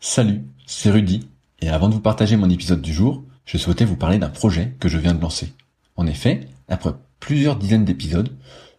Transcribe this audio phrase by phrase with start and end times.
[0.00, 1.26] Salut, c'est Rudy,
[1.60, 4.76] et avant de vous partager mon épisode du jour, je souhaitais vous parler d'un projet
[4.78, 5.52] que je viens de lancer.
[5.96, 8.30] En effet, après plusieurs dizaines d'épisodes,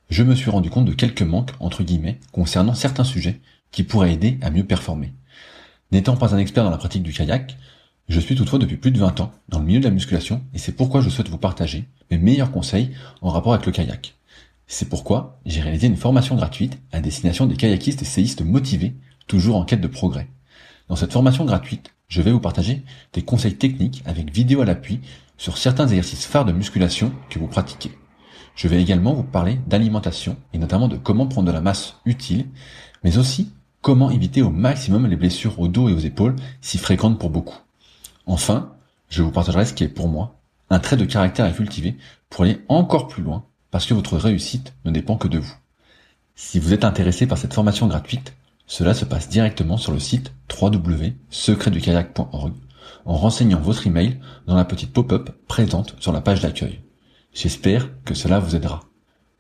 [0.10, 4.14] je me suis rendu compte de quelques manques, entre guillemets, concernant certains sujets qui pourraient
[4.14, 5.12] aider à mieux performer.
[5.92, 7.58] N'étant pas un expert dans la pratique du kayak,
[8.08, 10.58] je suis toutefois depuis plus de 20 ans dans le milieu de la musculation et
[10.58, 12.92] c'est pourquoi je souhaite vous partager mes meilleurs conseils
[13.22, 14.16] en rapport avec le kayak.
[14.68, 18.96] C'est pourquoi j'ai réalisé une formation gratuite à destination des kayakistes et séistes motivés,
[19.28, 20.30] toujours en quête de progrès.
[20.90, 22.84] Dans cette formation gratuite, je vais vous partager
[23.14, 25.02] des conseils techniques avec vidéo à l'appui
[25.38, 27.92] sur certains exercices phares de musculation que vous pratiquez.
[28.56, 32.48] Je vais également vous parler d'alimentation et notamment de comment prendre de la masse utile,
[33.04, 37.20] mais aussi comment éviter au maximum les blessures au dos et aux épaules si fréquentes
[37.20, 37.60] pour beaucoup.
[38.26, 38.74] Enfin,
[39.10, 40.40] je vous partagerai ce qui est pour moi
[40.72, 41.98] un trait de caractère à cultiver
[42.30, 45.56] pour aller encore plus loin parce que votre réussite ne dépend que de vous.
[46.36, 48.34] Si vous êtes intéressé par cette formation gratuite,
[48.70, 52.54] cela se passe directement sur le site www.secretdukayak.org
[53.06, 56.80] en renseignant votre email dans la petite pop-up présente sur la page d'accueil.
[57.34, 58.82] J'espère que cela vous aidera.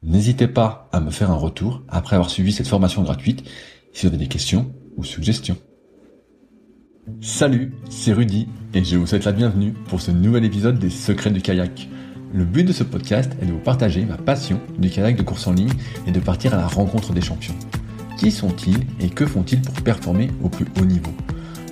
[0.02, 3.48] N'hésitez pas à me faire un retour après avoir suivi cette formation gratuite
[3.94, 5.58] si vous avez des questions ou suggestions.
[7.22, 11.30] Salut, c'est Rudy et je vous souhaite la bienvenue pour ce nouvel épisode des Secrets
[11.30, 11.88] du kayak.
[12.34, 15.46] Le but de ce podcast est de vous partager ma passion du kayak de course
[15.46, 15.74] en ligne
[16.08, 17.56] et de partir à la rencontre des champions.
[18.20, 21.14] Qui sont-ils et que font-ils pour performer au plus haut niveau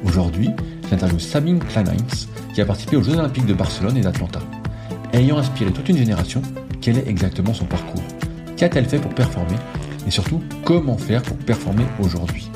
[0.05, 0.47] Aujourd'hui,
[0.89, 4.39] j'interviewe Sabine Kleinheinz qui a participé aux Jeux Olympiques de Barcelone et d'Atlanta.
[5.11, 6.41] Ayant inspiré toute une génération,
[6.81, 8.01] quel est exactement son parcours
[8.55, 9.57] Qu'a-t-elle fait pour performer
[10.07, 12.49] Et surtout, comment faire pour performer aujourd'hui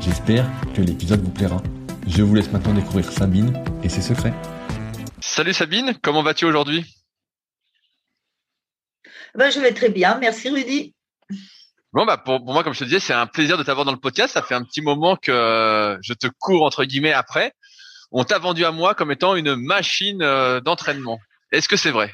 [0.00, 1.62] J'espère que l'épisode vous plaira.
[2.06, 4.32] Je vous laisse maintenant découvrir Sabine et ses secrets.
[5.20, 6.86] Salut Sabine, comment vas-tu aujourd'hui?
[9.34, 10.94] Ben, Je vais très bien, merci Rudy.
[11.92, 13.98] Bon bah pour, moi comme je te disais c'est un plaisir de t'avoir dans le
[13.98, 14.34] podcast.
[14.34, 17.52] Ça fait un petit moment que je te cours entre guillemets après.
[18.10, 21.18] On t'a vendu à moi comme étant une machine euh, d'entraînement.
[21.52, 22.12] Est-ce que c'est vrai?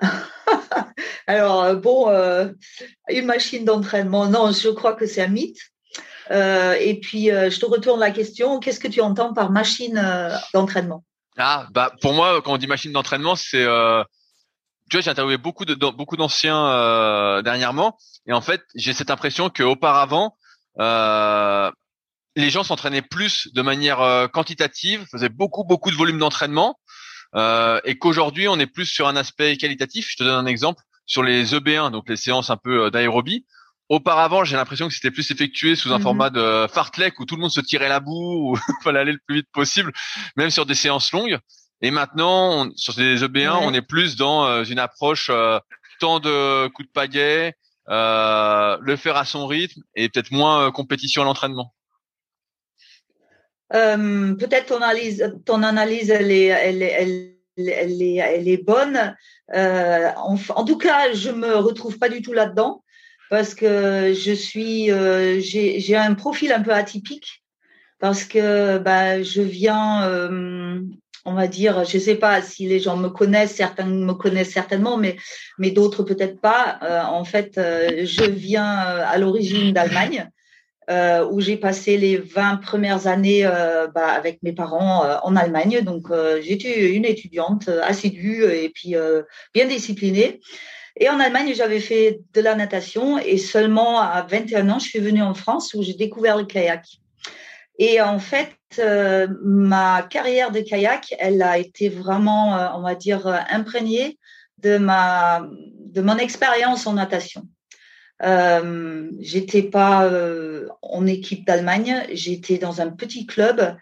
[1.26, 2.48] Alors euh, bon, euh,
[3.08, 5.58] une machine d'entraînement, non, je crois que c'est un mythe.
[6.30, 9.98] Euh, et puis, euh, je te retourne la question, qu'est-ce que tu entends par machine
[9.98, 11.04] euh, d'entraînement?
[11.38, 13.66] Ah, bah pour moi, quand on dit machine d'entraînement, c'est...
[14.90, 19.50] tu vois, j'ai interviewé beaucoup de beaucoup d'anciens dernièrement, et en fait, j'ai cette impression
[19.50, 20.36] qu'auparavant,
[20.78, 26.78] les gens s'entraînaient plus de manière quantitative, faisaient beaucoup beaucoup de volume d'entraînement,
[27.34, 30.08] et qu'aujourd'hui, on est plus sur un aspect qualitatif.
[30.10, 33.44] Je te donne un exemple sur les EB1, donc les séances un peu d'aérobie.
[33.88, 36.02] Auparavant, j'ai l'impression que c'était plus effectué sous un mhm.
[36.02, 39.12] format de fartlek où tout le monde se tirait la boue, où il fallait aller
[39.12, 39.92] le plus vite possible,
[40.36, 41.38] même sur des séances longues.
[41.82, 45.58] Et maintenant, sur des EB1, on est plus dans euh, une approche euh,
[46.00, 47.54] tant de coups de pagaie,
[47.88, 51.74] euh, le faire à son rythme et peut-être moins compétition à l'entraînement.
[53.70, 59.14] peut-être ton analyse, ton analyse, elle est, elle elle, elle est, elle est bonne.
[59.54, 62.82] En, en, tout cas, je me retrouve pas du tout là-dedans
[63.30, 67.44] parce que je suis, euh, j'ai un profil un peu atypique
[67.98, 70.06] parce que bah, je viens,
[71.26, 74.96] on va dire, je sais pas si les gens me connaissent, certains me connaissent certainement,
[74.96, 75.16] mais
[75.58, 76.78] mais d'autres peut-être pas.
[76.82, 80.30] Euh, en fait, je viens à l'origine d'Allemagne.
[81.32, 83.42] où j'ai passé les 20 premières années
[83.94, 85.82] bah, avec mes parents en Allemagne.
[85.82, 86.04] Donc,
[86.40, 88.94] j'étais une étudiante assidue et puis
[89.52, 90.40] bien disciplinée.
[90.98, 94.98] Et en Allemagne, j'avais fait de la natation et seulement à 21 ans, je suis
[94.98, 96.84] venue en France où j'ai découvert le kayak.
[97.78, 102.94] Et en fait, euh, ma carrière de kayak, elle a été vraiment, euh, on va
[102.94, 104.18] dire, euh, imprégnée
[104.58, 105.46] de ma
[105.84, 107.42] de mon expérience en natation.
[108.22, 110.10] Euh, j'étais pas
[110.82, 113.76] en équipe d'Allemagne, j'étais dans un petit club,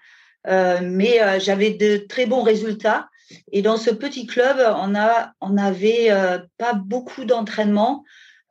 [0.46, 3.08] mais j'avais de très bons résultats
[3.52, 8.04] et dans ce petit club, on, a, on avait euh, pas beaucoup d'entraînement,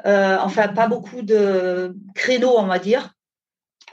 [0.06, 3.13] euh, enfin pas beaucoup de créneaux, on va dire, euh,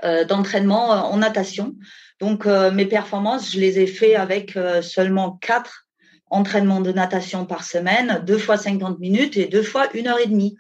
[0.03, 1.75] d'entraînement en natation.
[2.21, 5.87] Donc mes performances, je les ai fait avec seulement quatre
[6.31, 10.27] entraînements de natation par semaine, deux fois 50 minutes et deux fois une heure et
[10.27, 10.57] demie.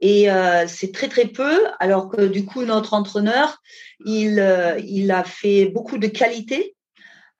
[0.00, 0.28] Et
[0.66, 3.60] c'est très très peu, alors que du coup notre entraîneur,
[4.04, 4.44] il,
[4.86, 6.75] il a fait beaucoup de qualité euh,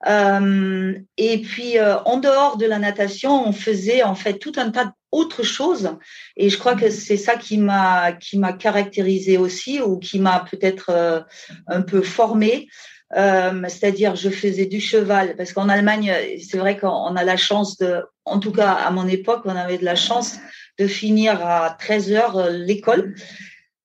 [0.05, 4.93] et puis, euh, en dehors de la natation, on faisait en fait tout un tas
[5.13, 5.97] d'autres choses.
[6.37, 10.41] Et je crois que c'est ça qui m'a qui m'a caractérisé aussi ou qui m'a
[10.51, 11.21] peut-être euh,
[11.67, 12.69] un peu formé.
[13.15, 16.13] C'est-à-dire, je faisais du cheval parce qu'en Allemagne,
[16.43, 19.79] c'est vrai qu'on a la chance de, en tout cas à mon époque, on avait
[19.79, 20.37] de la chance
[20.77, 23.15] de finir à 13 heures l'école.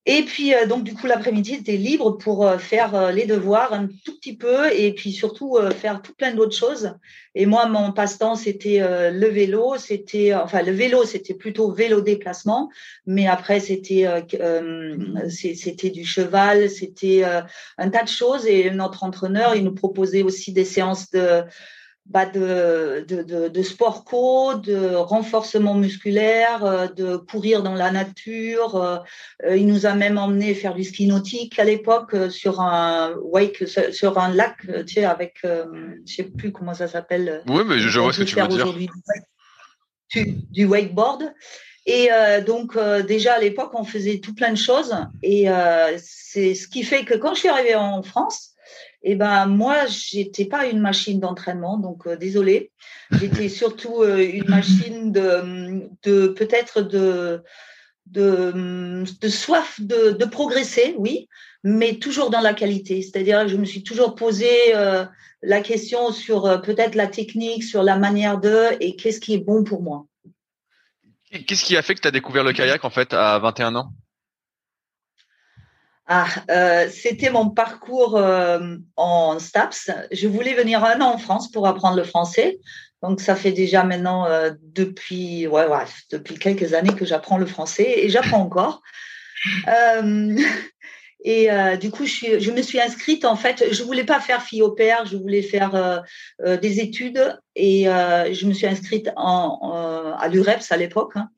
[0.07, 3.71] Et puis, euh, donc, du coup, l'après-midi, c'était libre pour euh, faire euh, les devoirs
[3.71, 6.95] un tout petit peu et puis surtout faire tout plein d'autres choses.
[7.35, 9.75] Et moi, mon passe-temps, c'était le vélo.
[9.77, 12.69] C'était, enfin, le vélo, c'était plutôt vélo déplacement.
[13.05, 14.05] Mais après, c'était,
[15.29, 17.23] c'était du cheval, c'était
[17.77, 18.47] un tas de choses.
[18.47, 21.43] Et notre entraîneur, il nous proposait aussi des séances de,
[22.07, 27.91] bah de, de, de, de, sport co, de renforcement musculaire, euh, de courir dans la
[27.91, 28.75] nature.
[28.75, 28.97] Euh,
[29.45, 33.65] euh, il nous a même emmené faire du ski nautique à l'époque sur un wake,
[33.91, 34.57] sur un lac,
[34.87, 37.43] tu sais, avec, je sais plus comment ça s'appelle.
[37.47, 38.73] Oui, mais je, vois ce que tu veux dire.
[40.13, 41.31] Du, du wakeboard.
[41.85, 42.09] Et
[42.45, 42.77] donc
[43.07, 44.93] déjà à l'époque, on faisait tout plein de choses.
[45.23, 45.47] Et
[45.97, 48.50] c'est ce qui fait que quand je suis arrivée en France,
[49.03, 52.71] eh ben moi, j'étais pas une machine d'entraînement, donc euh, désolée.
[53.11, 57.43] J'étais surtout euh, une machine de, de peut-être de,
[58.05, 61.27] de, de, soif de, de, progresser, oui,
[61.63, 63.01] mais toujours dans la qualité.
[63.01, 65.05] C'est-à-dire, je me suis toujours posé euh,
[65.41, 69.63] la question sur peut-être la technique, sur la manière de et qu'est-ce qui est bon
[69.63, 70.05] pour moi.
[71.47, 73.93] Qu'est-ce qui a fait que tu as découvert le kayak en fait à 21 ans?
[76.07, 79.91] Ah, euh, c'était mon parcours euh, en STAPS.
[80.11, 82.59] Je voulais venir un an en France pour apprendre le français.
[83.01, 87.45] Donc, ça fait déjà maintenant euh, depuis, ouais, ouais, depuis quelques années que j'apprends le
[87.45, 88.81] français et j'apprends encore.
[91.23, 91.49] et
[91.79, 93.25] du coup, je, je, me suis inscrite.
[93.25, 96.03] En fait, je voulais pas faire fille au père, je voulais faire
[96.39, 101.13] des études et je me suis inscrite en, à l'UREPS à l'époque.
[101.15, 101.29] Hein.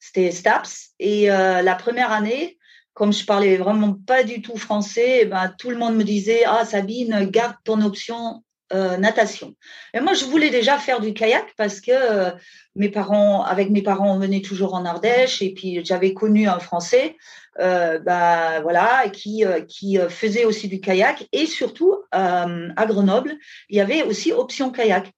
[0.00, 0.90] C'était STAPS.
[0.98, 2.58] Et la première année,
[2.94, 6.44] comme je parlais vraiment pas du tout français, eh ben, tout le monde me disait
[6.46, 8.42] Ah, Sabine, garde ton option
[8.72, 9.54] euh, natation.
[9.92, 12.30] Et moi, je voulais déjà faire du kayak parce que euh,
[12.74, 16.58] mes parents, avec mes parents, on venait toujours en Ardèche et puis j'avais connu un
[16.58, 17.16] Français,
[17.60, 22.46] euh, bah voilà, qui qui faisait aussi du kayak et surtout à
[22.86, 23.34] Grenoble,
[23.68, 25.12] il y avait aussi option kayak.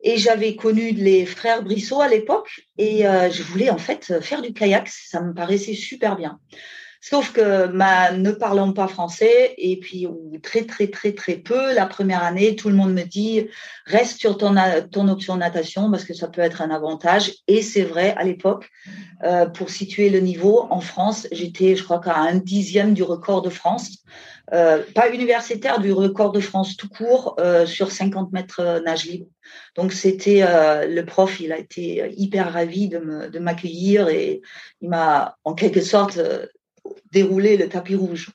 [0.00, 4.52] Et j'avais connu les frères Brissot à l'époque et je voulais en fait faire du
[4.52, 4.86] kayak.
[4.88, 6.38] Ça me paraissait super bien.
[7.06, 10.08] Sauf que ma, ne parlant pas français, et puis
[10.42, 13.46] très, très, très, très peu, la première année, tout le monde me dit
[13.84, 14.54] reste sur ton,
[14.90, 17.34] ton option natation parce que ça peut être un avantage.
[17.46, 18.70] Et c'est vrai, à l'époque,
[19.22, 23.42] euh, pour situer le niveau, en France, j'étais, je crois, qu'à un dixième du record
[23.42, 23.98] de France.
[24.54, 29.26] Euh, pas universitaire, du record de France tout court euh, sur 50 mètres nage libre.
[29.74, 30.42] Donc c'était
[30.86, 34.40] le prof, il a été hyper ravi de m'accueillir et
[34.80, 36.18] il m'a en quelque sorte
[37.14, 38.30] dérouler le tapis rouge.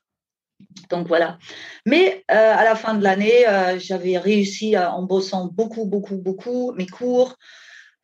[0.89, 1.37] Donc voilà.
[1.85, 6.73] Mais euh, à la fin de l'année, euh, j'avais réussi en bossant beaucoup, beaucoup, beaucoup
[6.73, 7.35] mes cours,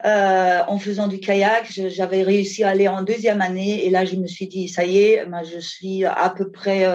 [0.06, 1.72] euh, en faisant du kayak.
[1.72, 5.00] J'avais réussi à aller en deuxième année et là, je me suis dit, ça y
[5.00, 6.86] est, je suis à peu près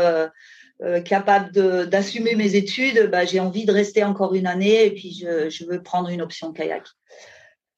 [1.04, 1.50] capable
[1.88, 3.10] d'assumer mes études.
[3.10, 6.52] Bah, j'ai envie de rester encore une année et puis je, veux prendre une option
[6.52, 6.84] kayak.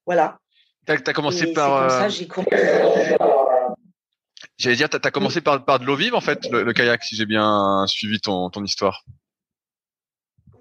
[0.07, 0.39] Voilà.
[0.87, 1.91] Tu as, commencé par.
[1.91, 2.57] ça, j'ai commencé
[4.63, 7.17] J'allais dire, tu as, commencé par, par de l'eau vive en fait, le, kayak, si
[7.17, 9.05] j'ai bien suivi ton, ton histoire.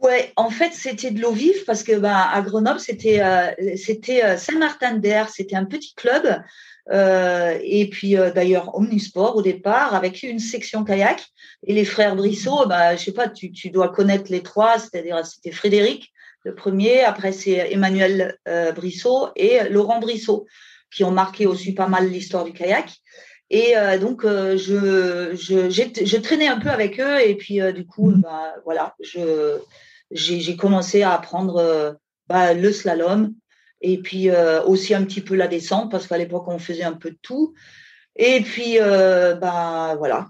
[0.01, 4.24] Ouais, en fait, c'était de l'eau vive parce que bah, à Grenoble, c'était euh, c'était
[4.24, 6.42] euh, Saint-Martin-d'Air, c'était un petit club
[6.92, 11.24] euh, et puis d'ailleurs omnisport au départ avec une section kayak
[11.68, 15.24] et les frères Brissot, bah je sais pas, tu, tu dois connaître les trois, c'est-à-dire
[15.27, 16.12] c'était Frédéric
[16.44, 18.35] le premier, après c'est Emmanuel
[18.76, 20.47] Brissot et Laurent Brissot
[20.92, 22.90] qui ont marqué aussi pas mal l'histoire du kayak.
[23.54, 27.20] Et euh, donc, euh, je, je, je, traînais un peu avec eux.
[27.20, 29.60] Et puis, euh, du coup, bah, voilà, je,
[30.10, 33.34] j'ai, commencé à apprendre bah, le slalom
[33.81, 34.30] et puis
[34.66, 37.54] aussi un petit peu la descente parce qu'à l'époque, on faisait un peu de tout.
[38.16, 40.30] Et puis, bah, voilà.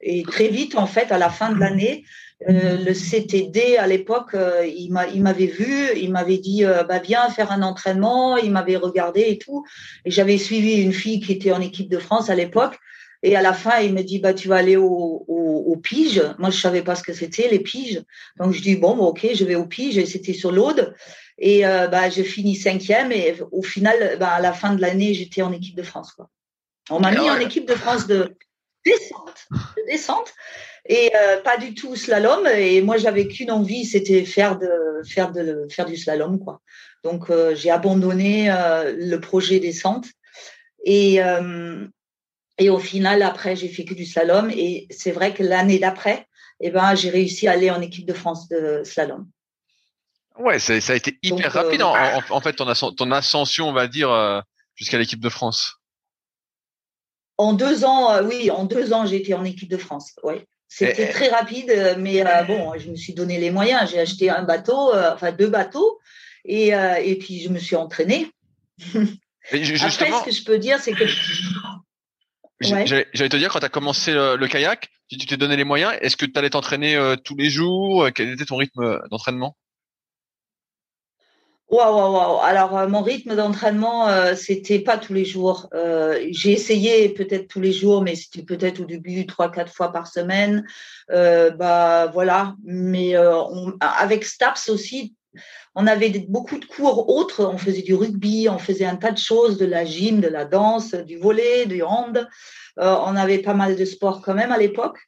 [0.00, 2.04] Et très vite, en fait, à la fin de l'année,
[2.48, 7.28] euh, le CTD à l'époque, euh, il m'avait vu, il m'avait dit euh, bah viens
[7.30, 9.64] faire un entraînement, il m'avait regardé et tout.
[10.04, 12.78] Et j'avais suivi une fille qui était en équipe de France à l'époque.
[13.24, 16.22] Et à la fin, il me dit bah tu vas aller au, au, pige.
[16.38, 18.02] Moi je savais pas ce que c'était les piges.
[18.38, 19.98] Donc je dis bon, ok, je vais au pige.
[19.98, 20.94] Et c'était sur l'Aude.
[21.38, 23.10] Et bah je finis cinquième.
[23.10, 26.12] Et au final, bah, à la fin de l'année, j'étais en équipe de France.
[26.12, 26.28] Quoi.
[26.90, 28.36] On m'a mis en équipe de France de
[28.90, 30.34] descente, de descente
[30.88, 32.46] et euh, pas du tout slalom.
[32.46, 36.60] Et moi, j'avais qu'une envie, c'était faire de faire de faire du slalom, quoi.
[37.04, 40.06] Donc, euh, j'ai abandonné euh, le projet descente
[40.84, 41.20] et
[42.60, 44.50] et au final, après, j'ai fait que du slalom.
[44.50, 46.26] Et c'est vrai que l'année d'après,
[46.58, 49.28] eh ben, j'ai réussi à aller en équipe de France de slalom.
[50.36, 51.94] Ouais, ça, a été hyper rapide en,
[52.30, 54.42] en, fait ton, ton ascension, on va dire,
[54.74, 55.77] jusqu'à l'équipe de France.
[57.38, 60.12] En deux ans, oui, en deux ans, j'ai été en équipe de France.
[60.22, 60.34] Oui.
[60.68, 63.90] C'était très rapide, mais bon, je me suis donné les moyens.
[63.90, 65.98] J'ai acheté un bateau, enfin deux bateaux,
[66.44, 68.30] et, et puis je me suis entraînée.
[69.50, 71.04] Après, ce que je peux dire, c'est que
[72.60, 76.16] J'allais te dire, quand tu as commencé le, kayak, tu t'es donné les moyens, est-ce
[76.16, 78.08] que tu allais t'entraîner euh, tous les jours?
[78.14, 79.56] Quel était ton rythme euh, d'entraînement?
[81.70, 82.40] Waouh, waouh, waouh.
[82.42, 85.68] Alors, euh, mon rythme d'entraînement, c'était pas tous les jours.
[86.30, 90.06] J'ai essayé peut-être tous les jours, mais c'était peut-être au début trois, quatre fois par
[90.06, 90.66] semaine.
[91.08, 92.54] bah voilà.
[92.64, 93.14] Mais
[93.80, 95.14] avec Staps aussi,
[95.74, 97.44] on avait beaucoup de cours autres.
[97.44, 100.44] On faisait du rugby, on faisait un tas de choses, de la gym, de la
[100.44, 102.28] danse, du volet, du hand.
[102.80, 104.98] Euh, on avait pas mal de sports quand même à l'époque.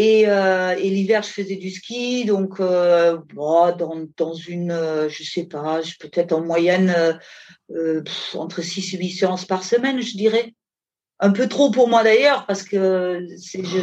[0.00, 2.24] Et, euh, l'hiver, je faisais du ski.
[2.24, 7.18] Donc, euh, dans, une, je sais pas, peut-être en moyenne
[8.34, 10.54] entre 6 et 8 séances par semaine, je dirais
[11.18, 13.26] un peu trop pour moi d'ailleurs parce que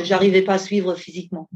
[0.06, 1.50] j'arrivais pas à suivre physiquement.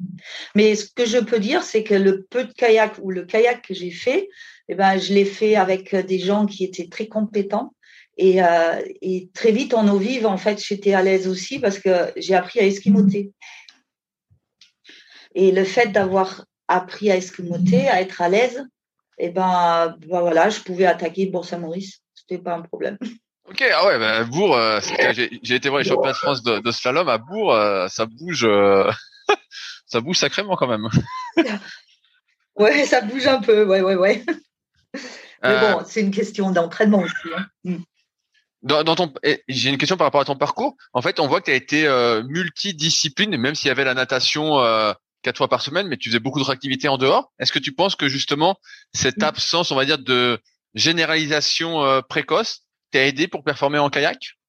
[0.56, 3.66] Mais ce que je peux dire, c'est que le peu de kayak ou le kayak
[3.66, 4.28] que j'ai fait,
[4.68, 7.74] eh ben, je l'ai fait avec des gens qui étaient très compétents.
[8.18, 11.80] Et, euh, et très vite en eau vive, en fait, j'étais à l'aise aussi parce
[11.80, 13.32] que j'ai appris à esquimoter.
[15.36, 18.66] Et le fait d'avoir appris à esquimoter, à être à l'aise,
[19.18, 22.02] eh ben, ben voilà, je pouvais attaquer Bourg-Saint-Maurice.
[22.14, 22.98] C'était pas un problème.
[23.50, 24.80] Ok, ah ouais, bah, Bourg, euh,
[25.42, 28.46] j'ai été voir les championnats de France de, de slalom à Bourg, euh, ça bouge,
[28.46, 28.90] euh,
[29.88, 30.88] ça bouge sacrément quand même.
[32.56, 34.24] ouais, ça bouge un peu, ouais, ouais, ouais.
[35.42, 37.34] Mais bon, c'est une question d'entraînement aussi.
[37.36, 37.46] Hein.
[37.64, 37.78] Mm.
[38.62, 39.14] Dans, dans, ton,
[39.48, 40.76] j'ai une question par rapport à ton parcours.
[40.94, 41.88] En fait, on voit que tu as été
[42.28, 44.58] multidiscipline, même s'il y avait la natation
[45.22, 47.32] quatre fois par semaine, mais tu faisais beaucoup d'autres activités en dehors.
[47.40, 48.58] Est-ce que tu penses que justement
[48.94, 49.24] cette mm.
[49.24, 50.40] absence, on va dire, de
[50.76, 52.62] généralisation précoce
[52.92, 54.40] t'a aidé pour performer en kayak?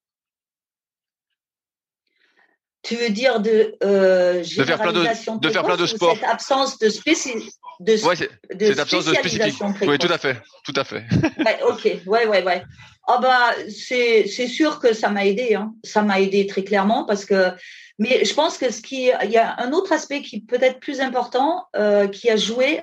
[2.83, 6.15] Tu veux dire de euh, de faire plein de, de faire plein de sports.
[6.15, 7.51] Cette absence de spécificité.
[7.79, 9.85] de, cette absence de spécificité.
[9.85, 11.05] Oui, tout à fait, tout à fait.
[11.69, 12.63] ok, ouais, ouais, ouais.
[13.07, 15.73] Ah bah c'est c'est sûr que ça m'a aidé, hein.
[15.83, 17.51] ça m'a aidé très clairement parce que.
[18.01, 20.79] Mais je pense que ce qui il y a un autre aspect qui peut être
[20.79, 22.81] plus important euh, qui a joué,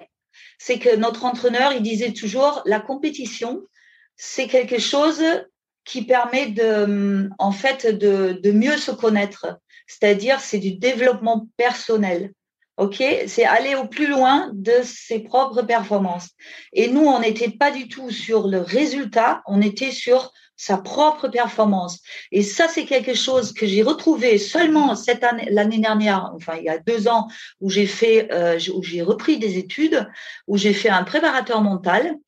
[0.59, 3.63] c'est que notre entraîneur il disait toujours la compétition
[4.19, 5.23] c'est quelque chose
[5.85, 9.59] qui permet de, en fait, de, de mieux se connaître.
[9.87, 12.33] C'est-à-dire, c'est du développement personnel.
[12.77, 13.03] OK?
[13.27, 16.29] C'est aller au plus loin de ses propres performances.
[16.75, 21.29] Et nous, on n'était pas du tout sur le résultat, on était sur sa propre
[21.29, 22.01] performance.
[22.33, 26.65] Et ça, c'est quelque chose que j'ai retrouvé seulement cette année, l'année dernière, enfin il
[26.65, 27.29] y a deux ans,
[27.61, 30.07] où j'ai fait, euh, où j'ai repris des études,
[30.47, 32.19] où j'ai fait un préparateur mental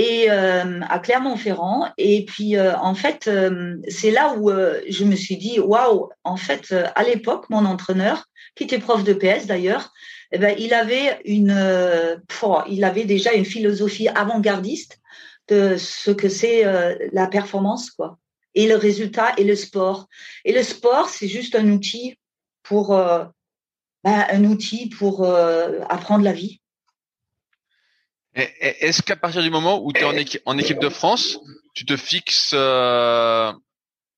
[0.00, 1.88] et euh, à Clermont-Ferrand.
[1.98, 6.36] Et puis, euh, en fait, euh, c'est là où je me suis dit, waouh, en
[6.36, 8.24] fait, à l'époque, mon entraîneur,
[8.54, 9.92] qui était prof de PS d'ailleurs,
[10.32, 12.20] eh ben, il avait une,
[12.68, 14.99] il avait déjà une philosophie avant-gardiste
[15.50, 16.64] de ce que c'est
[17.12, 18.18] la performance, quoi,
[18.54, 20.08] et le résultat et le sport.
[20.44, 22.18] Et le sport, c'est juste un outil
[22.62, 23.30] pour, ben,
[24.04, 25.26] un outil pour
[25.88, 26.60] apprendre la vie.
[28.34, 30.14] Est-ce qu'à partir du moment où tu es en,
[30.52, 31.38] en, équipe de France,
[31.74, 33.52] tu te fixes euh,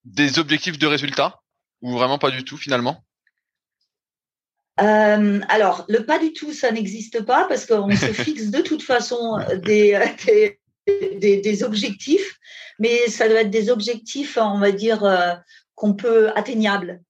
[0.04, 1.40] des objectifs de résultats?
[1.80, 3.02] Ou vraiment pas du tout finalement?
[4.80, 8.82] Euh, alors, le pas du tout, ça n'existe pas parce qu'on se fixe de toute
[8.82, 12.38] façon des, des, des, objectifs,
[12.78, 15.32] mais ça doit être des objectifs, on va dire, euh,
[15.74, 17.00] qu'on peut atteignables.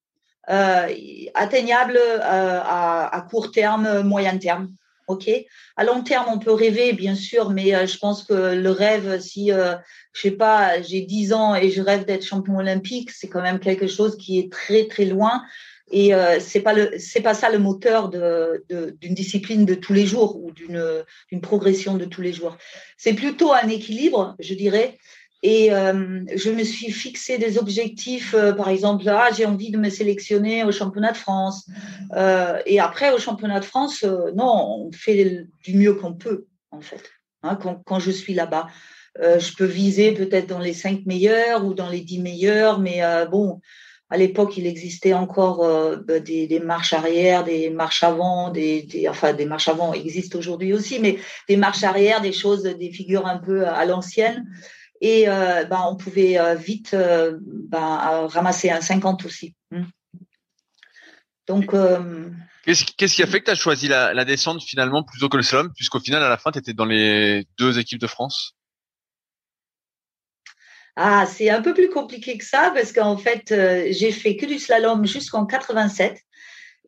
[0.47, 4.69] atteignables à, à, court terme, moyen terme.
[5.09, 5.29] OK?
[5.76, 9.21] À long terme, on peut rêver, bien sûr, mais euh, je pense que le rêve,
[9.21, 9.75] si, euh,
[10.12, 13.59] je sais pas, j'ai 10 ans et je rêve d'être champion olympique, c'est quand même
[13.59, 15.43] quelque chose qui est très, très loin.
[15.92, 21.04] Et euh, c'est pas ça le moteur d'une discipline de tous les jours ou d'une,
[21.42, 22.56] progression de tous les jours.
[22.96, 24.96] C'est plutôt un équilibre, je dirais,
[25.42, 29.78] et euh, je me suis fixé des objectifs, euh, par exemple, ah, j'ai envie de
[29.78, 31.68] me sélectionner au championnat de France.
[32.14, 34.04] Euh, et après, au championnat de France,
[34.37, 37.11] non, on fait du mieux qu'on peut, en fait,
[37.42, 38.68] hein, quand, quand, je suis là-bas.
[39.20, 43.61] Je peux viser peut-être dans les cinq meilleurs ou dans les dix meilleurs, mais bon,
[44.12, 45.66] à l'époque, il existait encore
[46.07, 51.00] bah, des, marches arrière, des marches avant, des, enfin des marches avant existent aujourd'hui aussi,
[51.00, 54.45] mais des marches arrière, des choses, des figures un peu à l'ancienne
[55.02, 59.54] et euh, ben, on pouvait euh, vite euh, ben, ramasser un 50 aussi.
[59.71, 59.85] Hmm.
[61.49, 61.75] Donc.
[62.64, 62.85] Qu'est-ce
[63.16, 65.99] qui a fait que tu as choisi la, descente finalement plutôt que le slalom, puisqu'au
[65.99, 68.54] final, à la fin, tu étais dans les deux équipes de France?
[70.96, 74.46] Ah, c'est un peu plus compliqué que ça parce qu'en fait, euh, j'ai fait que
[74.46, 76.22] du slalom jusqu'en 87.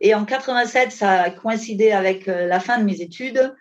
[0.00, 3.54] Et en 87, ça a coïncidé avec euh, la fin de mes études.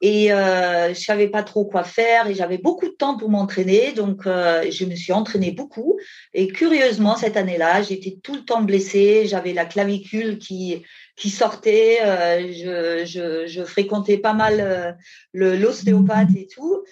[0.00, 3.90] Et euh, je savais pas trop quoi faire et j'avais beaucoup de temps pour m'entraîner,
[3.90, 5.98] donc euh, je me suis entraînée beaucoup.
[6.34, 10.84] Et curieusement, cette année-là, j'étais tout le temps blessée, j'avais la clavicule qui
[11.16, 14.96] qui sortait, je, je, je, fréquentais pas mal
[15.32, 16.84] l'ostéopathe et tout.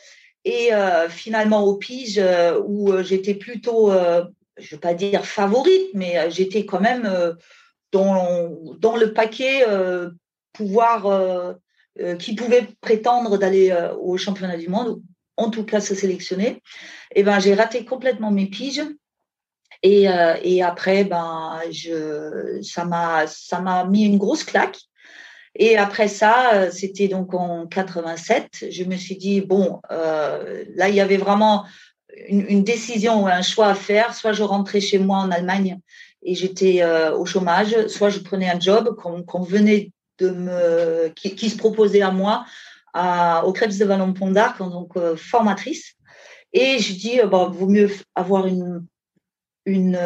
[0.47, 5.27] Et euh, finalement, au pige, euh, où euh, j'étais plutôt, je ne veux pas dire
[5.27, 7.37] favorite, mais j'étais quand même
[7.91, 9.65] dans, le paquet
[10.53, 11.57] pouvoir,
[12.21, 15.03] qui pouvait prétendre d'aller au championnat du monde,
[15.37, 16.63] en tout cas se sélectionner.
[17.15, 18.85] Et ben, j'ai raté complètement mes piges.
[19.83, 20.07] Et,
[20.63, 21.61] après, ben,
[22.63, 24.79] ça m'a mis une grosse claque.
[25.59, 28.67] Et après ça, euh, c'était donc en 87.
[28.71, 31.65] Je me suis dit bon, euh, là il y avait vraiment
[32.29, 34.15] une, décision ou un choix à faire.
[34.15, 35.79] Soit je rentrais chez moi en Allemagne
[36.23, 41.51] et j'étais euh, au chômage, soit je prenais un job qu'on venait de me, qui,
[41.51, 42.45] se proposait à moi
[43.45, 44.61] au Krebs de Vallon Pont d'Arc
[44.95, 45.95] que formatrice.
[46.53, 48.87] Et je dis bon, vaut mieux avoir une,
[49.67, 49.99] une,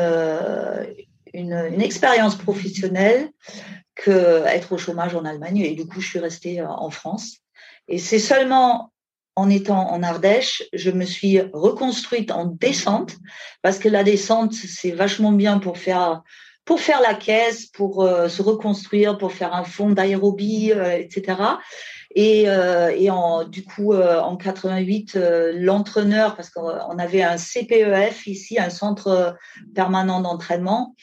[1.33, 3.31] une expérience professionnelle
[4.03, 5.59] qu'être au chômage en Allemagne.
[5.59, 7.39] Et du coup, je suis restée euh, en France.
[7.89, 8.93] Et c'est seulement
[9.37, 13.17] en étant en Ardèche, je me suis reconstruite en descente
[13.63, 16.23] parce que la descente, c'est vachement bien pour faire
[16.67, 21.39] pour faire la caisse, pour euh, se reconstruire, pour faire un fond d'aérobie, euh, etc.
[22.15, 25.17] Et, et en, du coup, en 88,
[25.55, 29.37] l'entraîneur, parce qu'on avait un CPEF ici, un centre
[29.77, 30.97] permanent d'entraînement,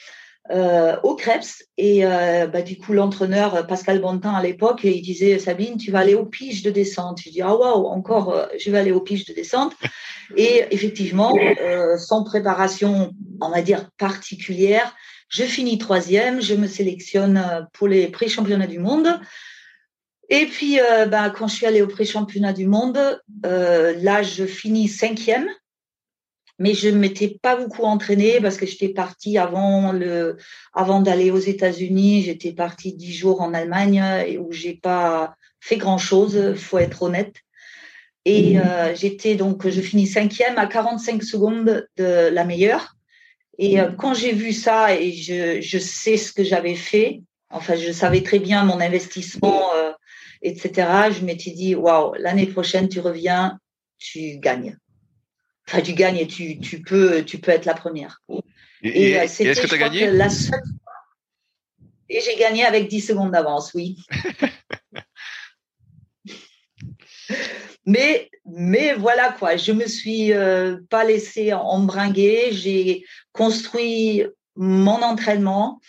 [0.50, 1.64] euh, au Krebs.
[1.78, 6.00] Et euh, bah, du coup, l'entraîneur Pascal Bontin à l'époque, il disait Sabine, tu vas
[6.00, 7.22] aller au pige de descente.
[7.22, 9.74] Je dis ah waouh, encore, euh, je vais aller au pige de descente.
[10.38, 11.38] Et effectivement,
[11.98, 14.94] sans préparation, on va dire particulière,
[15.30, 19.08] je finis troisième, je me sélectionne pour les pré-championnats du monde.
[20.30, 23.00] Et puis, bah, quand je suis allée au pré-championnat du monde,
[23.42, 25.48] là, je finis cinquième
[26.60, 30.38] mais je ne m'étais pas beaucoup entraînée parce que j'étais partie avant le,
[30.74, 32.24] avant d'aller aux États-Unis.
[32.24, 34.04] J'étais partie dix jours en Allemagne
[34.40, 37.36] où j'ai pas fait grand chose, faut être honnête.
[38.26, 38.62] Et mmh.
[38.66, 42.96] euh, j'étais donc, je finis cinquième à 45 secondes de la meilleure.
[43.58, 47.76] Et euh, quand j'ai vu ça et je, je sais ce que j'avais fait, enfin,
[47.76, 49.92] je savais très bien mon investissement, euh,
[50.42, 51.10] etc.
[51.18, 53.60] Je m'étais dit, waouh, l'année prochaine, tu reviens,
[53.98, 54.78] tu gagnes
[55.68, 58.22] enfin, tu gagnes et tu, tu, peux, tu peux être la première.
[58.82, 60.12] Et, et, euh, est-ce que tu as gagné?
[60.12, 60.62] la seule...
[62.10, 63.98] Et j'ai gagné avec 10 secondes d'avance, oui.
[67.86, 72.50] mais, mais voilà quoi, je me suis euh, pas laissée embringuer.
[72.52, 73.04] J'ai
[73.34, 74.24] construit
[74.56, 75.82] mon entraînement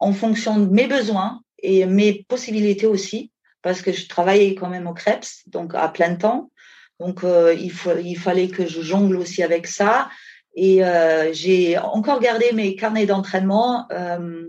[0.00, 3.30] en fonction de mes besoins et mes possibilités aussi,
[3.62, 6.49] parce que je travaillais quand même au Krebs, donc à plein temps.
[7.00, 7.72] Donc, euh, il,
[8.18, 10.10] fallait que je jongle aussi avec ça.
[10.54, 13.86] Et euh, j'ai encore gardé mes carnets d'entraînement.
[13.90, 14.44] Euh,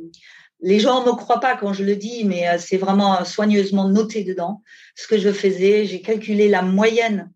[0.60, 4.26] les gens ne me croient pas quand je le dis, mais c'est vraiment soigneusement noté
[4.26, 4.62] dedans.
[4.96, 7.32] Ce que je faisais, j'ai calculé la moyenne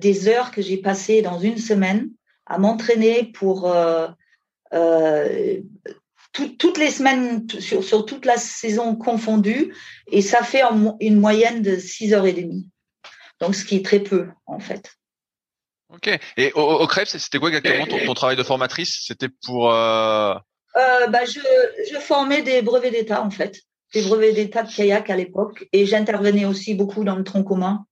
[0.00, 2.08] des heures que j'ai passées dans une semaine
[2.46, 3.70] à m'entraîner pour
[6.32, 9.74] toutes les semaines, sur, sur, toute la saison confondue.
[10.10, 10.62] Et ça fait
[11.00, 12.66] une moyenne de 6 heures et demie.
[13.40, 14.92] Donc, ce qui est très peu, en fait.
[15.92, 16.08] Ok.
[16.36, 19.04] Et au, au c'était quoi exactement ton, travail de formatrice?
[19.06, 19.72] C'était pour.
[19.72, 20.34] Euh...
[20.76, 21.40] Euh, bah, je,
[21.92, 23.60] je formais des brevets d'État, en fait.
[23.92, 25.66] Des brevets d'État de kayak à l'époque.
[25.72, 27.84] Et j'intervenais aussi beaucoup dans le tronc commun.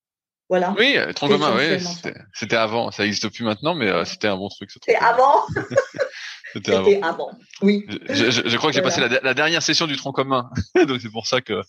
[0.49, 0.75] Voilà.
[0.79, 1.85] Oui, le tronc commun, oui.
[2.33, 2.91] C'était avant.
[2.91, 4.71] Ça n'existe plus maintenant, mais euh, c'était un bon truc.
[4.71, 5.45] C'était avant
[6.53, 7.31] C'était avant.
[7.63, 7.87] Oui.
[8.09, 10.49] Je, je, je crois que j'ai passé la, la, dernière session du tronc commun,
[10.87, 11.61] donc c'est pour ça que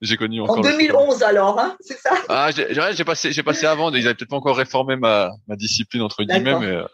[0.00, 0.58] j'ai connu encore.
[0.58, 2.10] En 2011 alors, hein, c'est ça?
[2.28, 3.90] Ah, j'ai passé, j'ai passé avant.
[3.90, 6.84] Ils avaient peut-être pas encore réformé ma, ma discipline entre guillemets, mais, euh,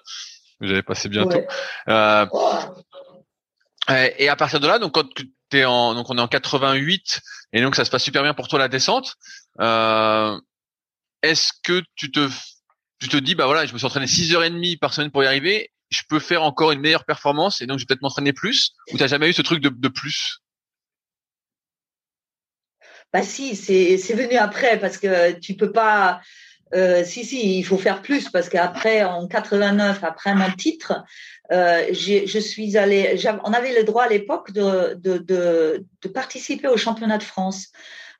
[0.60, 1.40] j'avais passé bientôt.
[1.88, 2.26] Euh,
[4.18, 7.20] et à partir de là, donc quand tu es en, donc on est en 88
[7.52, 9.14] et donc ça se passe super bien pour toi la descente.
[9.60, 10.38] Euh,
[11.22, 12.28] Est-ce que tu te
[13.00, 15.10] tu te dis bah voilà, je me suis entraîné 6 heures et demie par semaine
[15.10, 18.02] pour y arriver je peux faire encore une meilleure performance et donc je vais peut-être
[18.02, 20.40] m'entraîner plus ou t'as jamais eu ce truc de, de plus?
[23.14, 26.20] Bah si, c'est venu après parce que tu peux pas.
[26.74, 31.04] Euh, si si, il faut faire plus parce qu'après en 89, après mon titre,
[31.52, 33.16] euh, je suis allée.
[33.44, 37.68] On avait le droit à l'époque de, de, de, de, participer au championnat de France.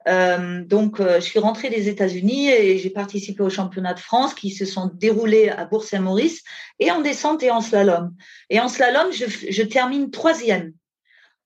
[0.06, 4.64] Donc, je suis rentrée des États-Unis et j'ai participé aux championnats de France qui se
[4.64, 6.42] sont déroulés à Bourg-Saint-Maurice
[6.78, 8.14] et en descente et en slalom.
[8.50, 10.72] Et en slalom, je, termine troisième,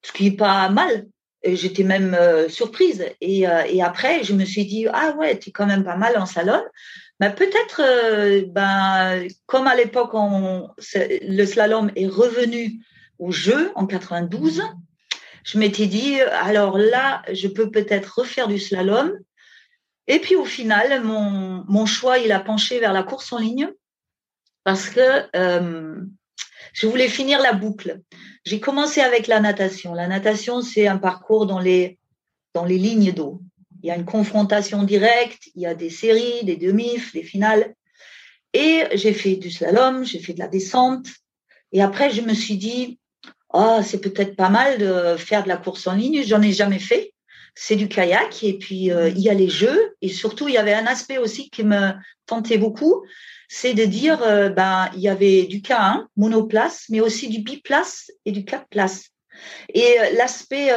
[0.02, 1.06] ce qui est pas mal.
[1.44, 2.16] J'étais même
[2.48, 3.04] surprise.
[3.20, 6.26] Et, après, je me suis dit, ah ouais, tu es quand même pas mal en
[6.26, 6.62] slalom.
[7.20, 7.80] Mais peut-être,
[8.50, 12.80] ben, comme à l'époque, le slalom est revenu
[13.18, 14.62] au jeu en 92,
[15.48, 19.18] je m'étais dit, alors là, je peux peut-être refaire du slalom.
[20.06, 23.70] Et puis au final, mon, mon, choix, il a penché vers la course en ligne
[24.62, 26.02] parce que euh,
[26.74, 28.02] je voulais finir la boucle.
[28.44, 29.94] J'ai commencé avec la natation.
[29.94, 31.98] La natation, c'est un parcours dans les,
[32.52, 33.40] dans les lignes d'eau.
[33.82, 37.74] Il y a une confrontation directe, il y a des séries, des demi des finales.
[38.52, 41.06] Et j'ai fait du slalom, j'ai fait de la descente.
[41.72, 42.98] Et après, je me suis dit,
[43.50, 46.22] oh, c'est peut-être pas mal de faire de la course en ligne.
[46.26, 47.12] J'en ai jamais fait.
[47.54, 50.58] C'est du kayak et puis euh, il y a les jeux et surtout il y
[50.58, 51.90] avait un aspect aussi qui me
[52.24, 53.02] tentait beaucoup,
[53.48, 58.12] c'est de dire euh, ben il y avait du K1 monoplace, mais aussi du biplace
[58.24, 59.06] et du quatre places.
[59.74, 60.70] Et euh, l'aspect,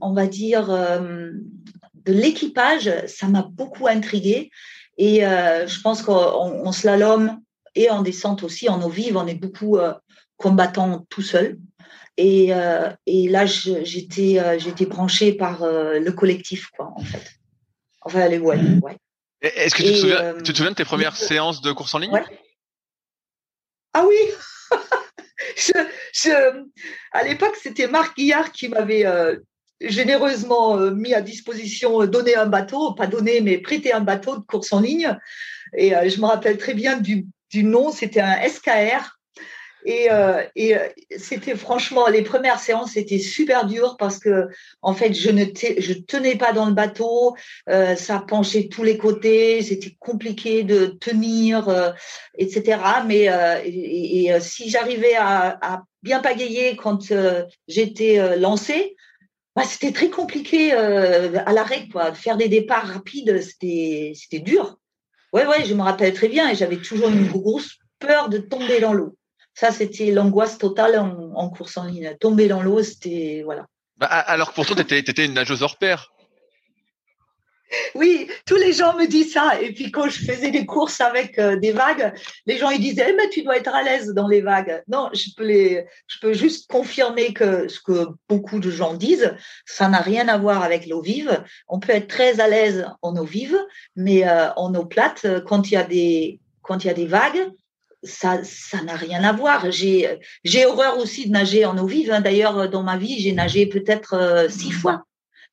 [0.00, 4.50] on va dire, de l'équipage, ça m'a beaucoup intrigué.
[4.98, 7.40] Et je pense qu'en slalom
[7.74, 9.78] et en descente aussi, en eau vive, on est beaucoup
[10.36, 11.58] combattant tout seul.
[12.16, 17.22] Et, euh, et là, j'étais euh, j'étais branchée par euh, le collectif, quoi, en fait.
[18.02, 18.58] Enfin, les ouais.
[18.82, 18.96] ouais.
[19.40, 21.98] Est-ce que tu te, souviens, tu te souviens de tes premières séances de course en
[21.98, 22.22] ligne?
[23.94, 24.16] Ah oui
[25.56, 25.72] je,
[26.12, 26.64] je,
[27.12, 29.04] À l'époque, c'était Marc Guillard qui m'avait
[29.80, 34.72] généreusement mis à disposition, donné un bateau, pas donné, mais prêté un bateau de course
[34.72, 35.16] en ligne.
[35.76, 39.18] Et je me rappelle très bien du, du nom, c'était un SKR
[39.84, 44.48] et, euh, et euh, c'était franchement, les premières séances étaient super dures parce que,
[44.80, 47.36] en fait, je ne je tenais pas dans le bateau,
[47.68, 51.90] euh, ça penchait tous les côtés, c'était compliqué de tenir, euh,
[52.38, 52.80] etc.
[53.06, 57.12] Mais euh, et, et, si j'arrivais à, à, bien pagayer quand
[57.68, 58.96] j'étais lancée,
[59.54, 62.14] bah, c'était très compliqué à l'arrêt, quoi.
[62.14, 64.78] Faire des départs rapides, c'était c'était dur.
[65.32, 68.80] Ouais, ouais, je me rappelle très bien et j'avais toujours une grosse peur de tomber
[68.80, 69.16] dans l'eau.
[69.54, 72.16] Ça, c'était l'angoisse totale en, course en ligne.
[72.20, 73.66] Tomber dans l'eau, c'était voilà.
[73.96, 76.12] Bah, alors que pourtant, tu étais, une nageuse hors pair.
[77.94, 79.60] Oui, tous les gens me disent ça.
[79.60, 82.12] Et puis quand je faisais des courses avec euh, des vagues,
[82.44, 84.82] les gens ils disaient eh, mais tu dois être à l'aise dans les vagues.
[84.88, 89.34] Non, je peux les, je peux juste confirmer que ce que beaucoup de gens disent,
[89.64, 91.42] ça n'a rien à voir avec l'eau vive.
[91.68, 93.58] On peut être très à l'aise en eau vive,
[93.96, 97.06] mais euh, en eau plate, quand il y a des quand il y a des
[97.06, 97.50] vagues,
[98.02, 99.70] ça, ça n'a rien à voir.
[99.70, 102.10] J'ai, j'ai horreur aussi de nager en eau vive.
[102.10, 102.20] Hein.
[102.20, 105.04] D'ailleurs, dans ma vie, j'ai nagé peut-être euh, six fois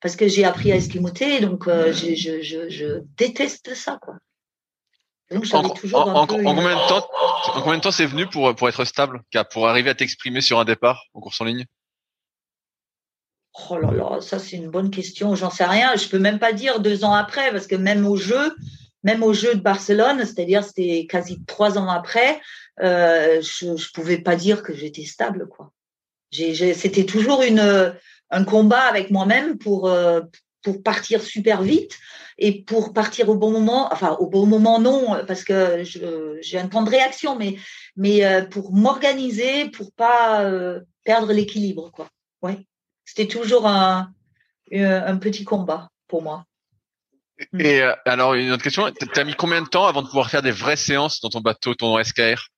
[0.01, 1.41] parce que j'ai appris à esquimoter.
[1.41, 4.15] Donc, euh, je, je, je, je, déteste ça, quoi.
[5.31, 7.07] Donc, en, toujours en, en, combien de temps,
[7.53, 10.59] en combien de temps c'est venu pour pour être stable, pour arriver à t'exprimer sur
[10.59, 11.65] un départ en course en ligne?
[13.69, 15.35] Oh là là, ça c'est une bonne question.
[15.35, 15.95] J'en sais rien.
[15.95, 18.55] Je peux même pas dire deux ans après parce que même au jeu,
[19.03, 22.41] même au jeu de Barcelone, c'est-à-dire c'était quasi trois ans après,
[22.81, 25.47] euh, je ne pouvais pas dire que j'étais stable.
[25.47, 25.71] quoi.
[26.31, 27.93] C'était toujours une,
[28.29, 30.21] un combat avec moi-même pour, euh,
[30.61, 31.97] pour partir super vite
[32.37, 33.89] et pour partir au bon moment.
[33.91, 35.83] Enfin, au bon moment, non, parce que
[36.41, 37.57] j'ai un temps de réaction, mais,
[37.95, 41.91] mais euh, pour m'organiser, pour pas euh, perdre l'équilibre.
[41.91, 42.07] quoi.
[42.41, 42.65] Ouais.
[43.05, 44.11] C'était toujours un,
[44.71, 46.45] un petit combat pour moi.
[47.53, 47.61] Mm.
[47.61, 50.41] Et euh, alors une autre question, t'as mis combien de temps avant de pouvoir faire
[50.41, 52.49] des vraies séances dans ton bateau, ton SKR,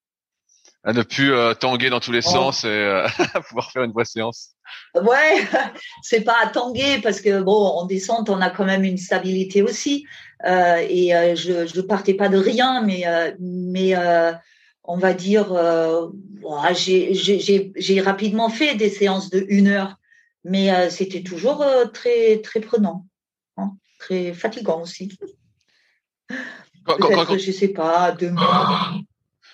[0.83, 2.31] à ne plus euh, tanguer dans tous les oh.
[2.31, 3.07] sens et euh,
[3.49, 4.51] pouvoir faire une vraie séance
[4.95, 5.47] Ouais,
[6.01, 9.61] c'est pas à tanguer parce que bon, en descente, on a quand même une stabilité
[9.61, 10.05] aussi.
[10.45, 13.03] et je je partais pas de rien, mais
[13.39, 13.95] mais
[14.83, 15.53] on va dire,
[16.73, 19.97] j'ai j'ai rapidement fait des séances de une heure,
[20.45, 23.05] mais c'était toujours très très prenant
[24.01, 25.09] très fatigant aussi.
[26.85, 28.93] Peut-être, je sais pas, deux mois,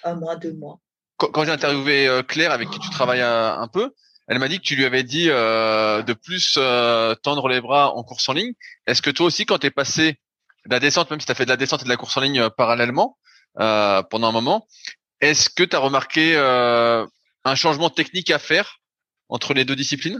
[0.04, 0.80] un mois, deux mois.
[1.18, 3.94] Quand, j'ai interviewé euh, Claire, avec qui tu travailles un, peu,
[4.28, 7.94] elle m'a dit que tu lui avais dit euh, de plus euh, tendre les bras
[7.96, 8.54] en course en ligne.
[8.86, 10.20] Est-ce que toi aussi, quand tu es passé
[10.66, 12.16] de la descente, même si tu as fait de la descente et de la course
[12.18, 13.18] en ligne parallèlement
[13.56, 14.68] pendant un moment,
[15.20, 18.80] est-ce que tu as remarqué un changement technique à faire
[19.28, 20.20] entre les deux disciplines?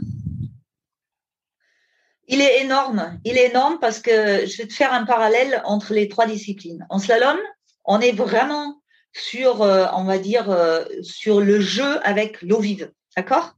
[2.28, 3.18] Il est énorme.
[3.24, 6.86] Il est énorme parce que je vais te faire un parallèle entre les trois disciplines.
[6.90, 7.38] En slalom,
[7.84, 8.80] on est vraiment
[9.12, 12.92] sur, euh, on va dire, euh, sur le jeu avec l'eau vive.
[13.16, 13.54] D'accord?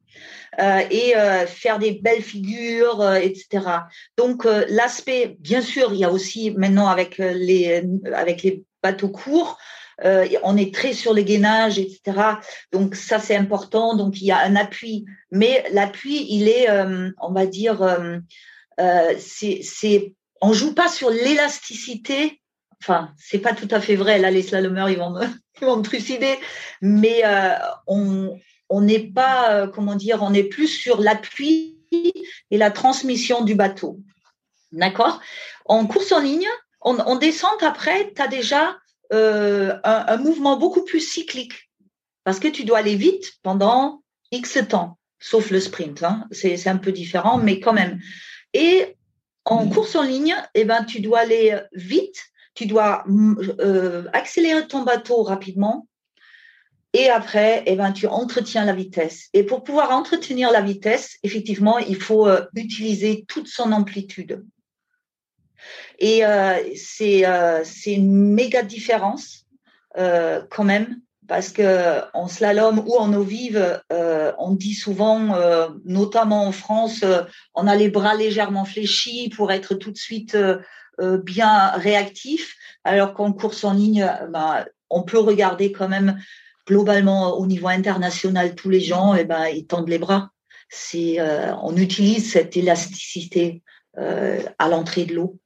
[0.61, 1.15] Euh, et
[1.47, 3.67] faire des belles figures, etc.
[4.17, 9.59] Donc l'aspect, bien sûr, il y a aussi maintenant avec les avec les bateaux courts,
[10.03, 12.41] on est très sur le gainage, etc.
[12.73, 13.97] Donc ça c'est important.
[13.97, 16.69] Donc il y a un appui, mais l'appui il est,
[17.21, 18.21] on va dire,
[19.19, 22.41] c'est c'est on joue pas sur l'élasticité
[22.83, 24.19] enfin, c'est pas tout à fait vrai.
[24.19, 25.27] Là, les slalomers, ils vont me,
[25.63, 26.39] me trucider.
[26.81, 27.55] Mais euh,
[27.87, 31.77] on n'est pas, euh, comment dire, on est plus sur l'appui
[32.51, 33.99] et la transmission du bateau.
[34.73, 35.21] D'accord?
[35.65, 36.49] En course en ligne,
[36.81, 38.79] on, descend après, tu as déjà
[39.13, 41.69] euh, un, un, mouvement beaucoup plus cyclique
[42.25, 46.05] parce que tu dois aller vite pendant X temps, sauf le sprint.
[46.05, 46.27] Hein.
[46.31, 48.01] C'est un peu différent, mais quand même.
[48.55, 48.97] Et
[49.45, 49.71] en mmh.
[49.71, 53.05] course en ligne, eh ben, tu dois aller vite tu dois
[53.61, 55.87] euh, accélérer ton bateau rapidement
[56.93, 59.29] et après, eh ben, tu entretiens la vitesse.
[59.33, 64.45] Et pour pouvoir entretenir la vitesse, effectivement, il faut euh, utiliser toute son amplitude.
[66.01, 67.23] Et euh, c'est
[67.87, 69.47] une méga différence
[69.97, 75.39] quand même, parce que en slalom ou en eau vive, on dit souvent,
[75.85, 77.05] notamment en France,
[77.55, 80.37] on a les bras légèrement fléchis pour être tout de suite
[81.01, 86.21] euh, bien réactif, alors qu'en course en ligne, ben, on peut regarder quand même
[86.67, 90.31] globalement au niveau international tous les gens, et eh ben ils tendent les bras.
[90.95, 93.63] Euh, on utilise cette élasticité
[93.99, 95.39] euh, à l'entrée de l'eau,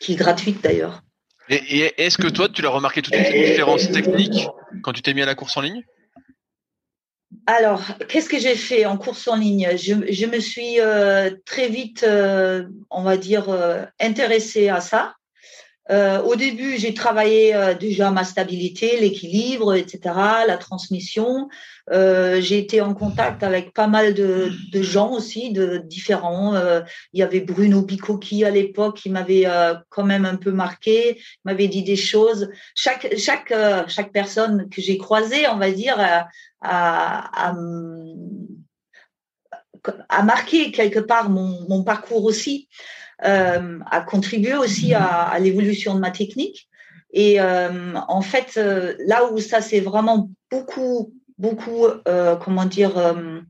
[0.00, 1.02] qui est gratuite d'ailleurs.
[1.48, 4.48] Et, est-ce que toi, tu l'as remarqué toute une différence technique
[4.82, 5.84] quand tu t'es mis à la course en ligne?
[7.46, 9.76] Alors, qu'est-ce que j'ai fait en course en ligne?
[9.76, 15.14] Je, me suis euh, très vite, euh, on va dire, euh, intéressée à ça.
[15.90, 20.00] Au début, j'ai travaillé déjà ma stabilité, l'équilibre, etc.,
[20.46, 21.48] la transmission.
[21.90, 26.54] j'ai été en contact avec pas mal de, gens aussi, de différents.
[27.12, 29.46] il y avait Bruno Bicocchi à l'époque qui m'avait
[29.88, 32.50] quand même un peu marqué, m'avait dit des choses.
[32.74, 33.52] Chaque chaque
[33.88, 35.98] chaque personne que j'ai croisée, on va dire,
[36.60, 37.52] à,
[40.08, 46.00] à, marquer quelque part mon, mon parcours aussi, euh, a contribué aussi à, l'évolution de
[46.00, 46.68] ma technique.
[47.12, 52.96] Et euh, en fait, euh, là où ça s'est vraiment beaucoup, beaucoup, euh, comment dire,
[52.96, 53.40] euh,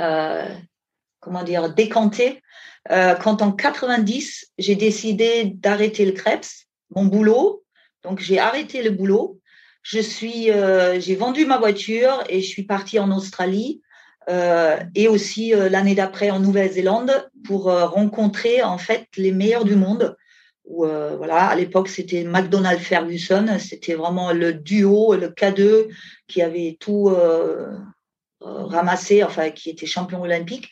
[0.00, 0.48] euh
[1.20, 2.40] comment dire, décanté,
[2.88, 7.64] quand en 90, j'ai décidé d'arrêter le Krebs, mon boulot.
[8.04, 9.40] Donc j'ai arrêté le boulot
[9.86, 13.82] je euh, j'ai vendu ma voiture et je suis partie en Australie
[14.28, 19.76] euh, et aussi euh, l'année d'après en Nouvelle-Zélande pour rencontrer en fait les meilleurs du
[19.76, 20.16] monde.
[20.64, 25.86] Où, voilà, à l'époque c'était McDonald Ferguson, c'était vraiment le duo, le K2
[26.26, 27.08] qui avait tout
[28.40, 30.70] ramassé, enfin qui était champion olympique.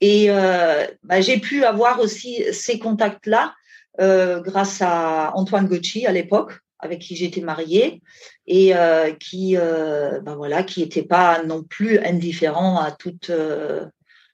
[0.00, 3.52] Et bah, j'ai pu avoir aussi ces contacts-là
[3.98, 8.00] grâce à Antoine Gauchy à l'époque, avec qui j'étais mariée
[8.46, 13.84] et euh, qui euh, ben voilà qui n'était pas non plus indifférent à toute euh,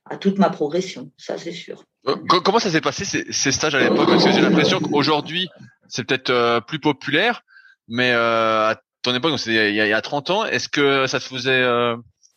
[0.08, 1.84] à toute ma progression ça c'est sûr.
[2.28, 4.08] Comment ça s'est passé ces, stages à l'époque?
[4.08, 5.48] Parce que j'ai l'impression qu'aujourd'hui
[5.88, 7.42] c'est peut-être plus populaire
[7.88, 11.06] mais à ton époque donc il, y a, il y a 30 ans est-ce que
[11.06, 11.64] ça te faisait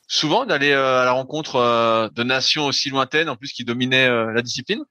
[0.07, 4.83] souvent d'aller à la rencontre de nations aussi lointaines en plus qui dominaient la discipline?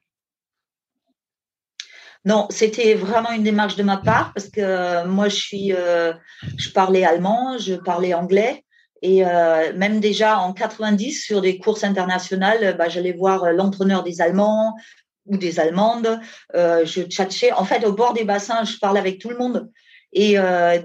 [2.25, 6.15] Non, c'était vraiment une démarche de ma part parce que euh, moi, je suis, euh,
[6.57, 8.65] je parlais allemand, je parlais anglais.
[9.03, 14.23] Et euh, même déjà en 90, sur des courses internationales, bah, j'allais voir l'entraîneur des
[14.23, 14.75] Allemands
[15.27, 16.19] ou des Allemandes.
[16.55, 17.53] je tchatchais.
[17.53, 19.71] En fait, au bord des bassins, je parlais avec tout le monde.
[20.15, 20.37] Et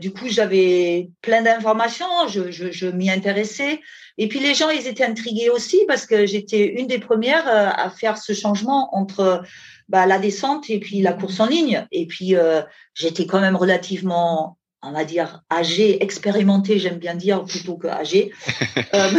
[0.01, 3.79] du coup, j'avais plein d'informations, je, je, je m'y intéressais.
[4.17, 7.89] Et puis les gens, ils étaient intrigués aussi parce que j'étais une des premières à
[7.89, 9.43] faire ce changement entre
[9.89, 11.85] bah, la descente et puis la course en ligne.
[11.91, 12.61] Et puis, euh,
[12.93, 18.31] j'étais quand même relativement, on va dire, âgée, expérimentée, j'aime bien dire, plutôt que âgée.
[18.93, 19.09] euh,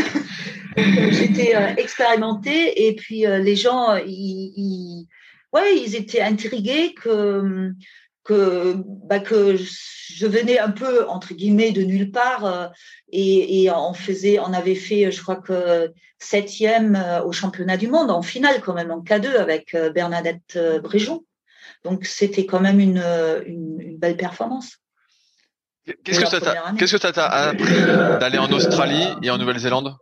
[0.77, 5.09] j'étais euh, expérimentée et puis euh, les gens, ils, ils,
[5.53, 7.73] ouais, ils étaient intrigués que
[8.31, 12.69] que, bah, que je venais un peu entre guillemets de nulle part euh,
[13.11, 17.89] et, et, on faisait, on avait fait, je crois que septième euh, au championnat du
[17.89, 21.25] monde en finale quand même en K2 avec euh, Bernadette Bréjon.
[21.85, 23.03] Donc c'était quand même une,
[23.47, 24.77] une, une belle performance.
[26.05, 27.83] Qu'est-ce que ça t'a, qu'est-ce que ça t'a appris
[28.21, 29.97] d'aller en Australie et en Nouvelle-Zélande?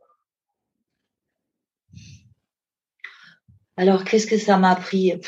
[3.78, 5.18] Alors qu'est-ce que ça m'a appris?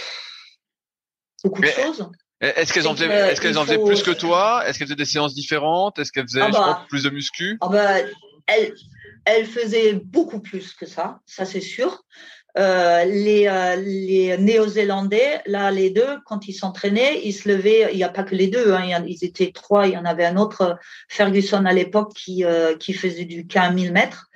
[1.42, 2.10] Beaucoup de choses.
[2.40, 4.62] Est-ce qu'elles en faisaient, est-ce qu'elles en faisaient plus que toi?
[4.66, 5.98] Est-ce qu'elles faisaient des séances différentes?
[5.98, 7.58] Est-ce qu'elles faisaient ah bah, plus de muscu?
[7.60, 7.98] Ah bah,
[8.46, 8.74] elles,
[9.26, 12.02] elle faisait beaucoup plus que ça, ça c'est sûr.
[12.58, 17.90] Euh, les, euh, les Néo-Zélandais, là, les deux, quand ils s'entraînaient, ils se levaient.
[17.92, 19.86] Il n'y a pas que les deux, hein, ils étaient trois.
[19.86, 20.76] Il y en avait un autre,
[21.08, 24.30] Ferguson à l'époque, qui, euh, qui faisait du 15 1000 mètres.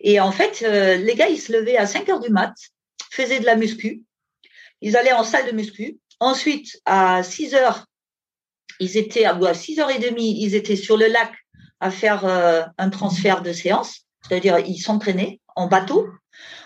[0.00, 2.52] Et en fait, les gars, ils se levaient à 5 heures du mat,
[3.10, 4.02] faisaient de la muscu.
[4.82, 5.98] Ils allaient en salle de muscu.
[6.20, 7.86] Ensuite, à 6 heures,
[8.80, 11.32] ils étaient à 6 heures et demie, ils étaient sur le lac
[11.80, 12.24] à faire
[12.78, 16.08] un transfert de séance, c'est-à-dire ils s'entraînaient en bateau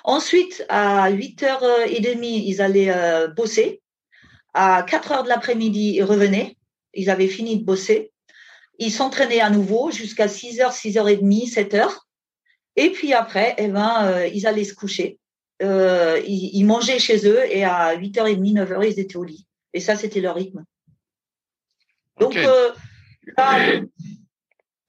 [0.04, 3.82] Ensuite, à 8h30, ils allaient euh, bosser.
[4.54, 6.56] À 4h de l'après-midi, ils revenaient.
[6.94, 8.12] Ils avaient fini de bosser.
[8.78, 11.88] Ils s'entraînaient à nouveau jusqu'à 6h, 6h30, 7h.
[12.76, 15.19] Et puis après, eh ben, euh, ils allaient se coucher.
[15.62, 19.46] Euh, ils, mangeaient chez eux et à 8h30, 9h, ils étaient au lit.
[19.74, 20.64] Et ça, c'était leur rythme.
[22.18, 22.34] Donc,
[23.36, 23.80] là,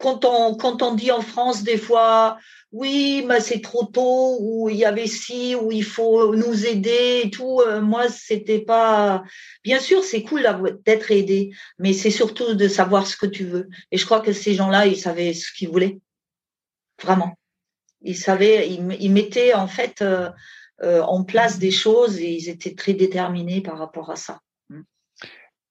[0.02, 2.38] quand on, quand on dit en France des fois,
[2.72, 7.22] oui, mais c'est trop tôt, ou il y avait ci, ou il faut nous aider
[7.26, 7.62] et tout.
[7.62, 9.24] Euh, moi, c'était pas.
[9.64, 10.48] Bien sûr, c'est cool
[10.86, 13.70] d'être aidé, mais c'est surtout de savoir ce que tu veux.
[13.92, 16.00] Et je crois que ces gens-là, ils savaient ce qu'ils voulaient,
[17.02, 17.38] vraiment.
[18.04, 20.32] Ils savaient, ils, mettaient en fait euh, euh,
[20.84, 24.40] en place des choses et ils étaient très déterminés par rapport à ça.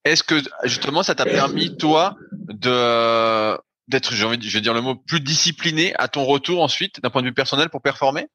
[0.04, 4.72] Est-ce que justement, ça t'a permis toi de d'être, j'ai envie, de, je vais dire
[4.72, 8.28] le mot, plus discipliné à ton retour ensuite, d'un point de vue personnel, pour performer?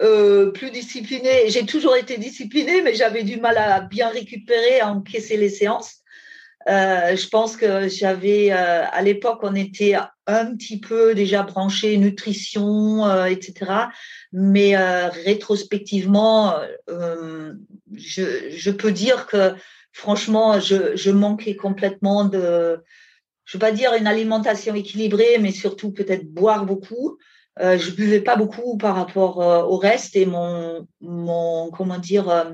[0.00, 1.50] Euh, plus discipliné.
[1.50, 5.98] J'ai toujours été discipliné, mais j'avais du mal à bien récupérer, à encaisser les séances.
[6.68, 9.94] Euh, je pense que j'avais, euh, à l'époque, on était
[10.26, 13.72] un petit peu déjà branché nutrition, etc.
[14.32, 16.54] Mais rétrospectivement,
[16.88, 19.54] je, je, peux dire que
[19.92, 22.82] franchement, je, manquais complètement de,
[23.44, 27.18] je ne veux pas dire une alimentation équilibrée, mais surtout peut-être boire beaucoup.
[27.60, 32.28] Euh, je buvais pas beaucoup par rapport euh, au reste et mon, mon comment dire,
[32.28, 32.44] euh,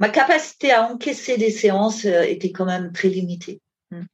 [0.00, 3.60] ma capacité à encaisser des séances euh, était quand même très limitée.
[3.90, 4.04] Hmm.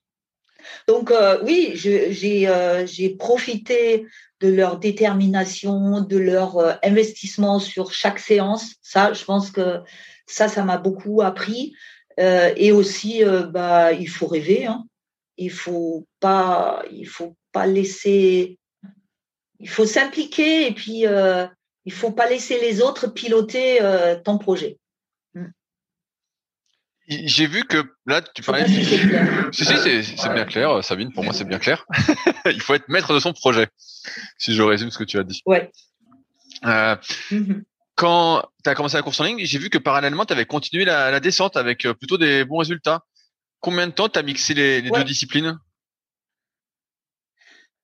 [0.87, 1.13] Donc
[1.43, 4.07] oui, j'ai profité
[4.41, 8.75] de leur détermination, de leur investissement sur chaque séance.
[8.83, 9.81] Ça, je pense que
[10.27, 11.75] ça, ça m'a beaucoup appris.
[12.19, 14.67] Euh, et aussi, euh, bah, il faut rêver.
[14.67, 14.87] Hein.
[15.37, 18.59] Il faut pas, il faut pas laisser.
[19.59, 21.47] Il faut s'impliquer et puis euh,
[21.85, 23.79] il faut pas laisser les autres piloter
[24.25, 24.79] ton projet.
[27.11, 28.65] J'ai vu que là, tu parlais.
[29.53, 31.13] Si, si, c'est bien clair, Sabine.
[31.13, 31.85] Pour moi, c'est bien clair.
[32.47, 33.69] il faut être maître de son projet,
[34.39, 35.43] si je résume ce que tu as dit.
[35.45, 35.71] Ouais.
[36.65, 36.95] Euh,
[37.31, 37.63] mm-hmm
[38.01, 40.87] quand tu as commencé la course en ligne, j'ai vu que parallèlement, tu avais continué
[40.87, 43.05] la, descente avec euh, plutôt des bons résultats.
[43.61, 45.59] Combien de temps tu as mixé les, deux disciplines?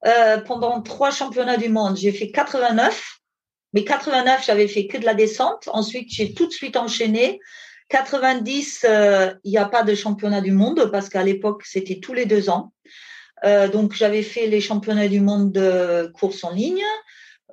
[0.07, 3.19] Euh, Pendant trois championnats du monde, j'ai fait 89.
[3.75, 5.69] Mais 89, j'avais fait que de la descente.
[5.71, 7.39] Ensuite, j'ai tout de suite enchaîné.
[7.88, 12.14] 90, euh, il n'y a pas de championnat du monde parce qu'à l'époque, c'était tous
[12.14, 12.72] les deux ans.
[13.72, 16.83] donc, j'avais fait les championnats du monde de course en ligne.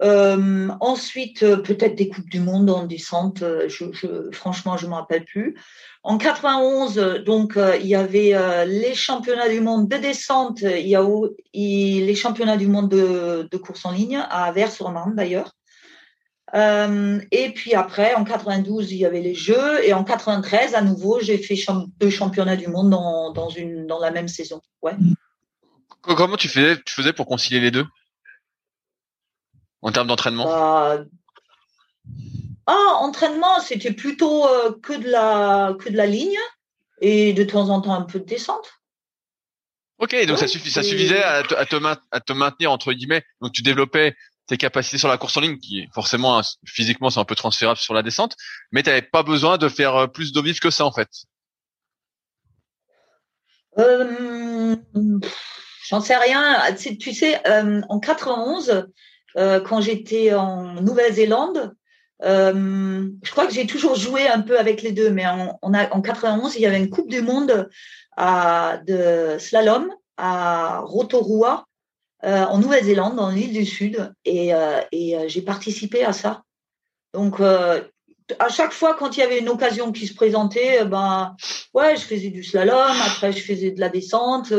[0.02, 4.86] Euh, ensuite, euh, peut-être des Coupes du Monde en descente, euh, je, je, franchement, je
[4.86, 5.56] ne me rappelle plus.
[6.02, 8.34] En 91, donc, il y avait
[8.66, 11.08] les championnats du monde de descente, il y a
[11.54, 15.54] les championnats du monde de, de course en ligne, à Vers-sur-Marne d'ailleurs.
[16.54, 21.20] Et puis après, en 92, il y avait les Jeux, et en 93, à nouveau,
[21.20, 21.56] j'ai fait
[22.00, 24.62] deux championnats du monde dans, dans, une, dans la même saison.
[24.82, 24.96] Ouais.
[26.02, 27.86] Comment tu faisais, tu faisais pour concilier les deux?
[29.82, 30.46] En termes d'entraînement?
[30.46, 31.04] Bah,
[32.68, 36.38] Ah, entraînement, c'était plutôt euh, que, de la, que de la ligne
[37.02, 38.74] et de temps en temps un peu de descente.
[39.98, 43.24] Ok, donc ça, suffit, ça suffisait à te, à, te maintenir, entre guillemets.
[43.42, 44.16] Donc tu développais
[44.54, 47.96] tes capacités sur la course en ligne, qui forcément, physiquement, c'est un peu transférable sur
[47.96, 48.36] la descente,
[48.72, 51.10] mais tu n'avais pas besoin de faire euh, plus d'eau vive que ça, en fait.
[53.80, 54.76] Euh,
[55.90, 56.62] j'en sais rien.
[56.76, 57.42] Tu sais,
[57.90, 58.88] en 91,
[59.38, 61.74] euh, quand j'étais en Nouvelle-Zélande.
[62.24, 65.74] Euh, je crois que j'ai toujours joué un peu avec les deux, mais en, on
[65.74, 67.70] a, en 91, il y avait une Coupe du Monde
[68.18, 71.66] de slalom à Rotorua,
[72.24, 76.44] euh, en Nouvelle-Zélande, dans l'île du Sud, et, euh, et euh, j'ai participé à ça.
[77.14, 81.36] Donc, à chaque fois, quand il y avait une occasion qui se présentait, ben,
[81.76, 84.52] ouais, je faisais du slalom, après je faisais de la descente,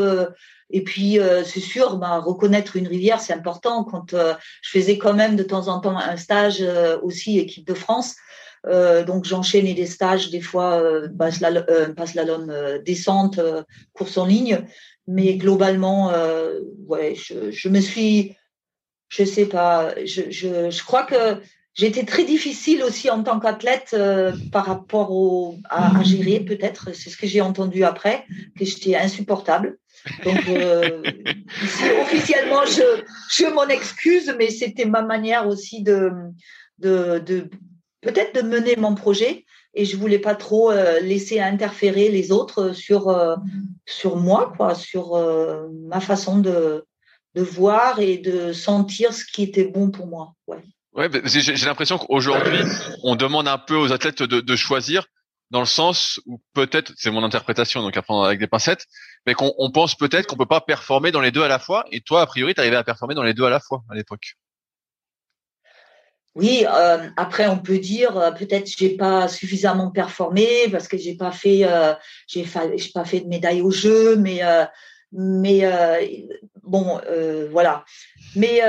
[0.71, 3.85] et puis, euh, c'est sûr, bah, reconnaître une rivière, c'est important.
[3.85, 7.67] Quand euh, je faisais quand même de temps en temps un stage euh, aussi équipe
[7.67, 8.17] de France,
[9.07, 10.83] donc j'enchaînais des stages, des fois
[11.19, 12.51] pas slalom,
[12.83, 13.39] descente,
[13.93, 14.65] course en ligne,
[15.07, 16.13] mais globalement,
[16.87, 18.35] ouais, je, je, me suis,
[19.09, 21.41] je sais pas, je, je, je crois que
[21.75, 27.11] J'étais très difficile aussi en tant qu'athlète euh, par rapport au, à, gérer, peut-être, c'est
[27.11, 28.27] ce que j'ai entendu après,
[28.57, 29.77] que j'étais insupportable.
[30.25, 31.03] Donc, euh,
[32.03, 36.13] officiellement, je, je m'en excuse, mais c'était ma manière aussi de,
[36.79, 37.51] de, de
[38.03, 39.45] peut-être de mener mon projet.
[39.75, 43.37] Et je voulais pas trop euh, laisser interférer les autres sur, euh,
[43.87, 45.17] sur moi, quoi, sur
[45.89, 46.85] ma façon de,
[47.35, 50.35] de voir et de sentir ce qui était bon pour moi.
[50.47, 50.63] Ouais.
[50.95, 52.61] Ouais, j'ai l'impression qu'aujourd'hui,
[53.03, 55.07] on demande un peu aux athlètes de, de choisir
[55.51, 58.87] dans le sens où peut-être, c'est mon interprétation, donc à prendre avec des pincettes,
[59.27, 61.85] mais qu'on on pense peut-être qu'on peut pas performer dans les deux à la fois.
[61.91, 63.95] Et toi, a priori, tu arrivais à performer dans les deux à la fois à
[63.95, 64.35] l'époque.
[66.35, 71.15] Oui, euh, après on peut dire euh, peut-être j'ai pas suffisamment performé parce que j'ai
[71.15, 71.95] pas fait euh,
[72.27, 72.45] j'ai
[72.93, 74.41] pas fait de médaille au jeu, mais
[75.13, 75.63] mais
[76.63, 77.01] bon
[77.53, 77.85] voilà.
[78.35, 78.61] Mais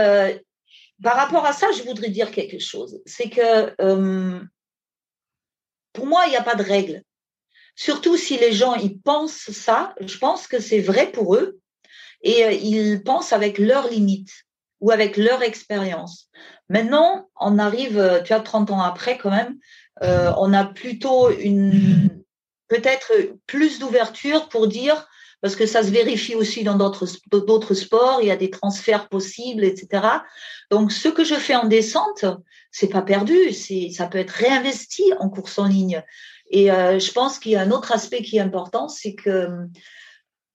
[1.03, 3.01] par rapport à ça, je voudrais dire quelque chose.
[3.05, 4.45] C'est que
[5.93, 7.01] pour moi, il n'y a pas de règle.
[7.76, 11.59] Surtout si les gens ils pensent ça, je pense que c'est vrai pour eux
[12.22, 14.45] et ils pensent avec leurs limites
[14.82, 16.30] ou avec leur expérience.
[16.70, 19.57] Maintenant, on arrive, euh, tu as 30 ans après quand même,
[20.01, 22.09] on a plutôt une
[22.68, 23.13] peut-être
[23.47, 25.07] plus d'ouverture pour dire
[25.41, 29.63] parce que ça se vérifie aussi dans d'autres sports, il y a des transferts possibles,
[29.63, 30.07] etc.
[30.72, 32.26] Donc ce que je fais en descente,
[32.72, 33.53] c'est pas perdu,
[33.93, 36.03] ça peut être réinvesti en course en ligne.
[36.49, 39.30] Et euh, je pense qu'il y a un autre aspect qui est important, c'est que
[39.30, 39.66] euh,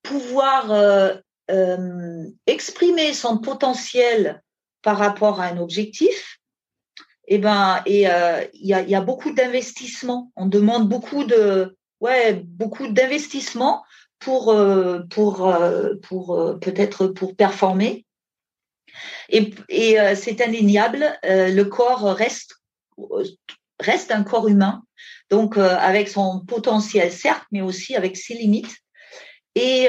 [0.02, 1.14] pouvoir euh,
[1.50, 4.42] euh, exprimer son potentiel
[4.82, 6.38] par rapport à un objectif,
[7.28, 8.06] eh ben, et
[8.54, 10.32] il y, a, beaucoup d'investissement.
[10.34, 13.84] On demande beaucoup de, ouais, beaucoup d'investissement
[14.18, 18.04] pour, euh, euh, euh, peut-être pour performer.
[19.28, 22.56] Et, et c'est indéniable, le corps reste,
[23.78, 24.82] reste un corps humain,
[25.30, 28.76] donc avec son potentiel certes, mais aussi avec ses limites.
[29.54, 29.88] Et,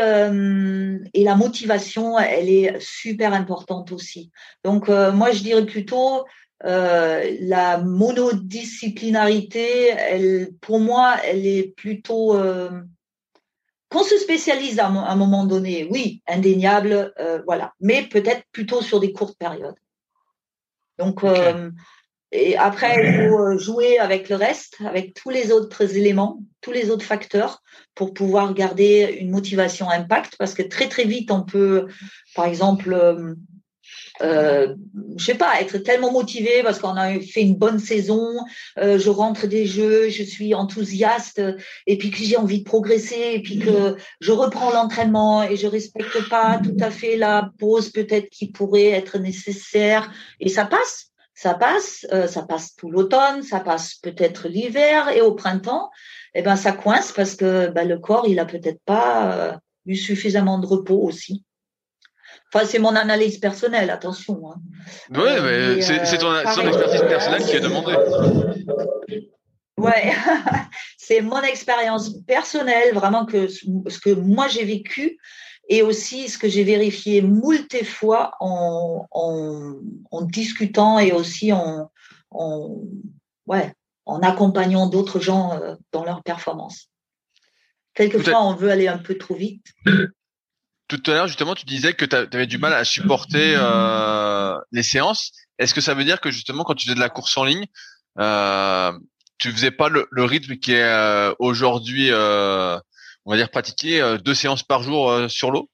[1.13, 4.31] et la motivation, elle est super importante aussi.
[4.63, 6.25] Donc moi, je dirais plutôt
[6.63, 12.33] la monodisciplinarité, elle, pour moi, elle est plutôt
[13.91, 19.01] qu'on se spécialise à un moment donné, oui, indéniable, euh, voilà, mais peut-être plutôt sur
[19.01, 19.75] des courtes périodes.
[20.97, 21.69] Donc, euh,
[22.31, 26.71] et après, il faut euh, jouer avec le reste, avec tous les autres éléments, tous
[26.71, 27.61] les autres facteurs,
[27.93, 31.87] pour pouvoir garder une motivation impact, parce que très très vite, on peut,
[32.35, 32.93] par exemple,
[34.21, 34.75] euh,
[35.17, 38.37] je sais pas, être tellement motivé parce qu'on a fait une bonne saison,
[38.77, 41.41] euh, je rentre des jeux, je suis enthousiaste
[41.87, 45.67] et puis que j'ai envie de progresser et puis que je reprends l'entraînement et je
[45.67, 51.10] respecte pas tout à fait la pause peut-être qui pourrait être nécessaire et ça passe.
[51.41, 55.89] Ça passe, euh, ça passe tout l'automne, ça passe peut-être l'hiver et au printemps,
[56.35, 59.53] eh ben ça coince parce que ben, le corps il a peut-être pas euh,
[59.87, 61.43] eu suffisamment de repos aussi.
[62.53, 64.51] Enfin, c'est mon analyse personnelle, attention.
[64.51, 64.61] Hein.
[65.09, 67.95] Oui, mais, euh, c'est ton, expertise personnelle qui est demandée.
[69.77, 70.13] Ouais,
[70.99, 75.17] c'est mon expérience personnelle, vraiment que ce que moi j'ai vécu
[75.69, 79.75] et aussi ce que j'ai vérifié moult fois en, en,
[80.11, 81.91] en, discutant et aussi en,
[82.31, 82.77] en,
[83.45, 83.73] ouais,
[84.05, 86.87] en accompagnant d'autres gens euh, dans leur performance.
[87.93, 89.65] Quelquefois, on veut aller un peu trop vite.
[90.87, 94.83] Tout à l'heure, justement, tu disais que tu avais du mal à supporter euh, les
[94.83, 95.31] séances.
[95.57, 97.65] Est-ce que ça veut dire que justement, quand tu faisais de la course en ligne,
[98.19, 98.91] euh,
[99.37, 102.77] tu faisais pas le, rythme qui est euh, aujourd'hui, euh,
[103.25, 105.69] on va dire, pratiqué euh, deux séances par jour sur l'eau?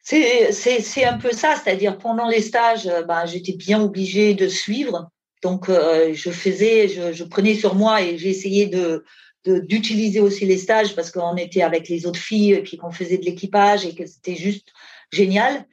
[0.00, 5.10] C'est un peu ça, c'est-à-dire pendant les stages, ben, j'étais bien obligée de suivre.
[5.42, 9.02] Donc, je faisais, je, prenais sur moi et j'ai essayé de,
[9.44, 13.24] d'utiliser aussi les stages parce qu'on était avec les autres filles et qu'on faisait de
[13.24, 14.68] l'équipage et que c'était juste
[15.12, 15.66] génial.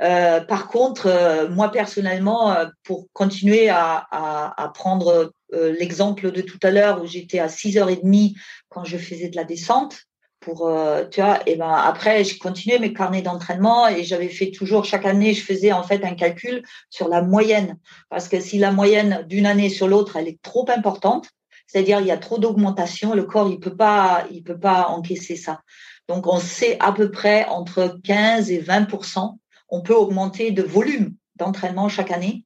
[0.00, 6.40] Euh, par contre, euh, moi personnellement, euh, pour continuer à, à prendre euh, l'exemple de
[6.40, 8.34] tout à l'heure où j'étais à 6h30
[8.68, 10.04] quand je faisais de la descente,
[10.40, 10.70] pour
[11.10, 15.04] tu vois, et ben après j'ai continué mes carnets d'entraînement et j'avais fait toujours chaque
[15.04, 17.76] année, je faisais en fait un calcul sur la moyenne
[18.08, 21.28] parce que si la moyenne d'une année sur l'autre elle est trop importante,
[21.66, 25.36] c'est-à-dire, il y a trop d'augmentation, le corps, il peut pas, il peut pas encaisser
[25.36, 25.60] ça.
[26.08, 29.36] Donc, on sait à peu près entre 15 et 20%
[29.68, 32.44] on peut augmenter de volume d'entraînement chaque année.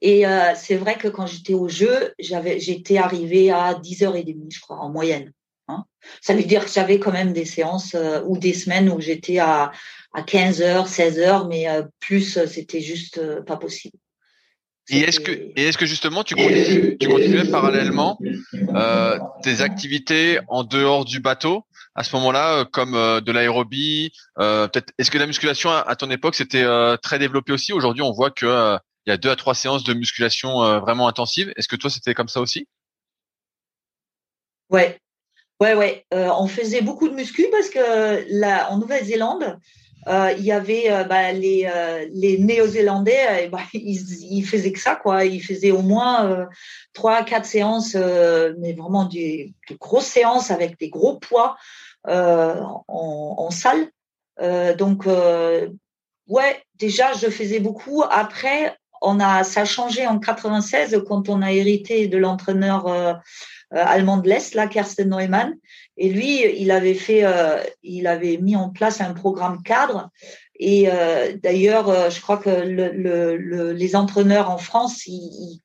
[0.00, 4.60] Et euh, c'est vrai que quand j'étais au jeu, j'avais, j'étais arrivée à 10h30, je
[4.60, 5.32] crois, en moyenne.
[5.68, 5.84] Hein.
[6.20, 9.38] Ça veut dire que j'avais quand même des séances euh, ou des semaines où j'étais
[9.38, 9.72] à,
[10.14, 13.96] à 15h, 16h, mais euh, plus, c'était juste pas possible.
[14.90, 18.18] Et est-ce que, et est-ce que justement tu continuais, tu continuais parallèlement
[18.74, 24.92] euh, tes activités en dehors du bateau à ce moment-là, comme de l'aérobie, peut-être.
[24.96, 26.64] Est-ce que la musculation à, ton époque c'était
[27.02, 27.72] très développé aussi?
[27.72, 28.78] Aujourd'hui, on voit que
[29.08, 31.50] il y a deux à trois séances de musculation euh, vraiment intensives.
[31.56, 32.68] Est-ce que toi, c'était comme ça aussi?
[34.68, 34.98] Ouais,
[35.60, 36.04] ouais, ouais.
[36.12, 39.58] Euh, on faisait beaucoup de muscu parce que là, en Nouvelle-Zélande,
[40.08, 41.70] euh, il y avait bah, les,
[42.12, 45.24] les Néo-Zélandais, bah, ils, faisaient que ça, quoi.
[45.24, 46.46] Ils faisaient au moins
[46.92, 51.56] trois, quatre séances, mais vraiment des, grosses séances avec des gros poids
[52.04, 53.88] en, en, salle.
[54.76, 55.06] donc,
[56.26, 58.04] ouais, déjà, je faisais beaucoup.
[58.10, 63.12] Après, on a, ça a changé en 96 quand on a hérité de l'entraîneur euh,
[63.74, 65.54] euh, allemand de l'Est, là, Kersten Neumann.
[65.96, 70.10] Et lui, il avait fait, euh, il avait mis en place un programme cadre.
[70.60, 70.88] Et
[71.40, 75.60] d'ailleurs, je crois que le, les entraîneurs en France, ils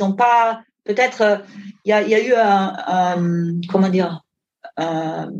[0.00, 1.42] n'ont pas, peut-être,
[1.84, 4.22] il y a, y a, eu un, un comment dire,
[4.78, 5.30] un,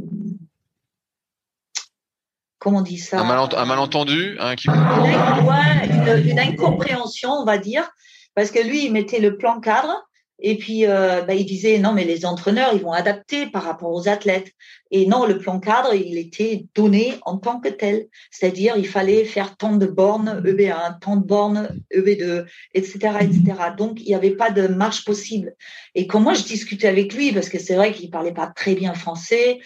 [2.59, 4.69] comment on dit ça Un, malentendu, hein, qui...
[4.69, 7.89] une, une, incompréhension, on va dire,
[8.35, 10.09] parce que lui, il mettait le plan cadre
[10.41, 13.93] et puis, euh, bah, il disait non, mais les entraîneurs, ils vont adapter par rapport
[13.93, 14.53] aux athlètes.
[14.93, 18.07] Et non, le plan cadre, il était donné en tant que tel.
[18.31, 23.43] C'est-à-dire, il fallait faire tant de bornes EB1, tant de bornes EB2, etc., etc.
[23.77, 25.55] Donc, il n'y avait pas de marche possible.
[25.97, 28.77] Et quand moi, je discutais avec lui, parce que c'est vrai qu'il parlait pas très
[28.77, 29.59] bien français,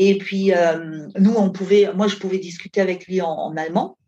[0.00, 3.98] et puis, euh, nous, on pouvait, moi, je pouvais discuter avec lui en allemand.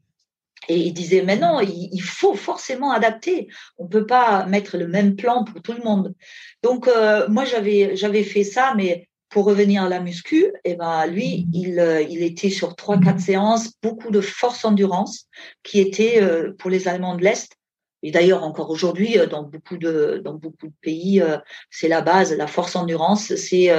[0.69, 3.49] Et il disait, mais non, il, faut forcément adapter.
[3.77, 6.15] On ne peut pas mettre le même plan pour tout le monde.
[6.63, 11.07] Donc, euh, moi, j'avais, j'avais fait ça, mais pour revenir à la muscu, eh ben,
[11.09, 15.27] lui, il, euh, il était sur trois, quatre séances, beaucoup de force endurance,
[15.65, 16.23] qui était
[16.57, 17.57] pour les Allemands de l'Est.
[18.03, 21.23] Et d'ailleurs, encore aujourd'hui, dans beaucoup de, dans beaucoup de pays,
[21.71, 23.35] c'est la base, la force endurance.
[23.35, 23.71] C'est,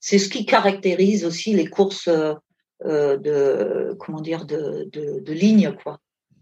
[0.00, 2.10] c'est ce qui caractérise aussi les courses
[2.84, 5.98] de, comment dire, de, de, de ligne, quoi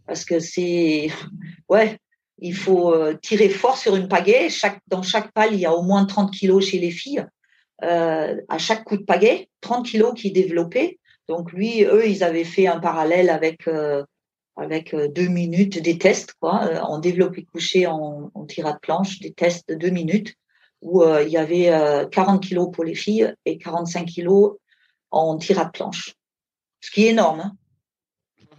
[0.08, 1.10] parce que c'est
[1.68, 1.98] ouais,
[2.40, 4.48] il faut euh, tirer fort sur une pagaie.
[4.48, 7.24] Chaque, dans chaque pale, il y a au moins 30 kilos chez les filles.
[7.84, 10.98] Euh, à chaque coup de pagaie, 30 kilos qui développaient.
[11.28, 14.02] Donc lui, eux, ils avaient fait un parallèle avec euh,
[14.58, 19.32] avec deux minutes des tests, quoi, en développé couché, en, en tirade de planche, des
[19.32, 20.34] tests de deux minutes
[20.82, 21.72] où il y avait
[22.10, 24.56] 40 kilos pour les filles et 45 kilos
[25.10, 26.14] en tirade de planche,
[26.80, 27.40] ce qui est énorme.
[27.40, 27.56] Hein.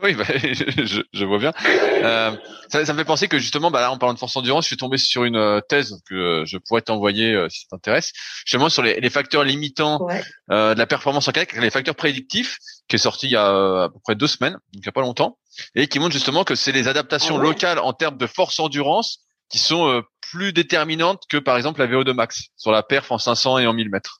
[0.01, 1.53] Oui, bah, je, je, vois bien.
[1.65, 2.31] Euh,
[2.69, 4.67] ça, ça, me fait penser que justement, bah là, en parlant de force endurance, je
[4.67, 8.13] suis tombé sur une euh, thèse que euh, je pourrais t'envoyer euh, si ça t'intéresse,
[8.45, 10.07] justement sur les, les, facteurs limitants
[10.49, 13.89] de la performance en kayak, les facteurs prédictifs, qui est sorti il y a à
[13.89, 15.37] peu près deux semaines, donc il y a pas longtemps,
[15.75, 19.57] et qui montre justement que c'est les adaptations locales en termes de force endurance qui
[19.57, 23.67] sont plus déterminantes que par exemple la VO2 max sur la perf en 500 et
[23.67, 24.19] en 1000 mètres.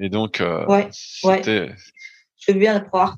[0.00, 0.90] Et donc, ouais,
[1.24, 1.74] ouais.
[2.38, 3.16] Je veux bien le croire.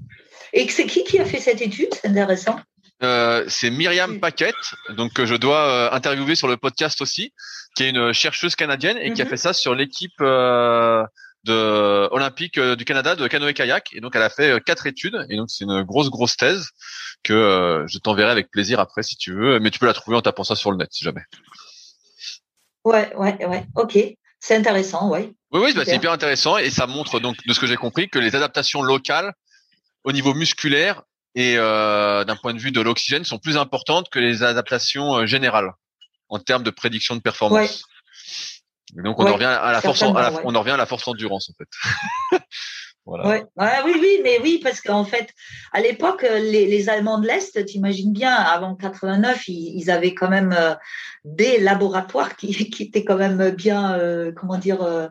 [0.53, 2.59] Et c'est qui qui a fait cette étude C'est intéressant.
[3.03, 4.55] Euh, c'est Myriam Paquette,
[4.91, 7.33] donc que je dois euh, interviewer sur le podcast aussi,
[7.75, 9.31] qui est une chercheuse canadienne et qui a mhm.
[9.31, 11.03] fait ça sur l'équipe euh,
[11.45, 13.95] de olympique euh, du Canada de canoë kayak.
[13.95, 16.69] Et donc elle a fait quatre études et donc c'est une grosse grosse thèse
[17.23, 20.23] que je t'enverrai avec plaisir après si tu veux, mais tu peux la trouver en
[20.23, 21.23] tapant ça sur le net si jamais.
[22.85, 23.99] Ouais ouais ouais, ok.
[24.41, 25.33] C'est intéressant, ouais.
[25.53, 28.09] Oui, oui, bah, c'est hyper intéressant et ça montre donc, de ce que j'ai compris,
[28.09, 29.35] que les adaptations locales
[30.05, 31.03] au niveau musculaire
[31.35, 35.27] et euh, d'un point de vue de l'oxygène sont plus importantes que les adaptations euh,
[35.27, 35.73] générales
[36.29, 37.85] en termes de prédiction de performance.
[38.95, 40.15] donc on en revient à la force, on
[40.55, 42.41] en revient à la force endurance en fait.
[43.05, 43.45] voilà.
[43.85, 45.31] Oui, oui, mais oui, parce qu'en fait,
[45.73, 50.29] à l'époque, les, les, Allemands de l'Est, t'imagines bien, avant 89, ils, ils, avaient quand
[50.29, 50.75] même euh,
[51.25, 53.99] des laboratoires qui, qui, étaient quand même bien,
[54.37, 55.11] comment dire,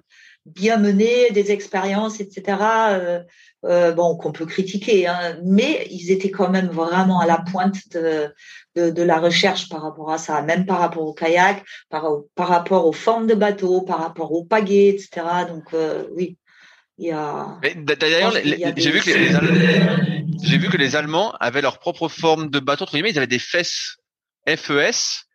[0.55, 2.57] bien menés, des expériences, etc.
[3.65, 7.89] Euh, bon, qu'on peut critiquer, hein, mais ils étaient quand même vraiment à la pointe
[7.91, 8.33] de,
[8.75, 12.47] de, de, la recherche par rapport à ça, même par rapport au kayak, par, par
[12.47, 15.25] rapport aux formes de bateaux, par rapport aux pagaies, etc.
[15.49, 16.37] Donc euh, oui,
[16.97, 17.59] il y a.
[17.75, 22.49] D'ailleurs, j'ai vu que les, les j'ai vu que les Allemands avaient leur propre forme
[22.49, 22.83] de bateau.
[22.83, 23.97] Entre guillemets, ils avaient des fesses
[24.47, 25.25] FES.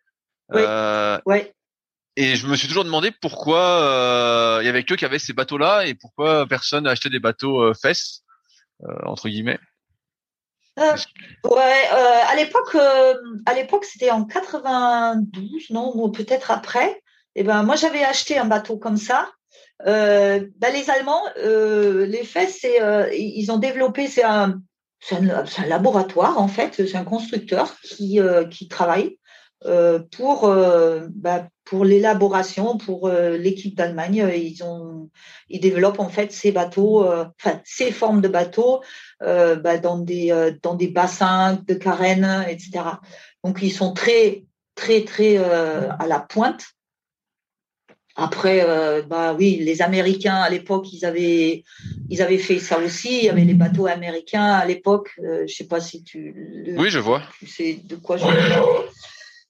[0.49, 0.61] Oui.
[0.61, 1.53] Euh, ouais.
[2.17, 5.33] Et je me suis toujours demandé pourquoi euh, il y avait que qui avaient ces
[5.33, 8.23] bateaux-là et pourquoi personne acheté des bateaux euh, fesses
[8.83, 9.59] euh, entre guillemets.
[10.77, 12.75] ouais, à l'époque,
[13.45, 17.01] à l'époque, c'était en 92, non, ou peut-être après.
[17.37, 19.29] Et eh ben, moi, j'avais acheté un bateau comme ça.
[19.85, 22.79] Ben, les Allemands, les c'est,
[23.17, 24.61] ils ont développé, c'est un,
[25.11, 28.19] un, laboratoire en fait, c'est un constructeur qui,
[28.51, 29.24] qui travaille euh,
[30.11, 35.09] pour euh, bah, pour l'élaboration pour euh, l'équipe d'Allemagne ils ont
[35.49, 38.81] ils développent en fait ces bateaux enfin ces formes de bateaux
[39.19, 42.83] bah, dans des dans des bassins de carène etc
[43.43, 44.43] donc ils sont très
[44.75, 46.65] très très à la pointe
[48.17, 48.65] après,
[49.09, 51.65] bah oui, les Américains à l'époque, ils avaient,
[52.09, 53.17] ils avaient fait ça aussi.
[53.17, 55.09] Il y avait les bateaux américains à l'époque.
[55.19, 56.33] je sais pas si tu.
[56.77, 57.23] oui, je vois.
[57.39, 58.85] Tu sais de quoi je parle.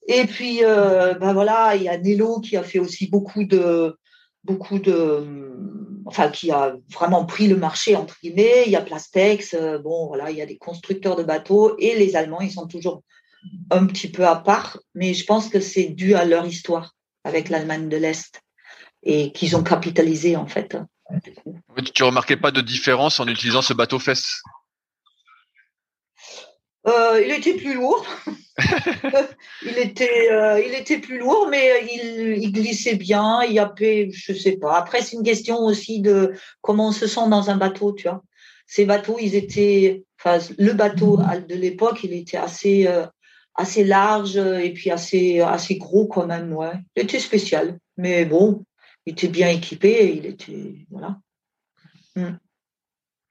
[0.06, 3.96] Et puis, euh, ben voilà, il y a Nello qui a fait aussi beaucoup de,
[4.44, 5.52] beaucoup de,
[6.04, 8.64] enfin, qui a vraiment pris le marché entre guillemets.
[8.66, 11.96] Il y a Plastex, euh, bon, voilà, il y a des constructeurs de bateaux et
[11.96, 13.02] les Allemands, ils sont toujours
[13.70, 16.94] un petit peu à part, mais je pense que c'est dû à leur histoire
[17.24, 18.40] avec l'Allemagne de l'Est
[19.02, 20.76] et qu'ils ont capitalisé en fait.
[21.94, 24.42] Tu remarquais pas de différence en utilisant ce bateau fesse?
[26.86, 28.06] Euh, il était plus lourd.
[29.62, 31.86] il était, euh, il était plus lourd, mais
[32.38, 33.42] il, glissait bien.
[33.42, 34.78] Il y avait, je sais pas.
[34.78, 36.32] Après, c'est une question aussi de
[36.62, 38.22] comment on se sent dans un bateau, tu vois.
[38.66, 43.06] Ces bateaux, ils étaient, enfin, le bateau de l'époque, il était assez, euh,
[43.54, 46.72] assez large et puis assez, assez gros quand même, ouais.
[46.96, 48.64] Il était spécial, mais bon,
[49.04, 50.14] il était bien équipé.
[50.16, 51.18] Il était, voilà.
[52.16, 52.36] Hmm.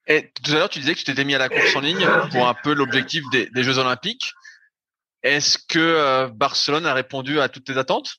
[0.07, 2.07] Et tout à l'heure, tu disais que tu t'étais mis à la course en ligne
[2.31, 4.33] pour un peu l'objectif des, Jeux Olympiques.
[5.25, 8.15] Est-ce que euh, Barcelone a répondu à toutes tes attentes?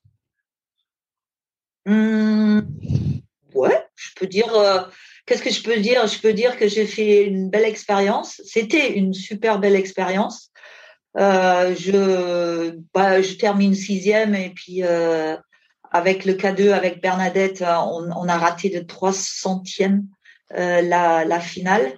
[1.86, 2.61] Mmh,
[3.54, 4.52] Ouais, je peux dire.
[4.54, 4.82] Euh,
[5.24, 6.07] qu'est-ce que je peux dire?
[6.09, 8.42] Je peux dire que j'ai fait une belle expérience.
[8.44, 10.50] C'était une super belle expérience.
[11.16, 14.82] Euh, je, bah, je termine sixième et puis
[15.92, 20.07] avec le K2, avec Bernadette, on, on a raté de trois centièmes
[20.54, 21.92] euh, la, la, finale.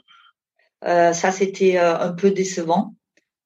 [0.85, 2.95] Euh, ça, c'était euh, un peu décevant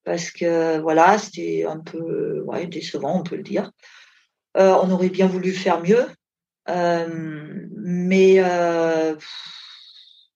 [0.04, 3.70] parce que voilà, c'était un peu ouais, décevant, on peut le dire.
[4.54, 6.06] on aurait bien voulu faire mieux,
[6.66, 8.42] mais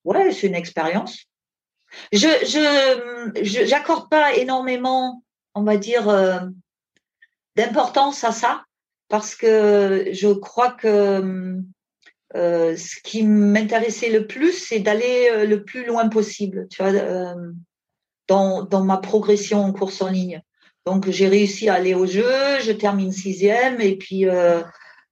[0.04, 1.24] ouais, c'est une expérience.
[2.12, 5.22] Je je j'accorde pas énormément,
[5.54, 6.06] on va dire,
[7.56, 8.64] d'importance à ça
[9.08, 11.60] parce que je crois que
[12.34, 16.92] euh, ce qui m'intéressait le plus, c'est d'aller euh, le plus loin possible, tu vois,
[16.92, 17.52] euh,
[18.28, 20.42] dans, ma progression en course en ligne.
[20.84, 22.30] Donc j'ai réussi à aller au jeu,
[22.62, 24.24] je termine sixième et puis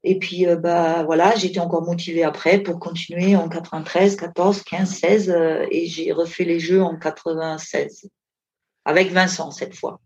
[0.04, 5.36] et puis bah voilà, j'étais encore motivée après pour continuer en 93, 14, 15, 16
[5.70, 8.08] et j'ai refait les jeux en 96
[8.84, 10.00] avec Vincent cette fois.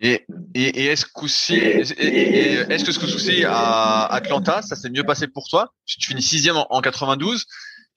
[0.00, 5.72] Et, et, est-ce est-ce que ce coup-ci à Atlanta, ça s'est mieux passé pour toi?
[5.84, 7.44] Tu finis sixième en 92.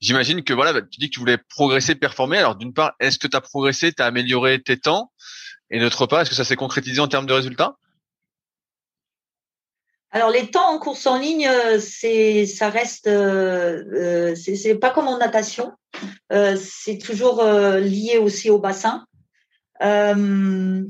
[0.01, 2.37] J'imagine que voilà, tu dis que tu voulais progresser, performer.
[2.37, 5.11] Alors d'une part, est-ce que tu as progressé, tu as amélioré tes temps?
[5.69, 7.77] Et d'autre part, est-ce que ça s'est concrétisé en termes de résultats?
[10.09, 14.89] Alors les temps en course en ligne, euh, c'est ça reste, euh, euh, c'est pas
[14.89, 15.71] comme en natation,
[16.33, 19.05] euh, c'est toujours euh, lié aussi au bassin.
[19.81, 20.83] Euh,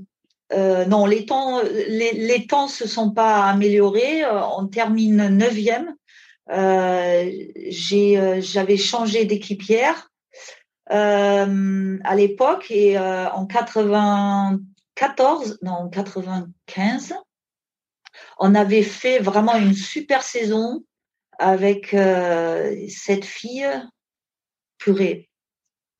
[0.87, 4.25] non, les temps, les, les, temps se sont pas améliorés.
[4.57, 5.95] On termine neuvième.
[6.51, 7.31] Euh,
[8.39, 10.09] j'avais changé d'équipière
[10.87, 17.15] à l'époque et en 94, non, en 95,
[18.39, 20.83] on avait fait vraiment une super saison
[21.39, 21.95] avec
[22.89, 23.69] cette fille
[24.77, 25.29] purée.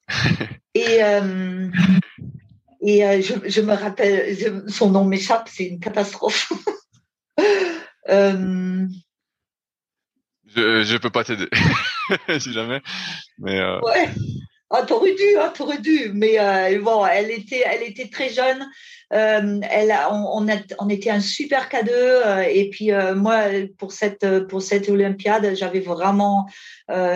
[0.73, 1.01] Et
[2.81, 4.35] et euh, je, je, me rappelle,
[4.67, 6.51] son nom m'échappe, c'est une catastrophe.
[10.55, 11.47] Je je peux pas t'aider
[12.39, 12.81] si jamais.
[13.39, 13.79] Mais euh...
[13.81, 14.09] ouais.
[14.73, 16.11] Ah, t'aurais dû, hein, t'aurais dû.
[16.13, 18.65] Mais euh, bon, elle était, elle était très jeune.
[19.11, 21.89] Euh, elle, on, on, a, on, était un super K2.
[21.91, 23.43] Euh, et puis moi,
[23.77, 26.47] pour cette, pour cette Olympiade, j'avais vraiment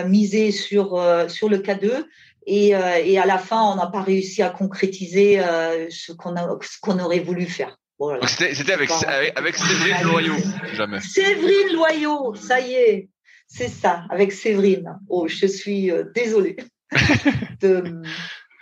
[0.06, 2.04] misé sur sur le K2.
[2.48, 5.40] Et, et, à la fin, on n'a pas réussi à concrétiser
[5.88, 6.34] ce qu'on
[6.82, 7.78] qu'on aurait voulu faire.
[8.26, 8.90] C'était avec,
[9.34, 10.34] avec, Séverine Loyau,
[10.74, 11.00] jamais.
[11.00, 13.08] Séverine Loyau, ça y est,
[13.46, 14.98] c'est ça, avec Séverine.
[15.08, 16.56] Oh, je suis euh, désolée.
[17.60, 18.02] de,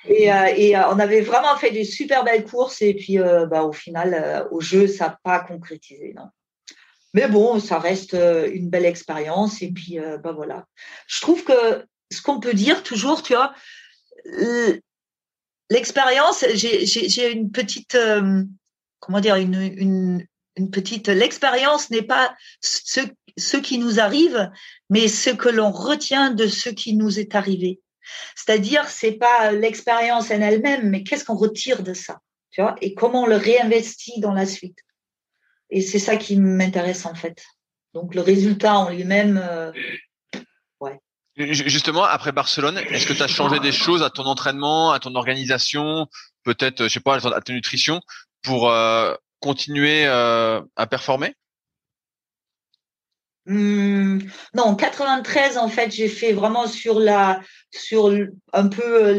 [0.06, 3.72] et, euh, et on avait vraiment fait des super belles courses et puis bah, au
[3.72, 6.14] final, au jeu, ça n'a pas concrétisé.
[6.16, 6.28] Non.
[7.12, 10.66] Mais bon, ça reste une belle expérience et puis bah voilà.
[11.06, 13.54] Je trouve que ce qu'on peut dire toujours, tu vois,
[15.70, 18.42] l'expérience, j'ai une petite, euh,
[19.00, 20.26] comment dire, une, une,
[20.56, 21.08] une petite.
[21.08, 23.00] L'expérience n'est pas ce,
[23.36, 24.50] ce qui nous arrive,
[24.90, 27.80] mais ce que l'on retient de ce qui nous est arrivé.
[28.36, 32.20] C'est-à-dire, c'est pas l'expérience en elle-même, mais qu'est-ce qu'on retire de ça,
[32.50, 34.78] tu vois, et comment on le réinvestit dans la suite.
[35.70, 37.42] Et c'est ça qui m'intéresse en fait.
[37.94, 39.72] Donc le résultat en lui-même, euh,
[40.80, 41.00] ouais.
[41.36, 45.14] Justement, après Barcelone, est-ce que tu as changé des choses à ton entraînement, à ton
[45.14, 46.06] organisation,
[46.44, 48.00] peut-être, je sais pas, à ta nutrition,
[48.42, 51.34] pour euh, continuer euh, à performer?
[53.46, 54.20] Hmm,
[54.54, 57.40] non, 93 en fait, j'ai fait vraiment sur la
[57.70, 58.10] sur
[58.52, 59.10] un peu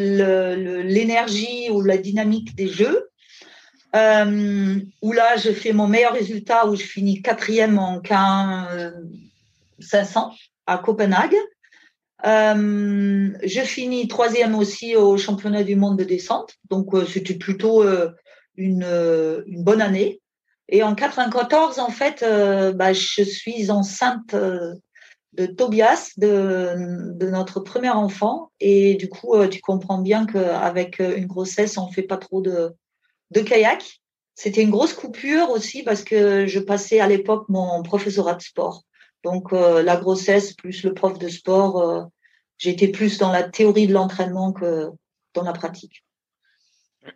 [0.84, 3.09] l'énergie ou la dynamique des jeux.
[3.95, 8.93] Euh, où là, je fais mon meilleur résultat où je finis quatrième en K1
[9.80, 10.34] 500
[10.67, 11.36] à Copenhague.
[12.26, 17.84] Euh, je finis troisième aussi au championnat du monde de descente, donc euh, c'était plutôt
[17.84, 18.09] euh,
[18.55, 18.84] une,
[19.47, 20.21] une bonne année.
[20.70, 24.74] Et en 94, en fait, euh, bah, je suis enceinte euh,
[25.34, 28.51] de Tobias, de, notre premier enfant.
[28.59, 32.74] Et du coup, euh, tu comprends bien qu'avec une grossesse, on fait pas trop de,
[33.32, 34.01] de kayak.
[34.34, 38.84] C'était une grosse coupure aussi parce que je passais à l'époque mon professorat de sport.
[39.24, 42.09] Donc la grossesse plus le prof de sport,
[42.57, 44.89] j'étais plus dans la théorie de l'entraînement que
[45.34, 46.03] dans la pratique.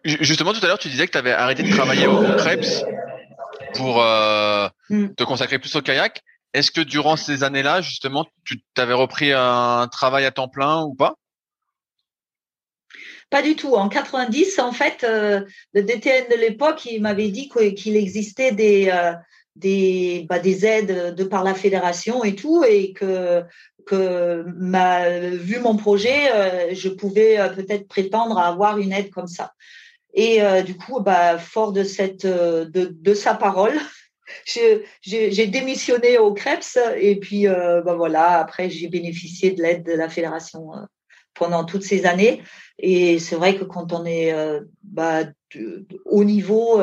[0.05, 2.85] Justement, tout à l'heure, tu disais que tu avais arrêté de travailler au Krebs
[3.73, 5.09] pour euh, mm.
[5.15, 6.21] te consacrer plus au kayak.
[6.53, 10.95] Est-ce que durant ces années-là, justement, tu t'avais repris un travail à temps plein ou
[10.95, 11.15] pas?
[13.29, 13.75] Pas du tout.
[13.75, 15.41] En 90, en fait, euh,
[15.73, 19.13] le DTN de l'époque, il m'avait dit qu'il existait des euh,
[19.55, 23.43] des, bah, des aides de par la fédération et tout, et que
[23.85, 29.53] que ma, vu mon projet, je pouvais peut-être prétendre à avoir une aide comme ça.
[30.13, 33.73] Et euh, du coup, bah, fort de, cette, euh, de, de sa parole,
[34.45, 39.93] j'ai démissionné au Krebs et puis euh, bah, voilà, après j'ai bénéficié de l'aide de
[39.93, 40.81] la fédération euh,
[41.33, 42.41] pendant toutes ces années.
[42.79, 45.23] Et c'est vrai que quand on est euh, bah,
[46.05, 46.79] au niveau,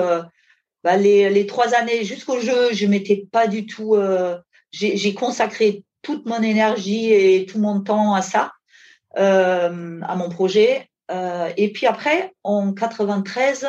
[0.82, 3.96] bah, les, les, trois années jusqu'au jeu, je m'étais pas du tout,
[4.72, 8.52] j'ai consacré toute mon énergie et tout mon temps à ça,
[9.14, 10.88] à mon projet.
[11.10, 13.68] Euh, et puis après, en 93,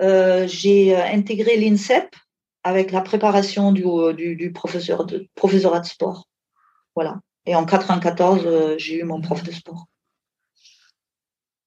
[0.00, 2.14] euh, j'ai intégré l'INSEP
[2.62, 3.84] avec la préparation du,
[4.16, 6.28] du, du professeur de, professorat de sport.
[6.94, 7.20] Voilà.
[7.46, 9.86] Et en 94, euh, j'ai eu mon prof de sport.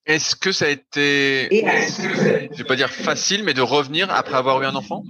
[0.06, 4.62] Est-ce que ça a été, je vais pas dire facile, mais de revenir après avoir
[4.62, 5.04] eu un enfant?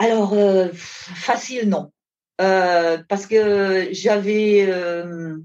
[0.00, 1.92] Alors, euh, facile, non.
[2.40, 5.38] Euh, parce que j'avais, euh,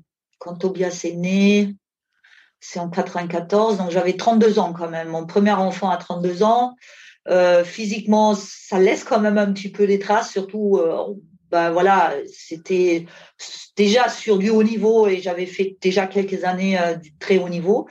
[0.48, 1.76] quand Tobias est né,
[2.60, 5.10] c'est en 94, donc j'avais 32 ans quand même.
[5.10, 6.76] Mon premier enfant à 32 ans.
[7.28, 11.14] Euh, physiquement, ça laisse quand même un petit peu des traces, surtout, euh,
[11.52, 13.06] ben voilà, c'était
[13.76, 17.89] déjà sur du haut niveau et j'avais fait déjà quelques années euh, très haut niveau.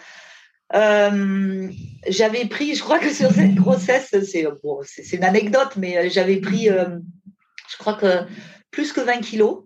[0.72, 7.76] J'avais pris, je crois que sur cette grossesse, c'est une anecdote, mais j'avais pris, je
[7.78, 8.24] crois que
[8.70, 9.65] plus que 20 kilos.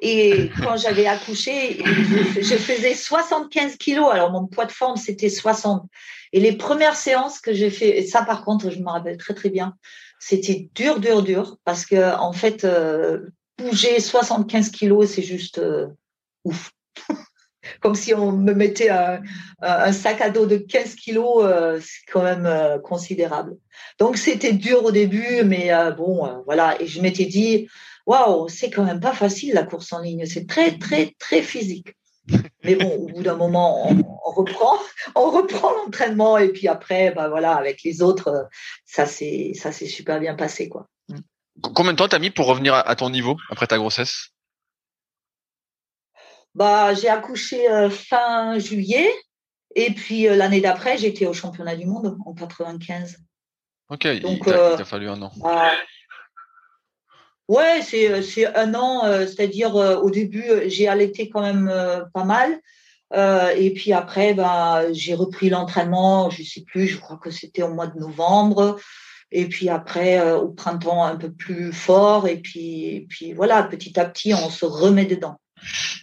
[0.00, 1.82] Et quand j'avais accouché,
[2.36, 4.08] je faisais 75 kilos.
[4.12, 5.84] Alors, mon poids de forme, c'était 60.
[6.32, 9.32] Et les premières séances que j'ai fait, et ça, par contre, je me rappelle très,
[9.32, 9.74] très bien,
[10.18, 11.56] c'était dur, dur, dur.
[11.64, 13.20] Parce que, en fait, euh,
[13.58, 15.86] bouger 75 kilos, c'est juste euh,
[16.44, 16.72] ouf.
[17.80, 22.22] Comme si on me mettait un, sac à dos de 15 kilos, euh, c'est quand
[22.22, 23.56] même considérable.
[23.98, 26.80] Donc, c'était dur au début, mais bon, voilà.
[26.80, 27.66] Et je m'étais dit,
[28.06, 30.26] waouh, c'est quand même pas facile la course en ligne.
[30.26, 31.94] C'est très, très, très physique.
[32.64, 34.78] Mais bon, au bout d'un moment, on, on, reprend,
[35.14, 38.48] on reprend l'entraînement et puis après, bah voilà, avec les autres,
[38.84, 40.88] ça c'est, ça s'est super bien passé quoi.
[41.62, 44.30] Combien de temps t'as mis pour revenir à ton niveau après ta grossesse?
[46.54, 49.10] Bah, j'ai accouché euh, fin juillet
[49.74, 53.18] et puis euh, l'année d'après, j'étais au championnat du monde en 95.
[53.88, 55.30] Ok, Donc, il t'a euh, fallu un an.
[55.36, 55.72] Bah,
[57.48, 61.68] Ouais, c'est euh, c'est un an, euh, c'est-à-dire euh, au début j'ai allaité quand même
[61.72, 62.58] euh, pas mal,
[63.14, 67.62] euh, et puis après ben j'ai repris l'entraînement, je sais plus, je crois que c'était
[67.62, 68.78] au mois de novembre,
[69.30, 73.98] et puis après au printemps un peu plus fort, et puis et puis voilà petit
[74.00, 75.36] à petit on se remet dedans,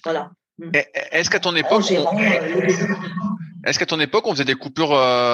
[0.05, 0.31] voilà.
[0.59, 0.71] Mm.
[1.11, 2.17] Est-ce qu'à ton époque, on...
[3.65, 4.91] est-ce qu'à ton époque on faisait des coupures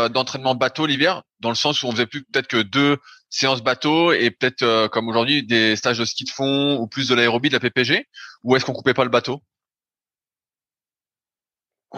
[0.10, 2.98] d'entraînement bateau l'hiver, dans le sens où on faisait plus peut-être que deux
[3.30, 7.08] séances bateau et peut-être euh, comme aujourd'hui des stages de ski de fond ou plus
[7.08, 8.08] de l'aérobie de la PPG
[8.44, 9.42] ou est-ce qu'on coupait pas le bateau?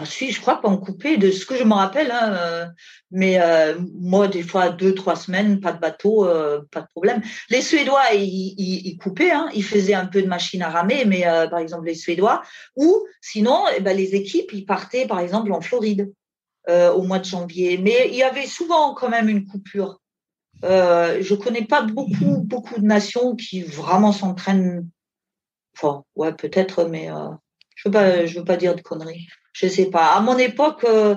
[0.06, 2.10] Si, je crois qu'on coupait de ce que je me rappelle.
[2.10, 2.66] Hein, euh,
[3.10, 7.20] mais euh, moi, des fois, deux, trois semaines, pas de bateau, euh, pas de problème.
[7.50, 11.24] Les Suédois, ils, ils, coupaient, hein, ils faisaient un peu de machine à ramer, mais
[11.50, 12.40] par exemple les Suédois.
[12.74, 16.10] Ou sinon, eh ben, les équipes, ils partaient par exemple en Floride
[16.68, 17.78] au mois de janvier.
[17.78, 20.00] Mais il y avait souvent quand même une coupure.
[20.62, 24.88] je connais pas beaucoup, beaucoup de nations qui vraiment s'entraînent.
[25.76, 27.08] Enfin, ouais, peut-être, mais
[27.76, 30.14] je veux pas, je veux pas dire de conneries je sais pas.
[30.14, 31.16] À mon époque, euh,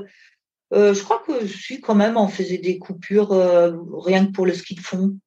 [0.73, 4.45] euh, je crois que si quand même on faisait des coupures euh, rien que pour
[4.45, 5.17] le ski de fond.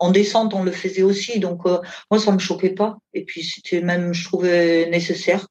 [0.00, 2.98] En descente, on le faisait aussi, donc moi ça me choquait pas.
[3.14, 5.48] Et puis c'était même, je trouvais nécessaire.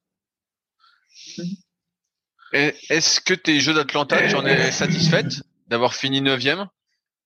[2.54, 5.34] Est-ce que tes Jeux d'Atlanta, tu en es satisfaite
[5.68, 6.68] d'avoir fini neuvième?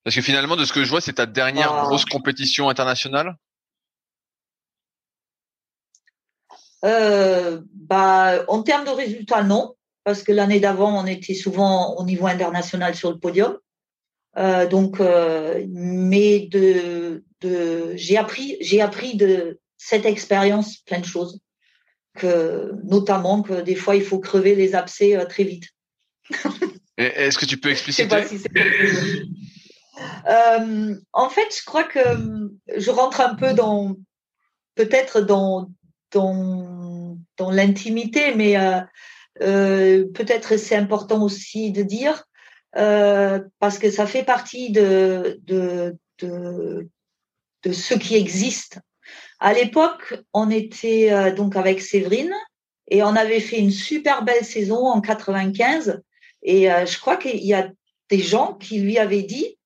[0.04, 1.84] Parce que finalement, de ce que je vois, c'est ta dernière ah.
[1.84, 3.36] grosse compétition internationale.
[6.84, 12.04] Euh, bah, en termes de résultats, non, parce que l'année d'avant, on était souvent au
[12.04, 13.58] niveau international sur le podium.
[14.38, 21.06] Euh, donc, euh, mais de, de j'ai appris, j'ai appris de cette expérience plein de
[21.06, 21.40] choses,
[22.16, 25.66] que notamment que des fois il faut crever les abcès euh, très vite.
[26.98, 28.38] Est-ce que tu peux expliciter si
[30.28, 32.00] euh, En fait, je crois que
[32.76, 33.96] je rentre un peu dans
[34.76, 35.70] peut-être dans
[36.12, 38.82] dans, dans l'intimité, mais euh,
[39.42, 42.26] euh, peut-être c'est important aussi de dire,
[42.74, 46.90] parce que ça fait partie de, de, de,
[47.64, 48.80] de ce qui existe.
[49.42, 52.34] À l'époque, on était donc avec Séverine
[52.90, 56.00] et on avait fait une super belle saison en 95.
[56.44, 57.68] Et je crois qu'il y a
[58.10, 59.58] des gens qui lui avaient dit,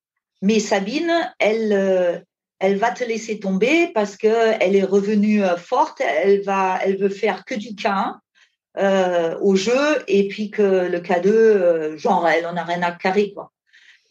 [0.42, 2.24] mais Sabine, elle,
[2.60, 6.98] elle va te laisser tomber parce que elle est revenue euh, forte, elle va, elle
[6.98, 8.16] veut faire que du K1
[8.78, 12.92] euh, au jeu et puis que le K2, euh, genre, elle en a rien à
[12.92, 13.52] carrer quoi.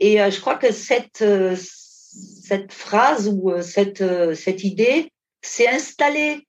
[0.01, 4.03] Et je crois que cette cette phrase ou cette
[4.35, 5.13] cette idée
[5.47, 6.47] s'est installée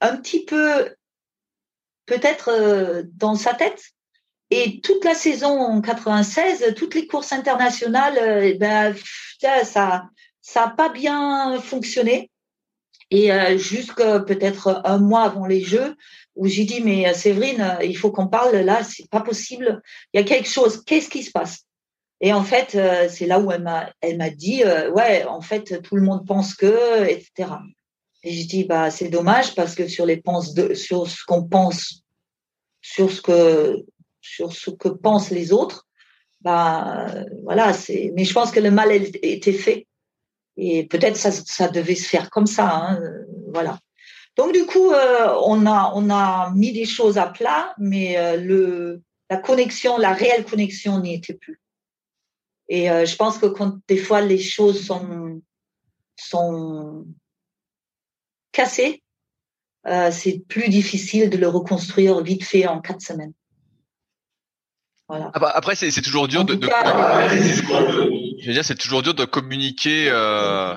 [0.00, 0.94] un petit peu
[2.06, 3.82] peut-être dans sa tête.
[4.50, 8.94] Et toute la saison en 96, toutes les courses internationales, eh ben,
[9.64, 10.04] ça,
[10.42, 12.30] ça n'a pas bien fonctionné.
[13.12, 15.96] Et euh, jusqu'à peut-être un mois avant les Jeux,
[16.34, 19.82] où j'ai dit mais euh, Séverine, euh, il faut qu'on parle là, c'est pas possible.
[20.12, 20.82] Il y a quelque chose.
[20.82, 21.66] Qu'est-ce qui se passe?
[22.22, 22.78] Et en fait,
[23.10, 24.62] c'est là où elle m'a, elle m'a dit
[24.94, 27.48] ouais, en fait, tout le monde pense que, etc.
[28.24, 31.44] Et je dis bah c'est dommage parce que sur les penses de, sur ce qu'on
[31.44, 32.04] pense,
[32.80, 33.84] sur ce que,
[34.20, 35.86] sur ce que pensent les autres,
[36.40, 37.06] bah
[37.42, 38.12] voilà, c'est.
[38.14, 39.86] Mais je pense que le mal était fait
[40.56, 43.78] et peut-être ça, ça devait se faire comme ça, hein, euh, voilà.
[44.36, 48.36] Donc du coup, euh, on a on a mis des choses à plat, mais euh,
[48.36, 51.60] le la connexion, la réelle connexion n'y était plus.
[52.68, 55.42] Et je pense que quand des fois les choses sont
[56.16, 57.06] sont
[58.52, 59.02] cassées,
[60.10, 63.32] c'est plus difficile de le reconstruire vite fait en quatre semaines.
[65.08, 65.30] Voilà.
[65.34, 66.68] Après, c'est toujours dur de, de
[68.42, 70.74] je veux dire, c'est toujours dur de communiquer euh,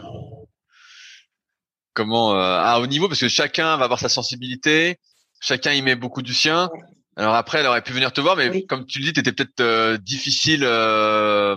[1.94, 5.00] comment euh, à haut niveau parce que chacun va avoir sa sensibilité,
[5.40, 6.70] chacun y met beaucoup du sien.
[7.16, 9.32] Alors après, elle aurait pu venir te voir, mais comme tu le dis, tu étais
[9.32, 11.56] peut-être euh, difficile euh,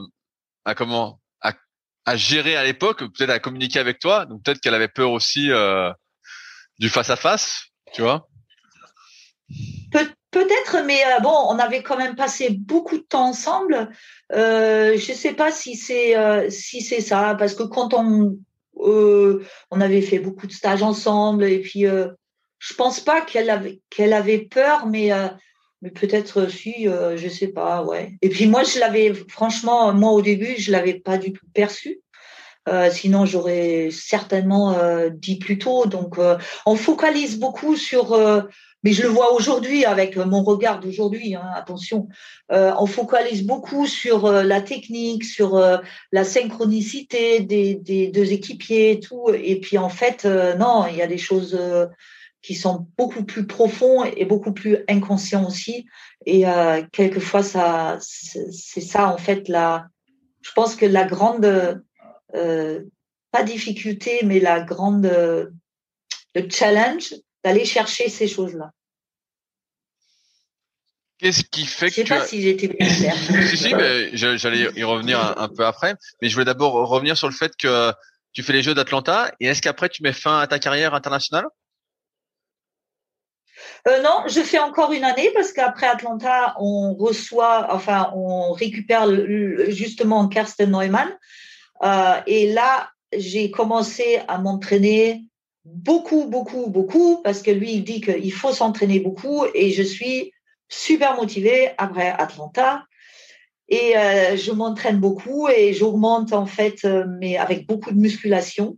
[0.65, 1.55] à comment à,
[2.05, 4.25] à gérer à l'époque, peut-être à communiquer avec toi.
[4.25, 5.91] Donc peut-être qu'elle avait peur aussi euh,
[6.79, 8.29] du face à face, tu vois?
[10.31, 13.89] Peut-être, mais euh, bon, on avait quand même passé beaucoup de temps ensemble.
[14.33, 18.39] Euh, je ne sais pas si c'est euh, si c'est ça, parce que quand on
[18.81, 24.13] on avait fait beaucoup de stages ensemble, et puis je pense pas qu'elle avait qu'elle
[24.13, 25.11] avait peur, mais
[25.83, 28.13] mais peut-être si, je sais pas, ouais.
[28.23, 32.01] Et puis moi, je l'avais franchement, moi au début, je l'avais pas du tout perçu.
[32.91, 34.77] Sinon, j'aurais certainement
[35.13, 35.87] dit plus tôt.
[35.87, 36.19] Donc,
[36.67, 38.17] on focalise beaucoup sur
[38.85, 42.09] mais je le vois aujourd'hui avec mon regard d'aujourd'hui, hein, attention,
[42.53, 45.79] euh, on focalise beaucoup sur euh, la technique, sur euh,
[46.13, 49.31] la synchronicité des, des, deux équipiers et tout.
[49.35, 51.59] Et puis en fait, non, il y a des choses
[52.41, 55.87] qui sont beaucoup plus profondes et beaucoup plus inconscients aussi.
[56.25, 56.45] Et
[56.93, 59.87] quelquefois, ça, c'est ça en fait la.
[60.43, 61.83] Je pense que la grande,
[62.33, 67.15] pas difficulté, mais la grande, le challenge,
[67.45, 68.73] d'aller chercher ces choses-là.
[71.19, 73.17] Qu'est-ce qui fait que Je sais pas si j'étais bien claire.
[73.49, 75.95] si, si, mais j'allais y revenir un, peu après.
[76.23, 77.93] Mais je voulais d'abord revenir sur le fait que
[78.33, 79.33] tu fais les Jeux d'Atlanta.
[79.41, 81.47] Et est-ce qu'après, tu mets fin à ta carrière internationale?
[83.89, 89.09] Euh, non, je fais encore une année parce qu'après Atlanta, on reçoit, enfin, on récupère
[89.71, 91.09] justement Karsten Neumann.
[91.83, 95.25] Euh, et là, j'ai commencé à m'entraîner
[95.65, 100.33] beaucoup, beaucoup, beaucoup parce que lui, il dit qu'il faut s'entraîner beaucoup et je suis
[100.69, 102.85] super motivée après Atlanta.
[103.69, 106.85] Et euh, je m'entraîne beaucoup et j'augmente en fait,
[107.21, 108.77] mais avec beaucoup de musculation.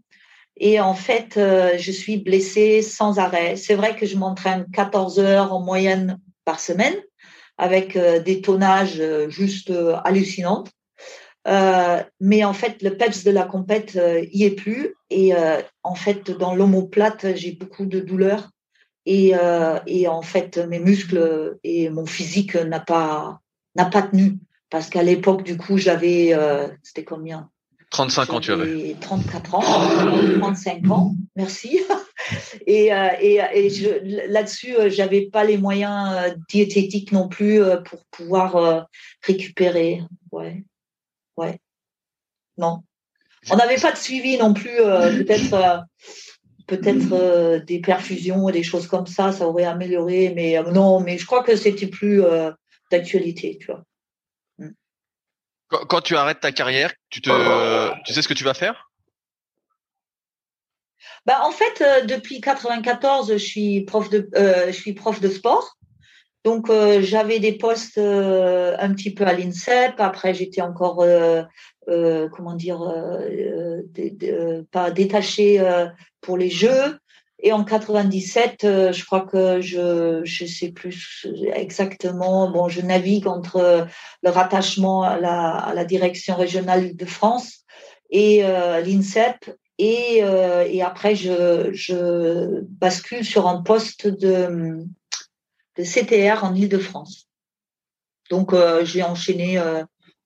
[0.61, 3.57] Et en fait, euh, je suis blessée sans arrêt.
[3.57, 6.95] C'est vrai que je m'entraîne 14 heures en moyenne par semaine
[7.57, 9.73] avec euh, des tonnages euh, juste
[11.45, 12.07] hallucinants.
[12.21, 13.99] mais en fait, le peps de la compète
[14.33, 14.97] y est plus.
[15.11, 15.33] Et
[15.83, 18.51] en fait, dans l'omoplate, j'ai beaucoup de douleurs.
[19.07, 19.33] Et,
[19.87, 23.41] et en fait, mes muscles et mon physique n'a pas
[23.77, 24.39] n'a pas tenu
[24.69, 26.37] parce qu'à l'époque, du coup, j'avais
[26.83, 27.49] c'était combien?
[27.91, 28.95] 35 ans, tu avais.
[29.01, 29.63] 34 ans,
[30.39, 31.81] 35 ans, merci.
[32.67, 38.05] Et, euh, et, et là-dessus, euh, j'avais pas les moyens euh, diététiques non plus pour
[38.11, 38.87] pouvoir
[39.23, 40.03] récupérer.
[40.31, 40.65] Ouais,
[41.41, 41.59] ouais,
[42.57, 42.83] non.
[43.51, 44.77] On n'avait pas de suivi non plus.
[44.77, 45.87] peut-être,
[46.67, 50.33] peut-être des perfusions et des choses comme ça, ça aurait amélioré.
[50.35, 52.23] Mais non, mais je crois que c'était plus
[52.91, 53.83] d'actualité, tu vois.
[55.69, 57.31] Quand, tu arrêtes ta carrière, tu te,
[58.05, 58.91] tu sais ce que tu vas faire?
[61.27, 65.29] Bah, en fait, euh, depuis 94, je suis prof de, euh, je suis prof de
[65.29, 65.77] sport.
[66.45, 69.95] Donc, euh, j'avais des postes un petit peu à l'INSEP.
[69.99, 71.05] Après, j'étais encore,
[71.87, 72.81] comment dire,
[74.71, 75.63] pas détachée
[76.21, 76.99] pour les Jeux.
[77.43, 82.51] Et en 97, euh, je crois que je je sais plus exactement.
[82.51, 83.87] Bon, je navigue entre
[84.23, 87.65] le rattachement à la, à la direction régionale de France
[88.11, 89.57] et euh, l'INSEP.
[89.79, 94.85] Et, euh, et après, je, je bascule sur un poste de,
[95.81, 97.29] de CTR en Île-de-France.
[98.31, 98.55] Donc,
[98.85, 99.61] j'ai enchaîné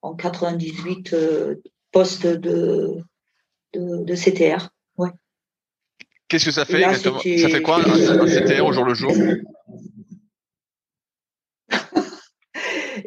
[0.02, 1.14] en 98
[1.90, 2.98] poste de,
[3.72, 4.68] de, de CTR.
[6.28, 7.18] Qu'est-ce que ça fait exactement?
[7.18, 9.12] Ça fait quoi un, CTR au jour le jour?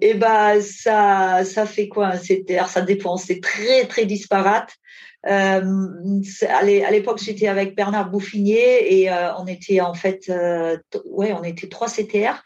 [0.01, 3.17] Eh ben ça, ça fait quoi un CTR Ça dépend.
[3.17, 4.75] C'est très très disparate.
[5.25, 11.33] Euh, à l'époque, j'étais avec Bernard Bouffinier et euh, on était en fait, euh, ouais,
[11.33, 12.43] on était trois CTR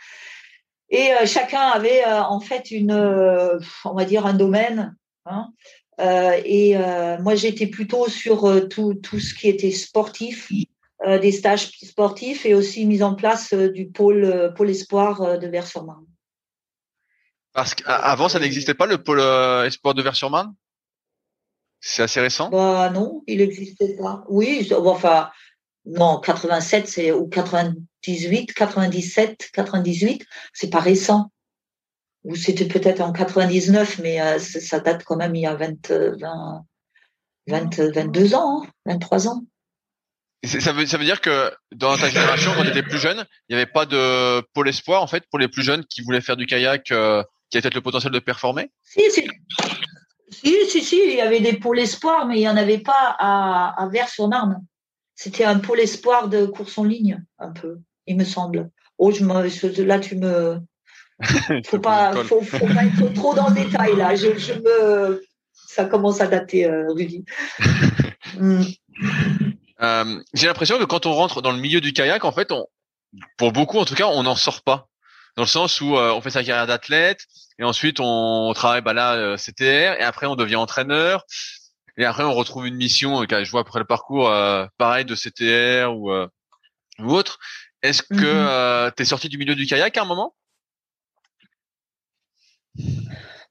[0.89, 4.93] et chacun avait en fait une, on va dire un domaine.
[5.25, 5.47] Hein.
[6.43, 6.75] et
[7.21, 10.51] moi, j'étais plutôt sur tout, ce qui était sportif,
[11.05, 16.05] des stages sportifs et aussi mise en place du pôle, pôle espoir de Vers-sur-Marne.
[17.53, 19.21] Parce qu'avant, ça n'existait pas le pôle
[19.65, 20.53] espoir de Vers-sur-Marne
[21.81, 22.49] C'est assez récent?
[22.49, 24.23] Bah, Non, il n'existait pas.
[24.29, 25.31] Oui, enfin,
[25.85, 31.31] non, 87 c'est, ou 98, 97, 98, c'est pas récent.
[32.23, 36.65] Ou c'était peut-être en 99, mais ça date quand même il y a 20, 20,
[37.47, 39.43] 20 22 ans, 23 hein, ans.
[40.43, 43.55] Ça veut, ça veut dire que dans ta génération, quand tu étais plus jeune, il
[43.55, 46.37] n'y avait pas de pôle espoir en fait pour les plus jeunes qui voulaient faire
[46.37, 48.71] du kayak, euh, qui avaient peut-être le potentiel de performer?
[48.83, 49.27] Si si.
[50.31, 53.81] Si, si, il y avait des pôles espoirs, mais il n'y en avait pas à,
[53.81, 54.63] à Vers-sur-Marne.
[55.15, 58.69] C'était un pôle espoir de course en ligne, un peu, il me semble.
[58.97, 60.59] Oh, je me, là, tu me.
[61.67, 64.15] Faut pas, faut, faut pas être trop dans le détail là.
[64.15, 65.21] Je, je me,
[65.53, 67.25] ça commence à dater, euh, Rudy.
[68.37, 68.63] Hmm.
[69.81, 72.67] Euh, j'ai l'impression que quand on rentre dans le milieu du kayak, en fait, on,
[73.37, 74.90] pour beaucoup en tout cas, on n'en sort pas.
[75.35, 77.25] Dans le sens où euh, on fait sa carrière d'athlète
[77.59, 81.25] et ensuite on, travaille bah là euh, CTR et après on devient entraîneur
[81.97, 83.23] et après on retrouve une mission.
[83.23, 84.31] je vois après le parcours
[84.77, 87.39] pareil de CTR ou ou autre.
[87.81, 88.93] Est-ce que mm-hmm.
[88.95, 90.35] tu es sorti du milieu du kayak à un moment?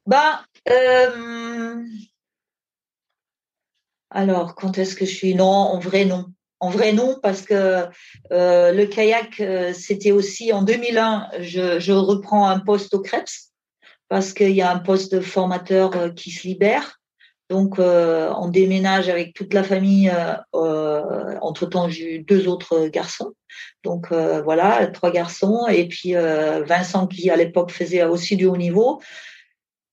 [0.07, 0.45] Bah
[4.11, 5.35] alors, quand est-ce que je suis?
[5.35, 6.27] Non, en vrai, non.
[6.61, 7.87] En vrai, non, parce que
[8.33, 13.51] euh, le kayak, euh, c'était aussi en 2001, je, reprends un poste au Krebs,
[14.09, 17.01] parce qu'il y a un poste de formateur euh, qui se libère.
[17.49, 20.09] Donc, on déménage avec toute la famille.
[20.53, 23.33] Entre-temps, j'ai eu deux autres garçons.
[23.83, 25.67] Donc, voilà, trois garçons.
[25.67, 29.01] Et puis, Vincent, qui à l'époque faisait aussi du haut niveau.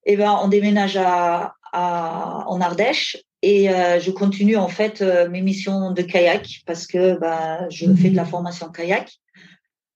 [0.06, 5.30] Et eh ben, on déménage à, en Ardèche et euh, je continue en fait euh,
[5.30, 9.10] mes missions de kayak parce que bah, je fais de la formation kayak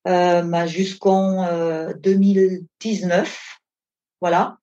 [0.08, 1.45] euh, bah, jusqu'en
[2.02, 3.60] 2019.
[4.22, 4.58] Voilà.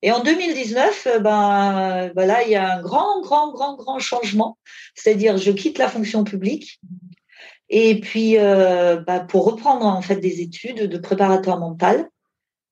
[0.00, 4.56] Et en 2019, ben, bah, là, il y a un grand, grand, grand, grand changement.
[4.94, 6.80] C'est-à-dire, je quitte la fonction publique
[7.68, 12.08] Et puis, bah, pour reprendre en fait des études de préparateur mental,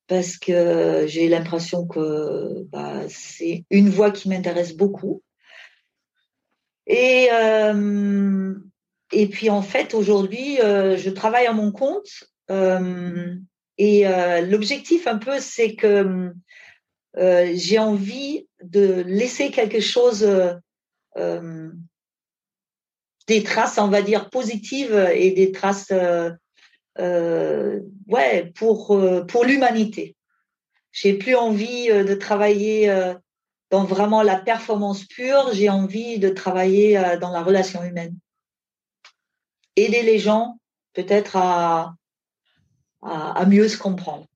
[0.07, 5.23] parce que j'ai l'impression que bah, c'est une voie qui m'intéresse beaucoup.
[6.87, 7.29] Et,
[9.13, 12.09] et puis, en fait, aujourd'hui, je travaille à mon compte.
[13.79, 14.05] et
[14.49, 16.33] l'objectif, un peu, c'est que
[17.17, 20.27] j'ai envie de laisser quelque chose
[23.27, 26.31] des traces, on va dire, positives et des traces euh,
[26.99, 30.17] euh, ouais, pour, euh, pour l'humanité.
[30.91, 32.93] J'ai plus envie de travailler
[33.73, 38.15] dans vraiment la performance pure, j'ai envie de travailler dans la relation humaine.
[39.77, 40.59] Aider les gens
[40.93, 41.95] peut-être à,
[43.01, 44.27] à, mieux se comprendre.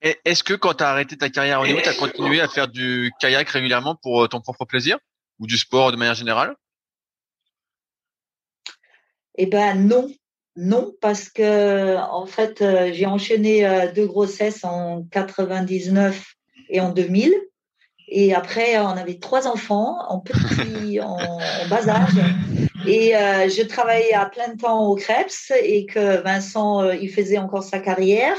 [0.00, 2.68] Est-ce que quand tu as arrêté ta carrière au niveau, tu as continué à faire
[2.68, 4.98] du kayak régulièrement pour ton propre plaisir?
[5.38, 6.56] Ou du sport de manière générale?
[9.36, 10.10] Eh ben non,
[10.56, 16.24] non, parce que en fait, euh, j'ai enchaîné euh, deux grossesses en 99
[16.70, 17.34] et en 2000.
[18.08, 21.18] Et après, on avait trois enfants en petit, en,
[21.68, 22.14] bas âge.
[22.86, 27.64] Et euh, je travaillais à plein temps au Krebs et que Vincent, il faisait encore
[27.64, 28.36] sa carrière.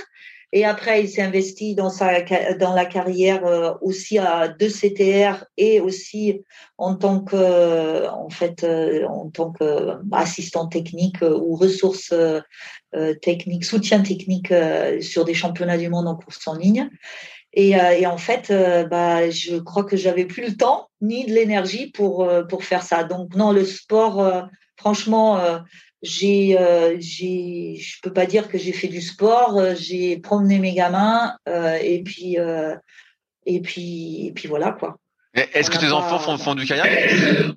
[0.54, 2.22] Et après, il s'est investi dans, sa,
[2.58, 6.42] dans la carrière euh, aussi à deux CTR et aussi
[6.78, 12.14] en tant que, en fait, euh, en tant qu'assistant technique euh, ou ressources
[13.22, 14.52] techniques, soutien technique
[15.02, 16.90] sur des championnats du monde en course en ligne.
[17.60, 18.54] Et, et en fait,
[18.88, 23.04] bah, je crois que j'avais plus le temps ni de l'énergie pour, pour faire ça.
[23.04, 25.64] Donc non, le sport, franchement,
[26.02, 29.58] j'ai, euh, j'ai, je peux pas dire que j'ai fait du sport.
[29.58, 32.76] Euh, j'ai promené mes gamins euh, et puis euh,
[33.46, 34.98] et puis et puis voilà quoi.
[35.34, 37.54] Est-ce que tes enfants font, font, du kayak?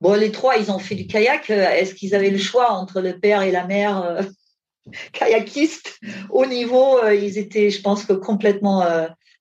[0.00, 1.48] Bon, les trois, ils ont fait du kayak.
[1.48, 4.20] Est-ce qu'ils avaient le choix entre le père et la mère
[5.12, 5.98] kayakistes
[6.30, 8.84] au niveau Ils étaient, je pense que complètement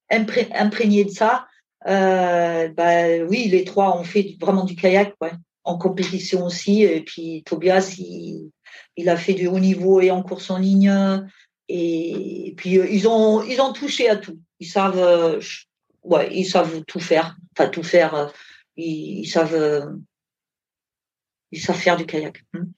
[0.09, 1.47] imprégnés de ça.
[1.85, 5.15] bah oui, les trois ont fait vraiment du kayak,
[5.63, 6.83] en compétition aussi.
[6.83, 8.51] Et puis Tobias, il,
[8.97, 10.91] il, a fait du haut niveau et en course en ligne.
[11.73, 14.39] Et, puis euh, ils ont ils ont touché à tout.
[14.59, 15.39] Ils savent euh,
[16.03, 17.37] ouais ils savent tout faire.
[17.55, 18.13] Enfin tout faire.
[18.15, 18.27] Euh,
[18.75, 19.95] ils, savent
[21.51, 22.43] ils savent faire du kayak.
[22.53, 22.71] Hmm.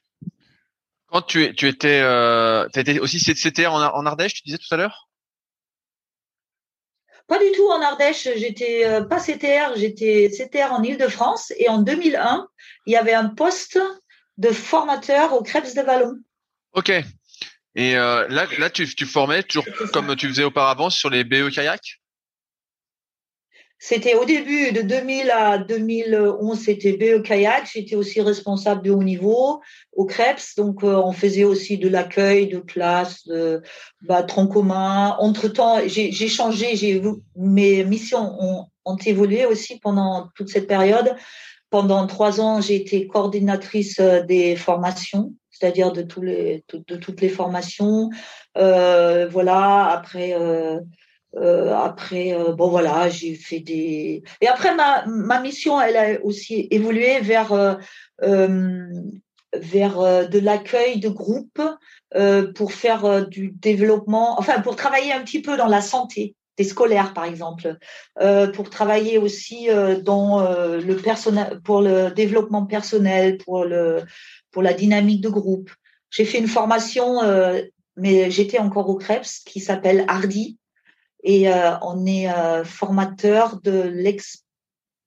[1.14, 4.78] Quand tu, tu étais, euh, étais aussi CTR en, en Ardèche, tu disais tout à
[4.78, 5.08] l'heure?
[7.28, 11.84] Pas du tout en Ardèche, j'étais euh, pas CTR, j'étais CTR en Ile-de-France et en
[11.84, 12.48] 2001,
[12.88, 13.80] il y avait un poste
[14.38, 16.16] de formateur au Crêpes de Vallon.
[16.74, 16.90] Ok.
[17.76, 21.52] Et euh, là, là tu, tu formais toujours comme tu faisais auparavant sur les BE
[21.52, 22.02] kayak?
[23.86, 27.70] C'était au début de 2000 à 2011, c'était BE Kayak.
[27.74, 29.60] J'étais aussi responsable de haut niveau
[29.92, 30.56] au CREPS.
[30.56, 33.62] Donc, euh, on faisait aussi de l'accueil de classe, de
[34.02, 35.18] bah, tronc commun.
[35.20, 37.02] Entre-temps, j'ai changé.
[37.36, 41.18] Mes missions ont, évolué aussi pendant toute cette période.
[41.70, 48.12] Pendant trois ans, j'ai été coordinatrice euh, des formations, c'est-à-dire de, toutes les formations.
[48.56, 50.38] Euh, voilà, après...
[51.36, 54.24] euh, après, euh, bon voilà, j'ai fait des.
[54.42, 58.88] Et après, ma, ma mission, elle a aussi évolué vers, euh,
[59.54, 61.62] vers de l'accueil de groupes
[62.56, 67.16] pour faire du développement, enfin, pour travailler un petit peu dans la santé des scolaires,
[67.16, 67.78] par exemple,
[68.54, 69.68] pour travailler aussi
[70.04, 74.04] dans le personnel, pour le développement personnel, pour le,
[74.52, 75.72] pour la dynamique de groupe.
[76.12, 77.22] J'ai fait une formation,
[77.98, 80.60] mais j'étais encore au CREPS, qui s'appelle Hardy,
[81.24, 84.44] et euh, on est euh, formateur de l'ex.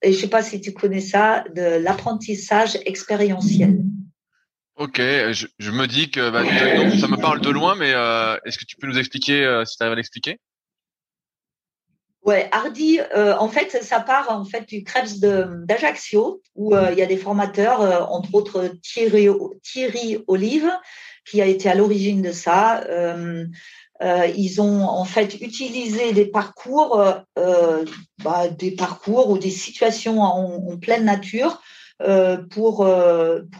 [0.01, 3.83] Et je sais pas si tu connais ça, de l'apprentissage expérientiel.
[4.75, 6.43] Ok, je, je, me dis que bah,
[6.99, 9.75] ça me parle de loin, mais euh, est-ce que tu peux nous expliquer euh, si
[9.75, 10.39] tu arrives à l'expliquer?
[12.21, 17.01] Ouais, Hardy, euh, en fait, ça part en fait du Krebs d'Ajaccio où il y
[17.01, 19.29] a des formateurs, entre autres Thierry,
[19.63, 20.69] Thierry Olive,
[21.25, 22.83] qui a été à l'origine de ça.
[24.03, 27.85] Euh, ils ont en fait utilisé des parcours, euh, euh,
[28.23, 31.61] bah, des parcours ou des situations en, pleine nature
[32.51, 32.87] pour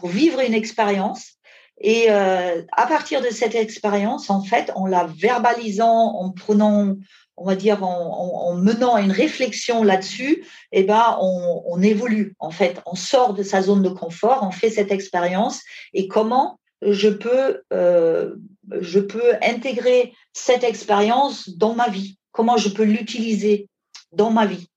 [0.00, 1.32] pour vivre une expérience.
[1.80, 6.94] Et à partir de cette expérience, en fait, en la verbalisant, en prenant
[7.40, 12.80] on va dire en, menant une réflexion là-dessus, eh ben on, on, évolue en fait,
[12.86, 15.62] on sort de sa zone de confort, on fait cette expérience
[15.94, 18.34] et comment je peux euh,
[18.80, 23.68] je peux intégrer cette expérience dans ma vie Comment je peux l'utiliser
[24.12, 24.68] dans ma vie,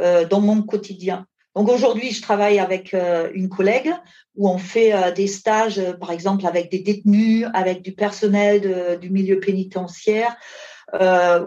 [0.00, 2.94] euh, dans mon quotidien Donc aujourd'hui, je travaille avec
[3.32, 3.92] une collègue
[4.34, 9.38] où on fait des stages, par exemple, avec des détenus, avec du personnel du milieu
[9.38, 10.36] pénitentiaire,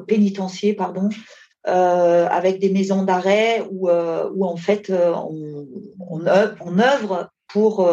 [0.07, 1.09] pénitentiaire, pardon,
[1.65, 7.85] avec des maisons d'arrêt où, en fait on, œuvre, pour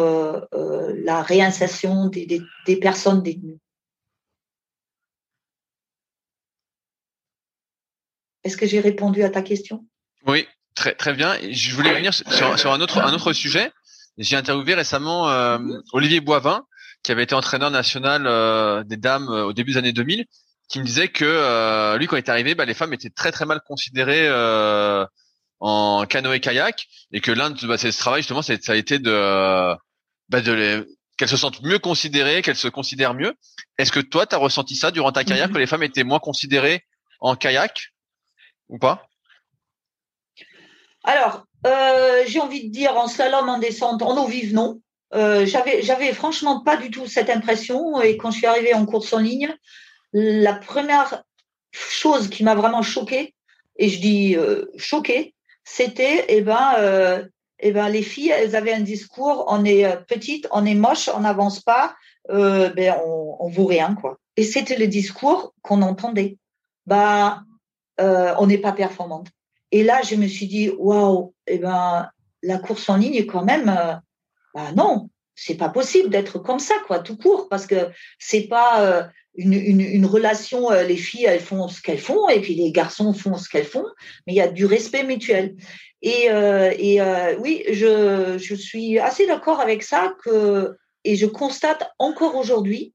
[0.53, 3.59] la réinsertion des personnes détenues.
[8.47, 9.85] Est-ce que j'ai répondu à ta question?
[10.25, 11.35] Oui, très très bien.
[11.51, 13.73] Je voulais revenir sur, un autre un autre sujet.
[14.17, 15.57] J'ai interviewé récemment euh,
[15.91, 16.63] Olivier Boivin,
[17.03, 20.25] qui avait été entraîneur national euh, des dames euh, au début des années 2000,
[20.69, 23.45] qui me disait que lui, quand il est arrivé, bah, les femmes étaient très très
[23.45, 24.29] mal considérées
[25.59, 29.75] en canoë kayak, et que l'un de bah, ses travail justement, ça a été de,
[30.29, 30.87] bah, de
[31.17, 33.33] qu'elles se sentent mieux considérées, qu'elles se considèrent mieux.
[33.77, 35.53] Est-ce que toi, tu as ressenti ça durant ta carrière, mm-hmm.
[35.53, 36.85] que les femmes étaient moins considérées
[37.19, 37.91] en kayak?
[38.69, 39.07] Ou pas?
[41.03, 44.81] Alors, euh, j'ai envie de dire en slalom, en descente, en eau vive, non.
[45.15, 48.01] Euh, j'avais, franchement pas du tout cette impression.
[48.01, 49.55] Et quand je suis arrivée en course en ligne,
[50.11, 51.23] la première
[51.71, 53.33] chose qui m'a vraiment choquée,
[53.77, 55.33] et je dis euh, choquée,
[55.63, 57.25] c'était eh ben,
[57.59, 61.21] eh ben, les filles, elles avaient un discours on est petite, on est moche, on
[61.21, 61.95] n'avance pas,
[62.29, 63.95] ben, on, on vaut rien.
[64.35, 66.37] Et c'était le discours qu'on entendait.
[66.85, 67.43] Bah,
[67.99, 69.27] euh, on n'est pas performante.
[69.71, 72.09] Et là, je me suis dit, waouh, eh ben,
[72.43, 73.93] la course en ligne, quand même, euh,
[74.53, 78.81] bah non, c'est pas possible d'être comme ça, quoi, tout court, parce que c'est pas
[78.81, 79.03] euh,
[79.35, 80.69] une, une, relation.
[80.71, 83.85] les filles, elles font ce qu'elles font, et puis les garçons font ce qu'elles font,
[84.25, 85.55] mais il y a du respect mutuel.
[86.01, 87.01] Et, et
[87.39, 92.93] oui, je, je suis assez d'accord avec ça que, et je constate encore aujourd'hui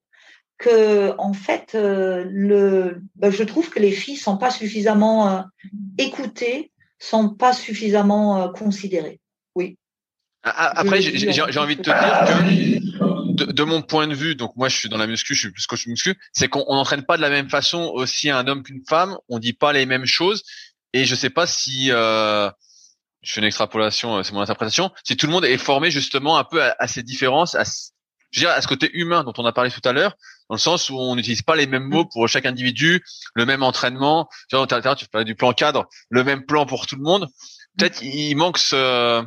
[0.58, 5.42] que en fait, euh, le, ben, je trouve que les filles sont pas suffisamment euh,
[5.98, 9.20] écoutées, sont pas suffisamment euh, considérées.
[9.54, 9.76] Oui.
[10.44, 14.76] Après, j'ai envie de te dire que de, mon point de vue, donc moi je
[14.76, 17.30] suis dans la muscu, je suis plus coach muscu, c'est qu'on n'entraîne pas de la
[17.30, 20.42] même façon aussi un homme qu'une femme, on dit pas les mêmes choses,
[20.92, 22.52] et je sais pas si je
[23.22, 26.60] fais une extrapolation, c'est mon interprétation, si tout le monde est formé justement un peu
[26.60, 27.62] à, ces différences, à,
[28.32, 30.16] je veux dire, à ce côté humain dont on a parlé tout à l'heure,
[30.48, 33.04] dans le sens où on n'utilise pas les mêmes mots pour chaque individu,
[33.34, 34.28] le même entraînement.
[34.48, 37.28] Tu vois, tu parlais du plan cadre, le même plan pour tout le monde.
[37.78, 39.24] Peut-être il manque ce,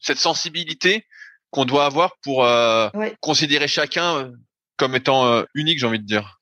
[0.00, 1.06] cette sensibilité
[1.50, 2.88] qu'on doit avoir pour euh,
[3.20, 4.32] considérer chacun euh,
[4.76, 6.40] comme étant euh, unique, j'ai envie de dire.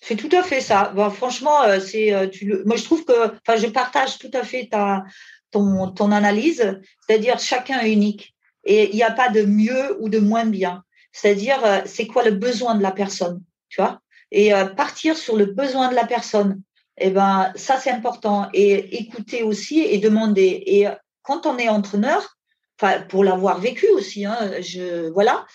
[0.00, 0.92] C'est tout à fait ça.
[0.94, 5.04] Bon, franchement, c'est tu moi je trouve que, enfin, je partage tout à fait ta
[5.50, 8.33] ton ton analyse, c'est-à-dire chacun est unique.
[8.64, 10.82] Et il n'y a pas de mieux ou de moins bien.
[11.14, 14.00] C'est-à-dire, euh, c'est quoi le besoin de la personne, tu vois?
[14.32, 16.60] Et euh, partir sur le besoin de la personne,
[16.98, 18.48] eh ben, ça c'est important.
[18.52, 20.62] Et écouter aussi et demander.
[20.66, 22.36] Et euh, quand on est entraîneur,
[22.80, 25.46] enfin pour l'avoir vécu aussi, hein, je voilà,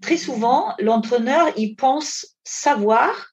[0.00, 3.28] très souvent l'entraîneur il pense savoir.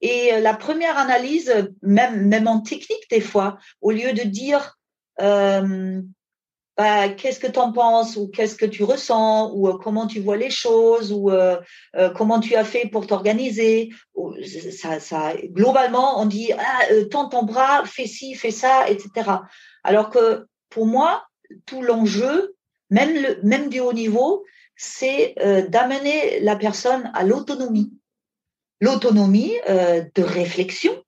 [0.00, 1.52] Et la première analyse,
[1.82, 4.78] même même en technique des fois, au lieu de dire
[6.76, 10.18] bah, qu'est-ce que tu en penses ou qu'est-ce que tu ressens ou euh, comment tu
[10.20, 11.60] vois les choses ou euh,
[11.94, 13.90] euh, comment tu as fait pour t'organiser.
[14.72, 16.82] Ça, ça, globalement, on dit ah,
[17.12, 19.30] tends ton bras, fais ci, fais ça, etc.
[19.84, 21.24] Alors que pour moi,
[21.64, 22.56] tout l'enjeu,
[22.90, 24.44] même, le, même du haut niveau,
[24.76, 25.34] c'est
[25.68, 27.92] d'amener la personne à l'autonomie.
[28.80, 31.00] L'autonomie de réflexion.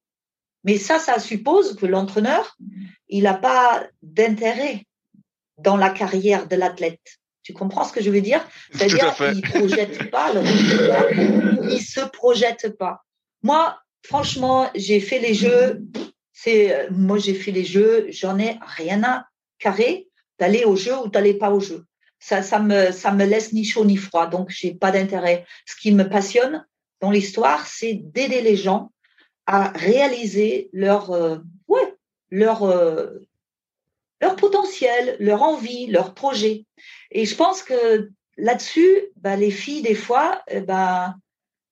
[0.62, 2.56] Mais ça, ça suppose que l'entraîneur,
[3.08, 4.86] il n'a pas d'intérêt
[5.58, 7.18] dans la carrière de l'athlète.
[7.42, 8.44] Tu comprends ce que je veux dire?
[8.72, 11.10] C'est-à-dire qu'il ne projette pas le résultat,
[11.70, 13.04] il se projette pas.
[13.42, 15.82] Moi, franchement, j'ai fait les jeux.
[16.32, 18.06] C'est moi, j'ai fait les jeux.
[18.10, 19.26] J'en ai rien à
[19.58, 20.08] carrer
[20.38, 21.84] d'aller au jeu ou d'aller pas au jeu.
[22.18, 24.26] Ça, ça me, ça me laisse ni chaud ni froid.
[24.26, 25.46] Donc, j'ai pas d'intérêt.
[25.66, 26.66] Ce qui me passionne
[27.00, 28.90] dans l'histoire, c'est d'aider les gens
[29.46, 31.38] à réaliser leur, euh,
[31.68, 31.94] ouais,
[32.30, 33.20] leur, euh,
[34.20, 36.64] leur potentiel, leur envie, leur projet.
[37.10, 41.14] Et je pense que là-dessus, bah, les filles, des fois, ben,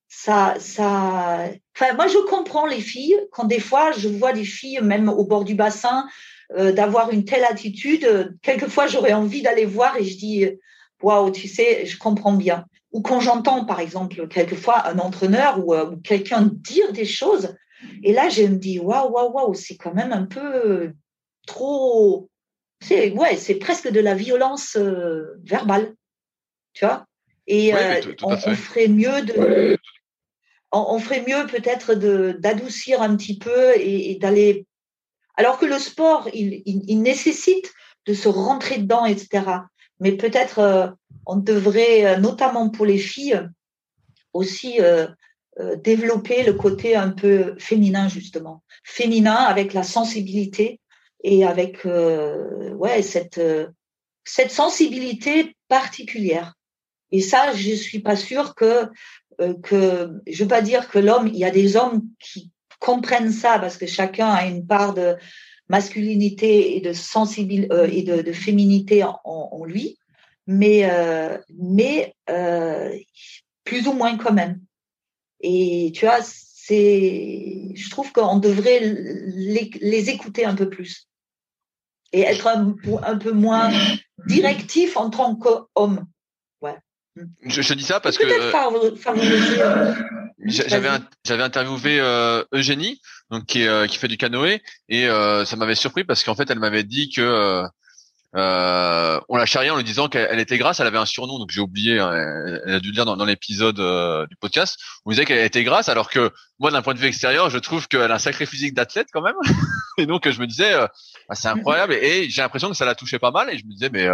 [0.08, 1.48] ça, ça.
[1.76, 5.24] Enfin, moi, je comprends les filles quand des fois je vois des filles, même au
[5.24, 6.06] bord du bassin,
[6.56, 8.36] euh, d'avoir une telle attitude.
[8.42, 10.46] Quelquefois, j'aurais envie d'aller voir et je dis,
[11.02, 12.64] waouh, tu sais, je comprends bien.
[12.92, 17.56] Ou quand j'entends, par exemple, quelquefois un entraîneur ou, euh, ou quelqu'un dire des choses,
[18.02, 20.92] et là, je me dis, waouh, waouh, waouh, c'est quand même un peu
[21.46, 22.28] trop
[22.86, 25.94] c'est ouais, c'est presque de la violence euh, verbale,
[26.72, 27.06] tu vois.
[27.46, 29.78] Et euh, on, ferait mieux de,
[30.72, 34.66] on, ferait mieux peut-être de d'adoucir un petit peu et, d'aller.
[35.36, 37.72] Alors que le sport, il, il, nécessite
[38.06, 39.44] de se rentrer dedans, etc.
[40.00, 40.96] Mais peut-être
[41.26, 43.46] on devrait, notamment pour les filles,
[44.32, 44.78] aussi
[45.82, 50.80] développer le côté un peu féminin justement, féminin avec la sensibilité
[51.24, 53.40] et avec ouais cette
[54.24, 56.54] cette sensibilité particulière.
[57.12, 58.88] Et ça, je suis pas sûre que
[59.40, 63.32] euh, que je veux pas dire que l'homme, il y a des hommes qui comprennent
[63.32, 65.16] ça parce que chacun a une part de
[65.68, 69.98] masculinité et de sensibilité euh, et de, féminité en, en, lui,
[70.46, 72.96] mais euh, mais euh,
[73.64, 74.60] plus ou moins quand même.
[75.40, 81.08] Et tu vois, c'est, je trouve qu'on devrait les, les, écouter un peu plus
[82.14, 83.70] et être un, un peu moins
[84.26, 86.06] directif en tant qu'homme.
[87.46, 89.94] Je, je, dis ça parce que euh,
[90.46, 90.88] j'avais
[91.24, 93.00] j'avais interviewé euh, Eugénie
[93.30, 96.58] donc qui euh, qui fait du canoë et ça m'avait surpris parce qu'en fait elle
[96.58, 97.64] m'avait dit que
[98.34, 101.60] on la charriait en lui disant qu'elle était grasse, elle avait un surnom donc j'ai
[101.60, 102.12] oublié, hein,
[102.66, 103.76] elle, a dû le dire dans, l'épisode
[104.28, 104.78] du podcast.
[105.04, 107.88] On disait qu'elle était grasse alors que moi d'un point de vue extérieur je trouve
[107.88, 109.36] qu'elle a un sacré physique d'athlète quand même
[109.98, 113.18] et donc je me disais ah, c'est incroyable et, j'ai l'impression que ça la touchait
[113.18, 114.08] pas mal et je me disais mais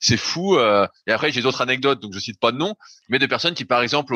[0.00, 0.56] c'est fou.
[0.56, 2.74] Euh, et après, j'ai d'autres anecdotes, donc je cite pas de nom,
[3.08, 4.14] mais de personnes qui, par exemple,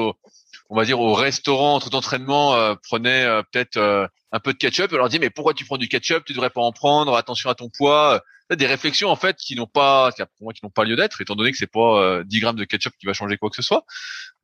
[0.72, 4.58] on va dire au restaurant entre entraînement, euh, prenaient euh, peut-être euh, un peu de
[4.58, 4.90] ketchup.
[4.90, 6.24] Et on leur dit mais pourquoi tu prends du ketchup?
[6.24, 7.14] Tu devrais pas en prendre.
[7.14, 8.22] Attention à ton poids.
[8.50, 11.36] Des réflexions en fait qui n'ont pas, pour moi, qui n'ont pas lieu d'être, étant
[11.36, 13.84] donné que c'est pas 10 grammes de ketchup qui va changer quoi que ce soit.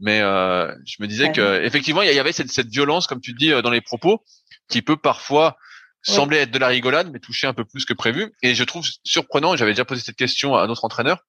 [0.00, 3.50] Mais je me disais que effectivement, il y avait cette, cette, violence, comme tu dis,
[3.50, 4.24] dans les propos,
[4.70, 5.58] qui peut parfois
[6.02, 8.32] sembler être de la rigolade, mais toucher un peu plus que prévu.
[8.42, 11.26] Et je trouve surprenant, j'avais déjà posé cette question à notre entraîneur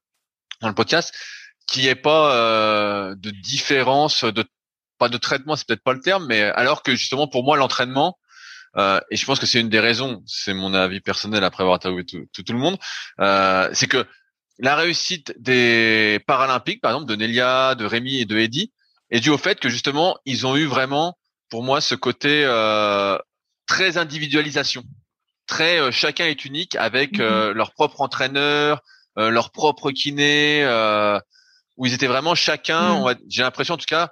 [0.61, 1.13] dans le podcast,
[1.67, 4.45] qu'il n'y ait pas euh, de différence, de
[4.99, 8.17] pas de traitement, c'est peut-être pas le terme, mais alors que justement pour moi l'entraînement,
[8.77, 11.77] euh, et je pense que c'est une des raisons, c'est mon avis personnel après avoir
[11.77, 12.77] interviewé tout, tout, le monde,
[13.19, 14.05] euh, c'est que
[14.59, 18.71] la réussite des Paralympiques, par exemple de Nelia, de Rémi et de Eddy,
[19.09, 21.17] est due au fait que justement ils ont eu vraiment,
[21.49, 23.17] pour moi, ce côté euh,
[23.65, 24.83] très individualisation,
[25.49, 27.57] très euh, chacun est unique avec euh, mhm.
[27.57, 28.81] leur propre entraîneur,
[29.17, 30.63] euh, leur propre kiné,
[31.75, 33.15] où ils étaient vraiment chacun, mhm.
[33.27, 34.11] j'ai l'impression en tout cas,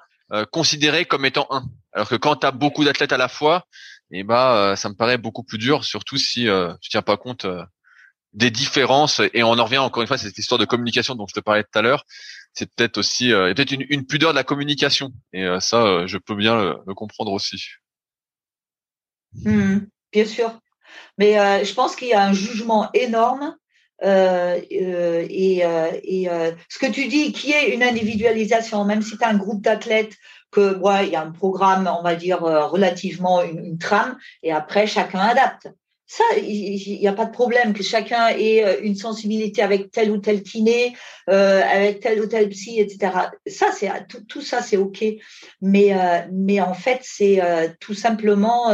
[0.52, 1.66] considérés comme étant un.
[1.94, 3.66] Alors que quand tu as beaucoup d'athlètes à la fois,
[4.12, 6.48] eh bah ça me paraît beaucoup plus dur, surtout si
[6.82, 7.46] tu tiens pas compte
[8.34, 9.22] des différences.
[9.34, 11.40] Et on en revient encore une fois à cette histoire de communication dont je te
[11.40, 12.06] parlais tout à l'heure.
[12.54, 15.12] C'est peut-être aussi peut-être une, une, pudeur de la communication.
[15.34, 17.64] Et ça, je peux bien le comprendre aussi.
[19.34, 19.80] Mmh,
[20.12, 20.60] bien sûr.
[21.18, 23.56] Mais euh, je pense qu'il y a un jugement énorme.
[24.04, 25.64] Euh, euh, et,
[26.04, 26.30] et
[26.70, 30.14] ce que tu dis, qui est une individualisation, même si tu as un groupe d'athlètes,
[30.52, 34.88] que ouais, il y a un programme, on va dire, relativement une, trame, et après
[34.88, 35.68] chacun adapte.
[36.10, 40.20] Ça, il n'y a pas de problème que chacun ait une sensibilité avec tel ou
[40.20, 40.96] tel kiné,
[41.30, 43.12] euh, avec tel ou tel psy, etc.
[43.46, 45.04] Ça, c'est tout, tout, ça, c'est ok.
[45.62, 48.72] Mais euh, mais en fait, c'est euh, tout simplement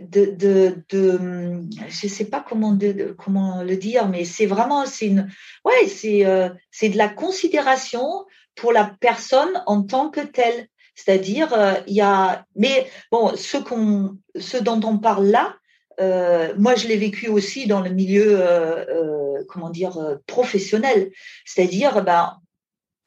[0.00, 5.06] de, de, de, je sais pas comment de, comment le dire, mais c'est vraiment c'est
[5.06, 5.28] une
[5.64, 6.24] ouais c'est
[6.70, 8.24] c'est de la considération
[8.58, 10.68] pour la personne en tant que telle.
[10.94, 15.54] C'est-à-dire, euh, il y a, mais bon, ce qu'on, ce dont on parle là,
[16.00, 21.10] euh, moi, je l'ai vécu aussi dans le milieu, euh, euh comment dire, euh, professionnel.
[21.44, 22.38] C'est-à-dire, ben,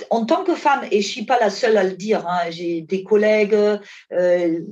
[0.09, 2.81] en tant que femme, et je suis pas la seule à le dire, hein, j'ai
[2.81, 3.57] des collègues,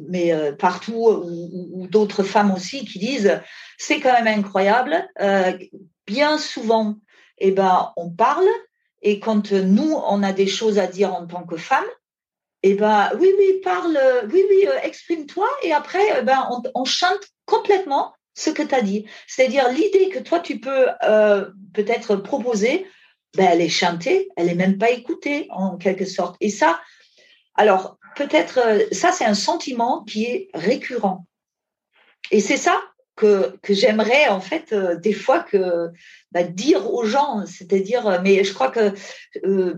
[0.09, 3.39] mais partout, ou, d'autres femmes aussi qui disent,
[3.77, 5.07] c'est quand même incroyable.
[6.07, 6.95] bien souvent,
[7.37, 8.47] eh ben, on parle,
[9.01, 11.85] et quand nous, on a des choses à dire en tant que femme,
[12.63, 13.97] eh ben oui, oui, parle,
[14.31, 18.81] oui, oui, euh, exprime-toi, et après, eh ben on, chante complètement ce que tu as
[18.81, 19.05] dit.
[19.27, 22.85] C'est-à-dire l'idée que toi tu peux euh, peut-être proposer,
[23.35, 26.35] ben elle est chantée, elle est même pas écoutée en quelque sorte.
[26.41, 26.79] Et ça,
[27.55, 31.25] alors peut-être euh, ça c'est un sentiment qui est récurrent.
[32.31, 32.81] Et c'est ça
[33.15, 35.89] que, que j'aimerais en fait euh, des fois que
[36.31, 38.93] bah, dire aux gens, c'est-à-dire, mais je crois que
[39.45, 39.75] euh,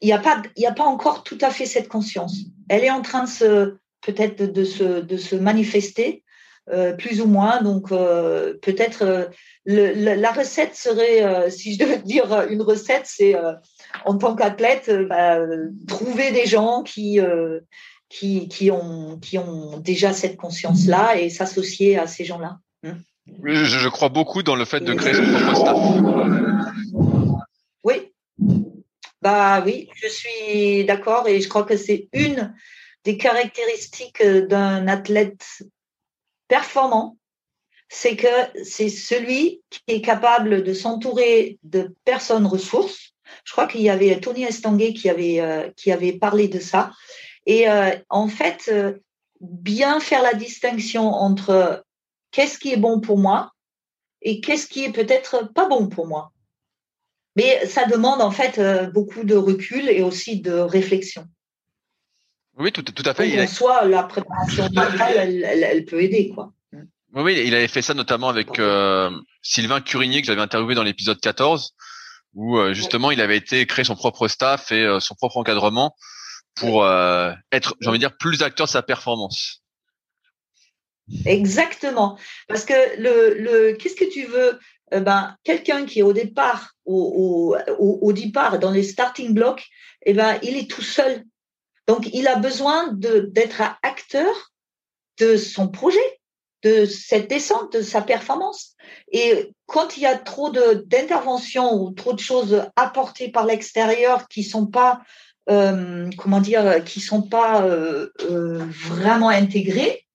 [0.00, 2.36] il n'y a pas, il a pas encore tout à fait cette conscience.
[2.68, 6.23] Elle est en train de se, peut-être de, se, de se manifester,
[6.70, 7.62] euh, plus ou moins.
[7.62, 9.26] Donc, euh, peut-être euh,
[9.66, 13.34] la recette serait, si je devais dire une recette, c'est
[14.04, 15.38] en tant qu'athlète, bah,
[15.86, 17.20] trouver des gens qui,
[18.08, 22.58] qui, qui, ont, qui ont déjà cette conscience-là et s'associer à ces gens-là.
[22.82, 22.96] Hein.
[23.42, 25.76] je, je, crois beaucoup dans le fait de créer son propre staff.
[27.82, 28.12] Oui,
[29.20, 32.54] bah oui, je suis d'accord et je crois que c'est une
[33.04, 35.62] des caractéristiques d'un athlète
[36.54, 37.16] performant,
[37.88, 43.12] c'est que c'est celui qui est capable de s'entourer de personnes ressources.
[43.44, 46.92] Je crois qu'il y avait Tony Estanguet qui avait, euh, parlé de ça.
[47.44, 49.00] Et euh, en fait, euh,
[49.40, 51.84] bien faire la distinction entre
[52.30, 53.50] qu'est-ce qui est bon pour moi
[54.22, 56.30] et qu'est-ce qui est peut-être pas bon pour moi.
[57.34, 58.60] Mais ça demande en fait
[58.92, 61.26] beaucoup de recul et aussi de réflexion.
[62.58, 63.36] Oui, tout, tout à fait.
[63.36, 66.52] Donc, soit la préparation mentale, elle, elle, elle, peut aider, quoi.
[67.14, 69.10] Oui, il avait fait ça notamment avec euh,
[69.40, 71.74] Sylvain Curigné que j'avais interviewé dans l'épisode 14,
[72.34, 75.94] où euh, justement il avait été créer son propre staff et euh, son propre encadrement
[76.56, 79.62] pour euh, être, j'ai envie de dire, plus acteur de sa performance.
[81.24, 82.18] Exactement,
[82.48, 84.58] parce que le, le qu'est-ce que tu veux
[84.90, 89.66] Ben quelqu'un qui est au départ, au, au, au, départ dans les starting blocks,
[90.06, 91.24] eh ben il est tout seul.
[91.86, 94.52] Donc il a besoin d'être acteur
[95.18, 96.20] de son projet
[96.64, 98.74] de cette descente, de sa performance.
[99.12, 104.42] Et quand il y a trop d'interventions ou trop de choses apportées par l'extérieur qui
[104.42, 105.02] sont pas,
[105.50, 110.06] euh, comment dire, qui sont pas euh, euh, vraiment intégrées,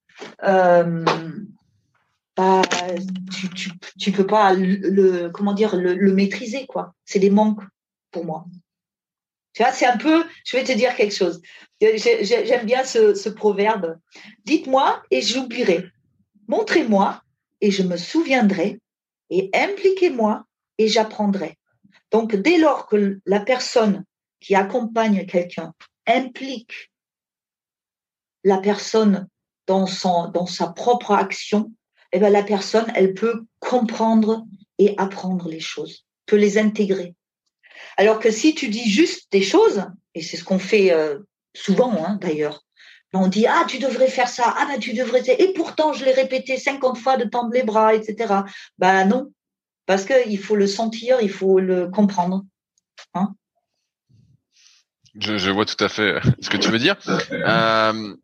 [0.41, 0.83] bah,
[3.31, 3.69] tu,
[3.99, 6.93] tu, peux pas le, comment dire, le maîtriser quoi.
[7.05, 7.61] C'est des manques
[8.11, 8.45] pour moi.
[9.73, 11.41] C'est un peu, je vais te dire quelque chose.
[11.81, 13.97] J'aime bien ce, ce proverbe.
[14.45, 15.85] Dites-moi et j'oublierai.
[16.47, 17.21] Montrez-moi
[17.61, 18.79] et je me souviendrai
[19.29, 20.45] et impliquez-moi
[20.77, 21.57] et j'apprendrai.
[22.11, 24.05] Donc, dès lors que la personne
[24.39, 25.73] qui accompagne quelqu'un
[26.07, 26.91] implique
[28.43, 29.27] la personne
[29.67, 31.71] dans, son, dans sa propre action,
[32.11, 34.45] eh bien, la personne, elle peut comprendre
[34.79, 37.13] et apprendre les choses, peut les intégrer.
[37.97, 39.85] Alors que si tu dis juste des choses,
[40.15, 41.19] et c'est ce qu'on fait euh,
[41.55, 42.65] souvent hein, d'ailleurs,
[43.13, 46.13] on dit ah tu devrais faire ça, ah ben tu devrais et pourtant je l'ai
[46.13, 48.33] répété 50 fois de tendre les bras, etc.
[48.77, 49.31] Ben non,
[49.85, 52.43] parce qu'il faut le sentir, il faut le comprendre.
[53.15, 53.33] Hein
[55.19, 56.95] je, je, vois tout à fait ce que tu veux dire.
[57.31, 58.15] Euh,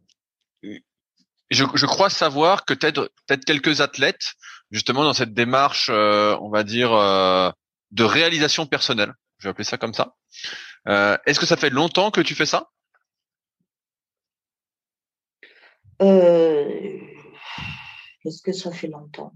[1.49, 4.35] je, je, crois savoir que peut-être peut-être quelques athlètes
[4.71, 7.49] justement dans cette démarche, euh, on va dire euh,
[7.91, 9.13] de réalisation personnelle.
[9.37, 10.15] Je vais appeler ça comme ça.
[10.87, 12.69] Euh, Est-ce que ça fait longtemps que tu fais ça?
[16.01, 16.99] Euh,
[18.25, 19.33] est-ce que ça fait longtemps?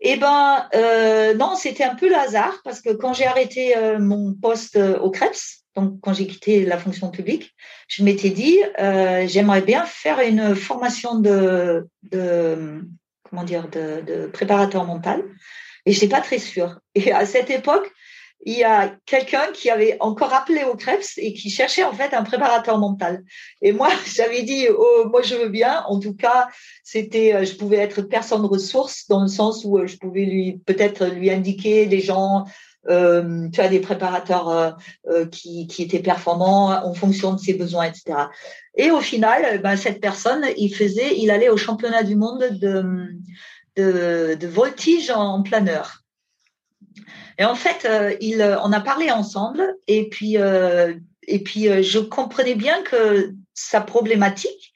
[0.00, 4.34] Eh ben, euh, non, c'était un peu le hasard parce que quand j'ai arrêté mon
[4.34, 7.54] poste au Krebs, donc quand j'ai quitté la fonction publique,
[7.88, 15.22] je m'étais dit, j'aimerais bien faire une formation de, comment dire, de préparateur mental.
[15.86, 16.80] Et je n'étais pas très sûre.
[16.94, 17.90] Et à cette époque,
[18.46, 22.12] il y a quelqu'un qui avait encore appelé au Krebs et qui cherchait en fait
[22.14, 23.24] un préparateur mental.
[23.62, 25.82] Et moi, j'avais dit, oh, moi je veux bien.
[25.88, 26.48] En tout cas,
[26.82, 30.60] c'était, euh, je pouvais être personne ressource dans le sens où euh, je pouvais lui
[30.66, 32.44] peut-être lui indiquer des gens,
[32.90, 34.76] euh, tu as des préparateurs
[35.30, 38.26] qui, qui étaient performants en fonction de ses besoins, etc.
[38.76, 43.08] Et au final, ben, cette personne, il faisait, il allait au championnat du monde de,
[43.76, 46.04] de, de voltige en planeur.
[47.38, 50.94] Et en fait, euh, il, euh, on a parlé ensemble et puis, euh,
[51.26, 54.74] et puis je comprenais bien que sa problématique,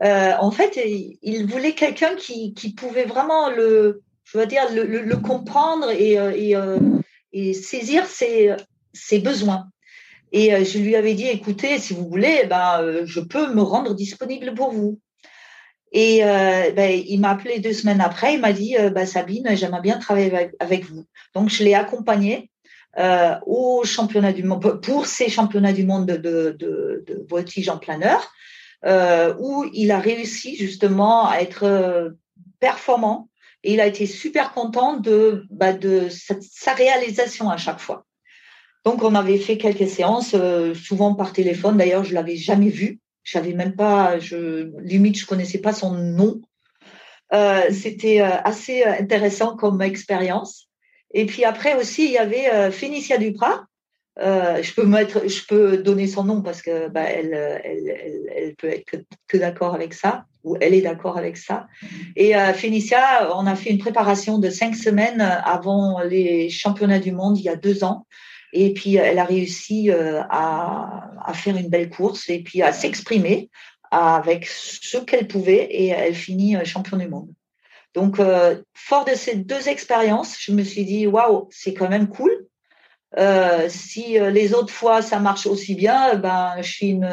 [0.00, 5.90] en fait, il voulait quelqu'un qui, qui pouvait vraiment le, je veux dire, le, comprendre
[5.90, 6.18] et,
[7.32, 8.54] et, saisir ses,
[8.92, 9.64] ses besoins.
[10.30, 14.54] Et je lui avais dit, écoutez, si vous voulez, ben, je peux me rendre disponible
[14.54, 15.00] pour vous.
[15.92, 19.48] Et euh, ben, il m'a appelé deux semaines après, il m'a dit euh, bah, Sabine,
[19.54, 21.06] j'aimerais bien travailler avec, vous.
[21.34, 22.50] Donc je l'ai accompagné
[22.98, 27.78] euh, au championnat du monde pour ces championnats du monde de, de, de, voltige en
[27.78, 28.30] planeur,
[28.84, 32.10] euh, où il a réussi justement à être euh,
[32.60, 33.28] performant
[33.64, 38.04] et il a été super content de, bah, de sa, réalisation à chaque fois.
[38.84, 41.76] Donc on avait fait quelques séances, euh, souvent par téléphone.
[41.76, 43.00] D'ailleurs, je l'avais jamais vu.
[43.28, 44.16] Je savais même pas,
[44.80, 46.40] limite, je connaissais pas son nom.
[47.34, 50.70] Euh, C'était euh, assez intéressant comme expérience.
[51.12, 53.66] Et puis après aussi, il y avait euh, Fénicia Duprat.
[54.16, 58.68] Je peux mettre, je peux donner son nom parce que bah, elle, elle, elle, peut
[58.68, 58.96] être que,
[59.26, 61.66] que d'accord avec ça ou elle est d'accord avec ça.
[62.16, 67.12] Et euh, Fénicia, on a fait une préparation de cinq semaines avant les championnats du
[67.12, 68.06] monde il y a deux ans.
[68.52, 72.72] Et puis, elle a réussi euh, à, à faire une belle course et puis à
[72.72, 73.50] s'exprimer
[73.90, 77.28] avec ce qu'elle pouvait et elle finit euh, champion du monde.
[77.94, 82.08] Donc, euh, fort de ces deux expériences, je me suis dit, waouh, c'est quand même
[82.08, 82.30] cool.
[83.16, 87.10] Euh, si les autres fois ça marche aussi bien, ben je suis une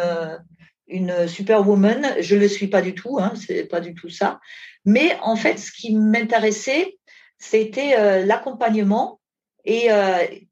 [0.88, 2.18] une superwoman.
[2.20, 4.41] Je le suis pas du tout, hein, c'est pas du tout ça.
[4.84, 6.98] Mais en fait, ce qui m'intéressait,
[7.40, 9.22] c'était l'accompagnement.
[9.66, 9.90] Et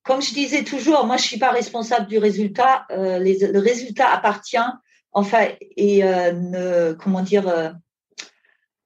[0.03, 2.85] comme je disais toujours, moi, je suis pas responsable du résultat.
[2.89, 4.57] le résultat appartient,
[5.11, 6.01] enfin, et
[6.99, 7.75] comment dire,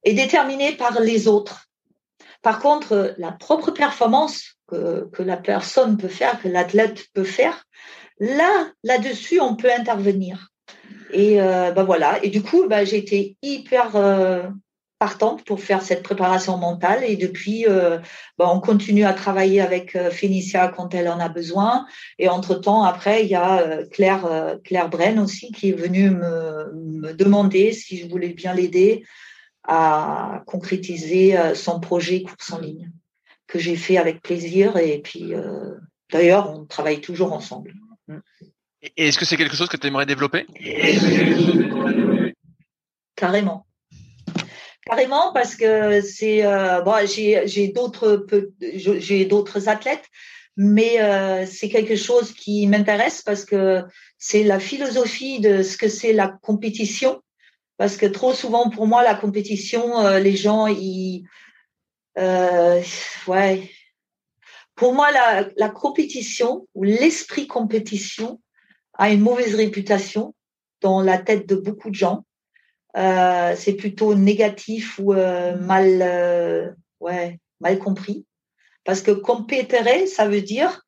[0.03, 1.69] est déterminé par les autres.
[2.41, 7.63] Par contre, la propre performance que, que la personne peut faire, que l'athlète peut faire,
[8.19, 10.49] là, là-dessus, on peut intervenir.
[11.11, 12.23] Et euh, ben voilà.
[12.23, 14.43] Et du coup, ben, j'ai été hyper euh,
[14.99, 17.03] partante pour faire cette préparation mentale.
[17.03, 17.99] Et depuis, euh,
[18.37, 21.85] ben, on continue à travailler avec euh, Fénicia quand elle en a besoin.
[22.17, 26.71] Et entre-temps, après, il y a euh, Claire, Claire Bren aussi qui est venue me,
[26.73, 29.05] me demander si je voulais bien l'aider
[29.67, 32.89] à concrétiser son projet course en ligne
[33.47, 34.77] que j'ai fait avec plaisir.
[34.77, 35.33] Et puis,
[36.09, 37.73] d'ailleurs, on travaille toujours ensemble.
[38.81, 40.47] Et est-ce que c'est quelque chose que tu aimerais développer?
[43.17, 43.66] Carrément.
[44.87, 48.25] Carrément parce que c'est euh, bon, j'ai d'autres
[48.61, 50.05] j'ai d'autres athlètes,
[50.55, 53.83] mais euh, c'est quelque chose qui m'intéresse parce que
[54.17, 57.21] c'est la philosophie de ce que c'est la compétition.
[57.77, 61.25] Parce que trop souvent pour moi la compétition, euh, les gens ils
[63.27, 63.69] ouais.
[64.75, 68.39] Pour moi la, la compétition ou l'esprit compétition,
[68.97, 70.33] a une mauvaise réputation
[70.81, 72.25] dans la tête de beaucoup de gens.
[72.97, 78.25] Euh, c'est plutôt négatif ou euh, mal, euh, ouais, mal compris.
[78.83, 80.81] Parce que compétere, ça veut dire,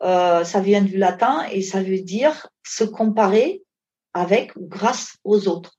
[0.00, 3.62] ça vient du latin et ça veut dire se comparer
[4.14, 5.78] avec ou grâce aux autres.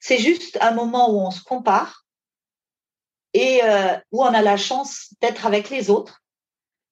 [0.00, 2.06] C'est juste un moment où on se compare
[3.34, 3.60] et
[4.10, 6.22] où on a la chance d'être avec les autres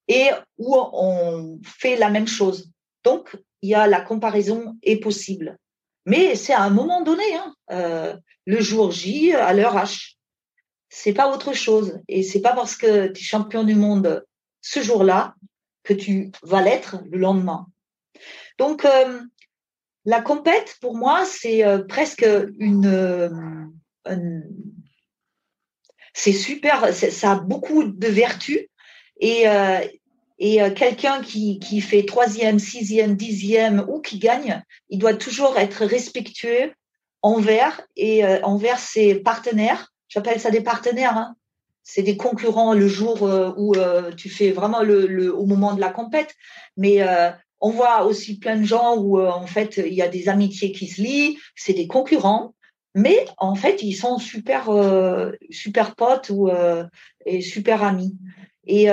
[0.07, 0.29] et
[0.59, 2.69] où on fait la même chose.
[3.03, 5.57] Donc, il y a la comparaison est possible.
[6.05, 8.15] Mais c'est à un moment donné, hein, euh,
[8.45, 10.15] le jour J, à l'heure H.
[10.89, 11.99] C'est pas autre chose.
[12.07, 14.23] Et c'est pas parce que tu es champion du monde
[14.61, 15.35] ce jour-là
[15.83, 17.67] que tu vas l'être le lendemain.
[18.57, 19.21] Donc, euh,
[20.05, 22.27] la compète, pour moi, c'est euh, presque
[22.59, 23.71] une,
[26.13, 28.67] c'est super, ça a beaucoup de vertus
[29.19, 29.45] et
[30.37, 35.57] et euh, quelqu'un qui, qui fait troisième, sixième, dixième ou qui gagne, il doit toujours
[35.57, 36.73] être respectueux
[37.21, 39.93] envers et euh, envers ses partenaires.
[40.09, 41.17] J'appelle ça des partenaires.
[41.17, 41.35] Hein.
[41.83, 43.75] C'est des concurrents le jour euh, où
[44.17, 46.33] tu fais vraiment le, le, au moment de la compète.
[46.77, 46.99] Mais
[47.61, 50.87] on voit aussi plein de gens où en fait il y a des amitiés qui
[50.87, 51.37] se lient.
[51.55, 52.55] C'est des concurrents,
[52.95, 54.67] mais en fait ils sont super
[55.51, 56.49] super potes ou
[57.27, 58.17] et super amis.
[58.65, 58.89] Et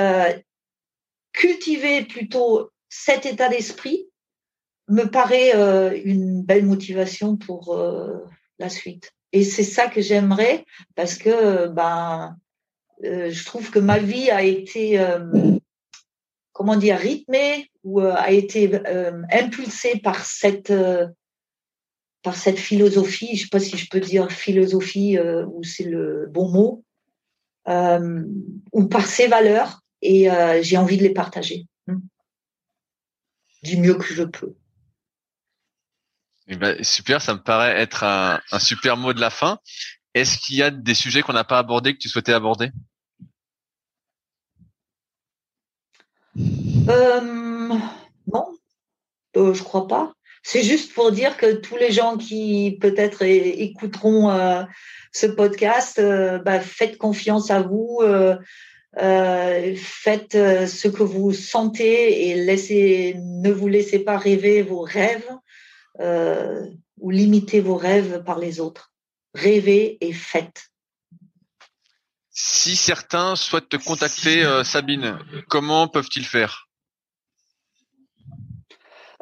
[1.33, 4.07] cultiver plutôt cet état d'esprit
[4.89, 8.19] me paraît euh, une belle motivation pour euh,
[8.59, 9.13] la suite.
[9.33, 12.37] Et c'est ça que j'aimerais parce que ben
[13.05, 15.03] euh, je trouve que ma vie a été
[16.53, 18.71] comment dire rythmée ou a été
[19.33, 20.73] impulsée par cette
[22.23, 23.37] par cette philosophie.
[23.37, 26.85] Je sais pas si je peux dire philosophie ou c'est le bon mot
[28.73, 32.01] ou par ces valeurs et euh, j'ai envie de les partager hmm.
[33.63, 34.55] du mieux que je peux.
[36.49, 39.59] Eh ben, super, ça me paraît être un, super mot de la fin.
[40.13, 42.71] Est-ce qu'il y a des sujets qu'on n'a pas abordés que tu souhaitais aborder?
[46.37, 47.21] Euh,
[48.27, 48.59] Non,
[49.37, 50.13] euh, je crois pas.
[50.43, 54.67] C'est juste pour dire que tous les gens qui peut-être écouteront
[55.13, 56.03] ce podcast,
[56.45, 58.01] bah, faites confiance à vous.
[58.99, 64.83] Euh, faites euh, ce que vous sentez et laissez, ne vous laissez pas rêver vos
[64.83, 65.31] rêves
[66.01, 66.67] euh,
[66.99, 68.93] ou limiter vos rêves par les autres.
[69.35, 70.69] Rêvez et faites.
[72.29, 76.69] Si certains souhaitent te contacter, Sabine, comment peuvent-ils faire?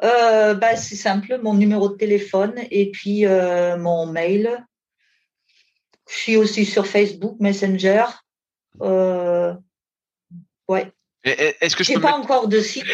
[0.01, 4.65] Bah, C'est simple, mon numéro de téléphone et puis mon mail.
[6.09, 8.05] Je suis aussi sur Facebook, Messenger.
[8.81, 9.53] Euh,
[10.67, 10.91] ouais.
[11.23, 12.85] Est-ce que je peux pas encore de site.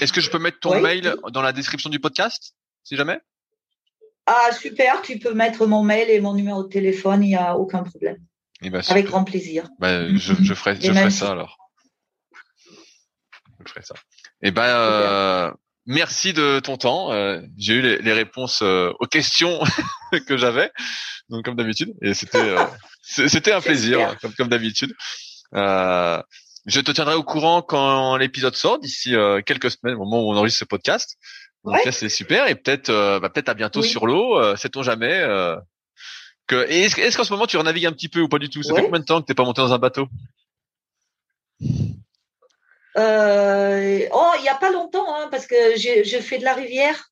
[0.00, 3.20] Est-ce que je peux mettre ton mail dans la description du podcast, si jamais?
[4.26, 7.56] Ah super, tu peux mettre mon mail et mon numéro de téléphone, il n'y a
[7.56, 8.18] aucun problème.
[8.62, 9.68] Eh ben, Avec grand plaisir.
[9.78, 11.58] Bah, je, ferai, je ferai ça alors.
[13.64, 13.94] Je ferai ça.
[14.42, 15.52] Et eh ben, euh,
[15.86, 17.12] merci de ton temps.
[17.12, 19.60] Euh, j'ai eu les, réponses euh, aux questions
[20.26, 20.70] que j'avais,
[21.28, 22.56] donc comme d'habitude, et c'était
[23.02, 24.94] c'était un plaisir, comme comme d'habitude.
[25.54, 26.20] Euh,
[26.66, 30.32] je te tiendrai au courant quand l'épisode sort d'ici euh, quelques semaines, au moment où
[30.32, 31.18] on enregistre ce podcast.
[31.64, 34.38] Donc c'est super et peut-être, euh, bah, peut-être à bientôt sur l'eau.
[34.38, 35.24] Euh, sait-on jamais
[36.46, 38.62] Que, est-ce, qu'en ce moment tu renavigues un petit peu ou pas du tout?
[38.62, 40.08] Ça fait combien de temps que t'es pas monté dans un bateau?
[42.96, 47.10] Euh, Oh, il y a pas longtemps, hein, parce que je fais de la rivière.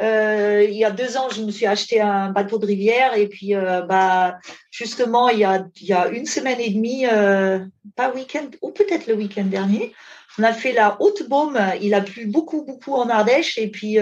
[0.00, 3.26] Euh, il y a deux ans, je me suis acheté un bateau de rivière et
[3.26, 4.38] puis euh, bah
[4.70, 7.04] justement il y a il y a une semaine et demie,
[7.96, 9.92] pas week-end ou peut-être le week-end dernier,
[10.38, 11.58] on a fait la haute baume.
[11.82, 13.58] Il a plu beaucoup, beaucoup en Ardèche.
[13.58, 13.98] Et puis,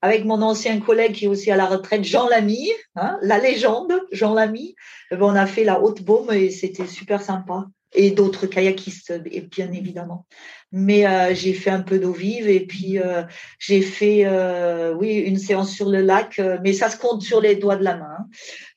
[0.00, 4.00] avec mon ancien collègue qui est aussi à la retraite, Jean Lamy, hein, la légende,
[4.12, 4.76] Jean Lamy,
[5.10, 9.12] eh ben, on a fait la haute baume et c'était super sympa et d'autres kayakistes,
[9.50, 10.26] bien évidemment.
[10.70, 13.22] Mais euh, j'ai fait un peu d'eau vive et puis euh,
[13.58, 17.56] j'ai fait, euh, oui, une séance sur le lac, mais ça se compte sur les
[17.56, 18.18] doigts de la main,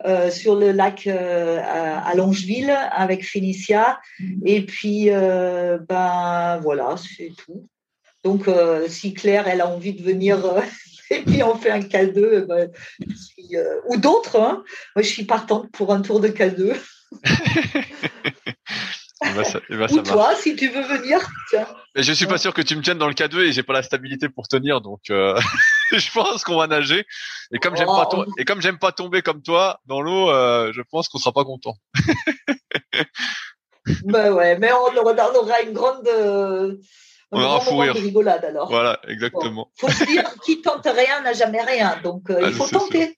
[0.05, 0.29] hein.
[0.29, 3.99] sur le lac à Longeville avec Phénicia.
[4.45, 7.67] Et puis, ben voilà, c'est tout.
[8.23, 8.45] Donc,
[8.87, 10.39] si Claire, elle a envie de venir
[11.09, 12.71] et puis on fait un K2, ben,
[13.89, 14.63] ou d'autres, hein.
[14.95, 16.73] moi je suis partante pour un tour de K2.
[19.91, 21.19] Ou toi, si tu veux venir.
[21.95, 23.73] Mais je suis pas sûr que tu me tiennes dans le K2 et j'ai pas
[23.73, 25.39] la stabilité pour tenir, donc euh,
[25.91, 27.05] je pense qu'on va nager.
[27.51, 28.25] Et comme j'aime pas oh.
[28.37, 31.43] et comme j'aime pas tomber comme toi dans l'eau, euh, je pense qu'on sera pas
[31.43, 31.75] content.
[34.05, 36.07] ben ouais, mais on, aura une grande.
[36.07, 36.77] Euh,
[37.31, 37.93] on aura fou rire.
[37.93, 38.69] rigolade alors.
[38.69, 39.71] Voilà, exactement.
[39.77, 43.17] Faut se dire, qui tente rien n'a jamais rien, donc il ah, faut tenter.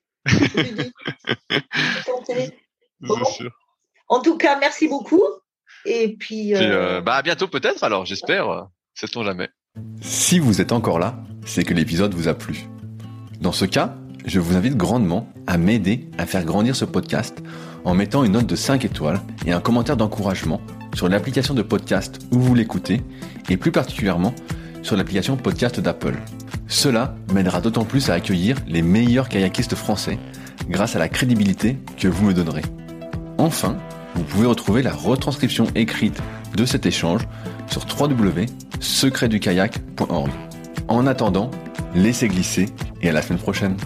[2.05, 2.57] tenter.
[4.07, 5.23] En tout cas, merci beaucoup.
[5.85, 6.55] Et puis.
[6.55, 7.83] Euh, bah à bientôt peut-être.
[7.83, 8.49] Alors j'espère.
[8.49, 8.61] Euh,
[8.93, 9.49] sait-on jamais.
[10.01, 11.15] Si vous êtes encore là,
[11.45, 12.67] c'est que l'épisode vous a plu.
[13.41, 13.95] Dans ce cas,
[14.25, 17.43] je vous invite grandement à m'aider à faire grandir ce podcast
[17.83, 20.61] en mettant une note de 5 étoiles et un commentaire d'encouragement
[20.95, 23.01] sur l'application de podcast où vous l'écoutez
[23.49, 24.33] et plus particulièrement
[24.83, 26.15] sur l'application podcast d'Apple.
[26.67, 30.19] Cela m'aidera d'autant plus à accueillir les meilleurs kayakistes français
[30.69, 32.63] grâce à la crédibilité que vous me donnerez.
[33.37, 33.77] Enfin,
[34.15, 36.21] vous pouvez retrouver la retranscription écrite
[36.55, 37.27] de cet échange
[37.67, 40.31] sur www.secretdukayak.org.
[40.87, 41.49] En attendant,
[41.95, 42.67] laissez glisser
[43.01, 43.77] et à la semaine prochaine.